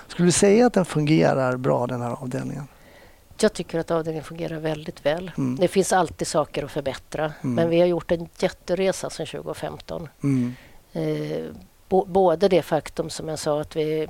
Skulle 0.07 0.27
du 0.27 0.31
säga 0.31 0.65
att 0.65 0.73
den 0.73 0.85
fungerar 0.85 1.57
bra 1.57 1.87
den 1.87 2.01
här 2.01 2.11
avdelningen? 2.11 2.67
Jag 3.39 3.53
tycker 3.53 3.79
att 3.79 3.91
avdelningen 3.91 4.23
fungerar 4.23 4.59
väldigt 4.59 5.05
väl. 5.05 5.31
Mm. 5.37 5.55
Det 5.55 5.67
finns 5.67 5.93
alltid 5.93 6.27
saker 6.27 6.63
att 6.63 6.71
förbättra 6.71 7.33
mm. 7.41 7.55
men 7.55 7.69
vi 7.69 7.79
har 7.79 7.87
gjort 7.87 8.11
en 8.11 8.29
jätteresa 8.39 9.09
sedan 9.09 9.25
2015. 9.25 10.07
Mm. 10.23 10.55
Eh, 10.93 11.45
både 11.87 12.47
det 12.47 12.61
faktum 12.61 13.09
som 13.09 13.27
jag 13.27 13.39
sa 13.39 13.61
att 13.61 13.75
vi 13.75 14.07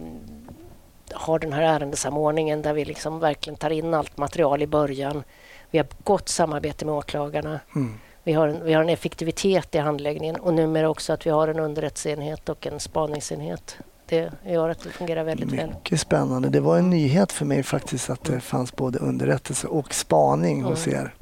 har 1.14 1.40
den 1.40 1.54
här 1.54 1.62
ärendesamordningen 1.62 2.62
där 2.62 2.74
vi 2.74 2.86
liksom 2.86 3.20
verkligen 3.20 3.58
tar 3.58 3.70
in 3.70 3.94
allt 3.94 4.18
material 4.18 4.62
i 4.62 4.68
början. 4.68 5.24
Vi 5.72 5.78
har 5.78 5.88
gott 6.04 6.30
samarbete 6.30 6.86
med 6.86 6.94
åklagarna. 6.94 7.60
Mm. 7.76 8.00
Vi, 8.30 8.34
har 8.34 8.48
en, 8.48 8.64
vi 8.64 8.74
har 8.74 8.84
en 8.84 8.90
effektivitet 8.90 9.76
i 9.76 9.78
handläggningen 9.78 10.36
och 10.36 10.54
numera 10.54 10.90
också 10.90 11.14
att 11.14 11.26
vi 11.26 11.30
har 11.30 11.48
en 11.48 11.60
underrättelseenhet 11.60 12.50
och 12.50 12.68
en 12.68 12.80
spaningsenhet. 12.80 13.78
Det 14.06 14.32
gör 14.46 14.70
att 14.70 14.80
det 14.84 14.90
fungerar 14.90 15.24
väldigt 15.24 15.52
Mycket 15.52 15.66
väl. 15.66 15.76
Mycket 15.76 16.00
spännande. 16.00 16.50
Det 16.50 16.60
var 16.60 16.78
en 16.78 16.90
nyhet 16.90 17.32
för 17.32 17.46
mig 17.46 17.64
faktiskt 17.64 18.10
att 18.10 18.24
det 18.24 18.40
fanns 18.40 18.76
både 18.76 19.00
underrättelse 19.00 19.68
och 19.68 19.94
spaning 19.94 20.60
mm. 20.60 20.70
hos 20.70 20.88
er. 20.88 21.14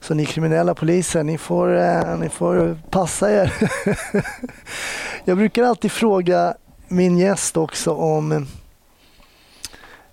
Så 0.00 0.14
ni 0.14 0.26
kriminella 0.26 0.74
poliser, 0.74 1.22
ni 1.22 1.38
får, 1.38 1.76
eh, 1.76 2.18
ni 2.18 2.28
får 2.28 2.78
passa 2.90 3.30
er. 3.32 3.52
Jag 5.24 5.36
brukar 5.36 5.62
alltid 5.62 5.92
fråga 5.92 6.54
min 6.88 7.18
gäst 7.18 7.56
också 7.56 7.94
om 7.94 8.46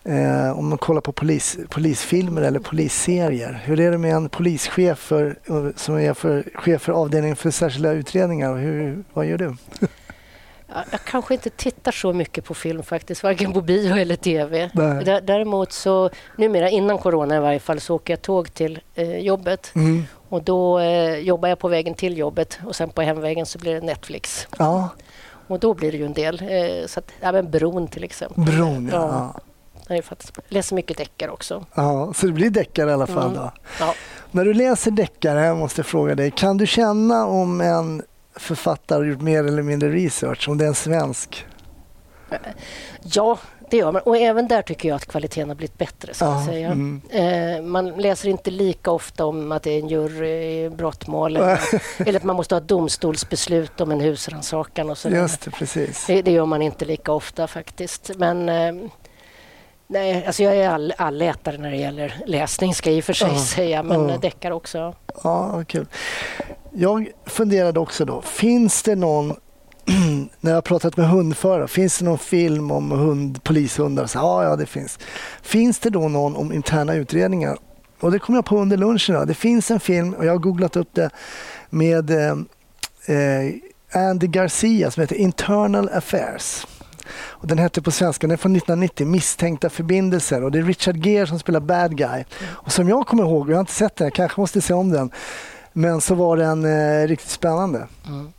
Eh, 0.04 0.60
om 0.60 0.70
man 0.70 0.78
kollar 0.78 1.02
på 1.02 1.12
polis, 1.12 1.58
polisfilmer 1.70 2.41
eller 2.41 2.60
polisserier. 2.60 3.62
Hur 3.64 3.80
är 3.80 3.91
det 3.91 3.97
med 3.97 4.16
en 4.16 4.30
polischef 4.30 4.99
för, 4.99 5.36
som 5.76 5.97
är 5.97 6.14
för, 6.14 6.43
chef 6.56 6.82
för 6.82 6.91
avdelningen 6.93 7.36
för 7.36 7.52
särskilda 7.52 7.91
utredningar? 7.91 8.56
Hur, 8.56 9.04
vad 9.14 9.26
gör 9.26 9.38
du? 9.38 9.56
Jag 10.91 11.02
kanske 11.06 11.34
inte 11.34 11.49
tittar 11.49 11.91
så 11.91 12.14
mycket 12.14 12.45
på 12.45 12.54
film 12.54 12.84
faktiskt, 12.84 13.24
varken 13.24 13.54
på 13.54 13.62
bio 13.62 13.95
eller 13.95 14.16
tv. 14.16 14.70
Nej. 14.74 15.22
Däremot 15.24 15.72
så, 15.72 16.10
numera 16.38 16.70
innan 16.70 16.97
corona 16.97 17.36
i 17.36 17.39
varje 17.39 17.60
fall, 17.60 17.80
så 17.80 17.95
åker 17.95 18.14
jag 18.14 18.22
tåg 18.22 18.54
till 18.54 18.80
eh, 18.95 19.18
jobbet. 19.18 19.72
Mm. 19.76 20.04
Och 20.30 20.43
då 20.43 20.80
eh, 20.80 21.16
jobbar 21.16 21.49
jag 21.49 21.60
på 21.60 21.68
vägen 21.68 21.93
till 21.93 22.18
jobbet 22.18 22.60
och 22.66 22.76
sen 22.76 22.89
på 22.89 23.02
hemvägen 23.02 23.45
så 23.45 23.60
blir 23.60 23.74
det 23.74 23.82
Netflix. 23.82 24.47
Ja. 24.58 24.89
Och 25.47 25.60
då 25.60 25.74
blir 25.74 25.91
det 25.91 25.97
ju 25.97 26.06
en 26.06 26.14
del. 26.14 26.41
Eh, 26.41 26.88
så 26.88 26.99
att, 26.99 27.12
ja, 27.22 27.32
men 27.32 27.52
Bron 27.52 27.88
till 27.88 28.04
exempel. 28.04 28.43
Bron, 28.43 28.89
ja. 28.93 29.32
ja. 29.34 29.41
Jag 29.96 30.04
läser 30.48 30.76
mycket 30.76 30.98
deckare 30.98 31.32
också. 31.32 31.66
Ja, 31.74 32.14
så 32.16 32.26
det 32.26 32.32
blir 32.32 32.50
deckare 32.50 32.89
i 32.89 32.94
alla 32.94 33.08
fall 33.08 33.32
mm. 33.32 33.34
då. 33.34 33.52
Ja. 33.80 33.94
När 34.32 34.46
du 34.46 34.54
läser 34.54 34.92
deckare, 34.92 35.46
jag 35.46 35.58
måste 35.58 35.84
fråga 35.84 36.16
dig, 36.16 36.32
kan 36.32 36.58
du 36.58 36.68
känna 36.68 37.26
om 37.26 37.62
en 37.62 38.04
författare 38.36 39.00
har 39.00 39.06
gjort 39.06 39.22
mer 39.22 39.44
eller 39.44 39.62
mindre 39.62 39.89
research, 39.89 40.50
om 40.50 40.58
det 40.58 40.64
är 40.64 40.68
en 40.68 40.76
svensk? 40.76 41.46
Ja, 43.04 43.38
det 43.72 43.78
gör 43.78 43.92
man. 43.92 44.02
Och 44.02 44.18
även 44.18 44.48
där 44.48 44.62
tycker 44.62 44.89
jag 44.89 44.96
att 44.96 45.06
kvaliteten 45.06 45.50
har 45.50 45.56
blivit 45.56 45.78
bättre. 45.78 46.14
Så 46.14 46.26
ja, 46.26 46.46
säga. 46.46 46.68
Mm. 46.68 47.02
Eh, 47.10 47.62
man 47.62 47.89
läser 47.89 48.30
inte 48.30 48.52
lika 48.52 48.92
ofta 48.92 49.26
om 49.26 49.52
att 49.52 49.64
det 49.64 49.72
är 49.72 49.80
en 49.80 49.88
jury 49.88 50.66
i 50.66 50.70
brottmål 50.70 51.36
eller, 51.36 51.60
eller 51.98 52.20
att 52.20 52.24
man 52.24 52.36
måste 52.36 52.56
ha 52.56 52.62
ett 52.62 52.68
domstolsbeslut 52.68 53.82
om 53.82 53.92
en 53.92 54.00
husrannsakan. 54.00 54.89
Och 54.89 54.98
Just 55.06 55.42
det, 55.42 55.52
precis. 55.52 56.06
Det, 56.08 56.22
det, 56.22 56.32
gör 56.32 56.46
man 56.46 56.62
inte 56.62 56.86
lika 56.86 57.12
ofta 57.12 57.48
faktiskt. 57.48 58.12
Men 58.18 58.50
eh, 58.50 58.89
Nej, 59.92 60.26
alltså 60.26 60.44
jag 60.44 60.56
är 60.56 60.70
all, 60.70 60.94
allätare 60.98 61.58
när 61.58 61.72
det 61.72 61.78
gäller 61.78 62.14
läsning 62.26 62.74
ska 62.74 62.89
jag 62.89 62.98
i 62.98 63.02
och 63.02 63.06
för 63.06 63.14
sig 63.14 63.32
ja, 63.34 63.39
säga, 63.39 63.84
men 63.84 64.10
ja. 64.10 64.18
deckar 64.18 64.52
också. 64.52 64.96
Ja, 65.24 65.64
kul. 65.68 65.88
Jag 66.74 67.12
funderade 67.26 67.80
också 67.80 68.06
då, 68.06 68.22
finns 68.22 68.84
det 68.84 68.96
någon 68.96 69.36
när 70.39 70.52
jag 70.52 70.58
har 70.58 70.62
pratat 70.62 70.98
med 70.98 71.10
hundförare, 71.10 71.68
finns 71.68 71.98
det 71.98 72.06
någon 72.06 72.18
film 72.18 72.72
om 72.72 72.92
hund, 72.92 73.44
polishundar? 73.44 74.06
Så, 74.06 74.18
ja, 74.18 74.44
ja, 74.44 74.56
det 74.56 74.66
finns. 74.66 75.00
Finns 75.42 75.80
det 75.80 75.89
då 75.89 76.08
någon 76.08 76.36
om 76.36 76.54
interna 76.54 76.94
utredningar? 76.94 77.58
Och 78.00 78.12
det 78.12 78.20
kom 78.20 78.36
jag 78.36 78.46
på 78.46 78.58
under 78.58 78.78
lunchen. 78.78 79.16
Då. 79.16 79.26
Det 79.26 79.34
finns 79.34 79.72
en 79.72 79.80
film, 79.80 80.14
och 80.14 80.26
jag 80.26 80.32
har 80.32 80.39
googlat 80.39 80.76
upp 80.76 80.89
det, 80.94 81.10
med 81.70 82.10
eh, 82.10 82.32
eh 83.18 83.54
Andy 83.94 84.28
Garcia 84.28 84.92
som 84.92 85.02
heter 85.02 85.16
Internal 85.16 85.89
Affairs. 85.89 86.66
Och 87.14 87.47
den 87.47 87.57
hette 87.57 87.82
på 87.82 87.91
svenska, 87.91 88.28
den 88.28 88.34
är 88.34 88.38
från 88.38 88.55
1990, 88.55 89.07
Misstänkta 89.07 89.70
förbindelser. 89.70 90.43
Och 90.43 90.51
det 90.51 90.59
är 90.59 90.64
Richard 90.64 91.05
Gere 91.05 91.28
som 91.28 91.39
spelar 91.39 91.59
bad 91.59 91.97
guy. 91.97 92.07
Mm. 92.09 92.26
Och 92.51 92.72
som 92.72 92.89
jag 92.89 93.07
kommer 93.07 93.24
ihåg, 93.24 93.49
jag 93.49 93.55
har 93.55 93.59
inte 93.59 93.74
sett 93.74 93.95
den, 93.95 94.05
jag 94.05 94.14
kanske 94.14 94.41
måste 94.41 94.62
se 94.62 94.74
om 94.74 94.89
den. 94.89 95.12
Men 95.74 96.01
så 96.01 96.16
var 96.16 96.38
den 96.38 96.66
eh, 96.66 97.07
riktigt 97.07 97.30
spännande. 97.30 97.88
Mm. 98.07 98.34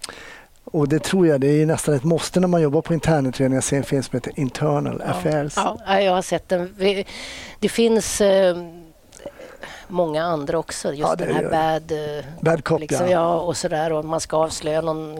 Och 0.64 0.88
det 0.88 0.98
tror 0.98 1.26
jag, 1.26 1.40
det 1.40 1.62
är 1.62 1.66
nästan 1.66 1.94
ett 1.94 2.04
måste 2.04 2.40
när 2.40 2.48
man 2.48 2.62
jobbar 2.62 2.82
på 2.82 2.94
internutredningar 2.94 3.58
att 3.58 3.64
se 3.64 3.76
en 3.76 3.82
film 3.82 4.02
som 4.02 4.16
heter 4.16 4.32
Internal 4.36 5.02
ja. 5.04 5.10
Affairs. 5.10 5.52
Ja, 5.56 6.00
jag 6.00 6.12
har 6.12 6.22
sett 6.22 6.48
den. 6.48 6.74
Det 7.58 7.68
finns 7.68 8.20
eh, 8.20 8.56
många 9.88 10.24
andra 10.24 10.58
också. 10.58 10.88
Just 10.88 11.00
ja, 11.00 11.16
den 11.16 11.34
här 11.34 11.50
bad, 11.50 11.92
eh, 11.92 12.24
bad 12.40 12.64
cop, 12.64 12.80
liksom, 12.80 13.06
ja. 13.06 13.12
ja. 13.12 13.40
och 13.40 13.56
sådär. 13.56 13.92
Och 13.92 14.04
man 14.04 14.20
ska 14.20 14.36
avslöja 14.36 14.80
någon 14.80 15.16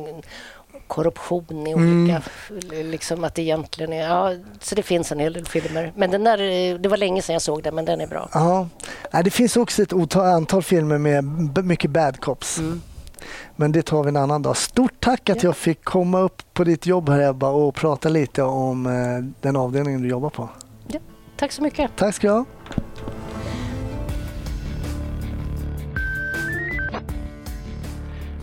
korruption 0.92 1.66
i 1.66 1.74
olika... 1.74 2.22
Mm. 2.50 2.90
Liksom 2.90 3.24
att 3.24 3.34
det 3.34 3.42
egentligen 3.42 3.92
är... 3.92 4.08
Ja, 4.08 4.34
så 4.60 4.74
det 4.74 4.82
finns 4.82 5.12
en 5.12 5.18
hel 5.18 5.32
del 5.32 5.46
filmer. 5.46 5.92
Men 5.96 6.10
den 6.10 6.24
där, 6.24 6.38
det 6.78 6.88
var 6.88 6.96
länge 6.96 7.22
sedan 7.22 7.32
jag 7.32 7.42
såg 7.42 7.62
den, 7.62 7.74
men 7.74 7.84
den 7.84 8.00
är 8.00 8.06
bra. 8.06 8.28
Ja. 8.32 8.68
Det 9.24 9.30
finns 9.30 9.56
också 9.56 9.82
ett 9.82 10.16
antal 10.16 10.62
filmer 10.62 10.98
med 10.98 11.24
mycket 11.64 11.90
bad 11.90 12.20
cops. 12.20 12.58
Mm. 12.58 12.82
Men 13.56 13.72
det 13.72 13.82
tar 13.82 14.02
vi 14.02 14.08
en 14.08 14.16
annan 14.16 14.42
dag. 14.42 14.56
Stort 14.56 15.00
tack 15.00 15.30
att 15.30 15.42
ja. 15.42 15.48
jag 15.48 15.56
fick 15.56 15.84
komma 15.84 16.20
upp 16.20 16.42
på 16.54 16.64
ditt 16.64 16.86
jobb 16.86 17.08
här 17.08 17.30
Ebba 17.30 17.48
och 17.48 17.74
prata 17.74 18.08
lite 18.08 18.42
om 18.42 18.86
eh, 18.86 19.24
den 19.40 19.56
avdelningen 19.56 20.02
du 20.02 20.08
jobbar 20.08 20.30
på. 20.30 20.48
Ja, 20.88 21.00
tack 21.36 21.52
så 21.52 21.62
mycket. 21.62 21.90
Tack 21.96 22.14
ska 22.14 22.26
du 22.26 22.32
ha. 22.32 22.44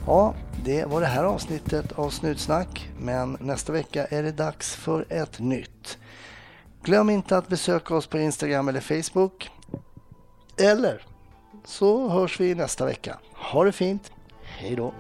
Ja, 0.05 0.33
det 0.69 0.85
var 0.85 1.01
det 1.01 1.07
här 1.07 1.23
avsnittet 1.23 1.91
av 1.91 2.09
Snutsnack, 2.09 2.89
men 2.99 3.37
nästa 3.39 3.73
vecka 3.73 4.05
är 4.05 4.23
det 4.23 4.31
dags 4.31 4.75
för 4.75 5.05
ett 5.09 5.39
nytt. 5.39 5.97
Glöm 6.83 7.09
inte 7.09 7.37
att 7.37 7.47
besöka 7.47 7.95
oss 7.95 8.07
på 8.07 8.17
Instagram 8.17 8.67
eller 8.67 8.79
Facebook. 8.79 9.51
Eller 10.57 11.01
så 11.65 12.09
hörs 12.09 12.39
vi 12.39 12.55
nästa 12.55 12.85
vecka. 12.85 13.19
Ha 13.33 13.63
det 13.63 13.71
fint. 13.71 14.11
Hej 14.43 14.75
då! 14.75 14.93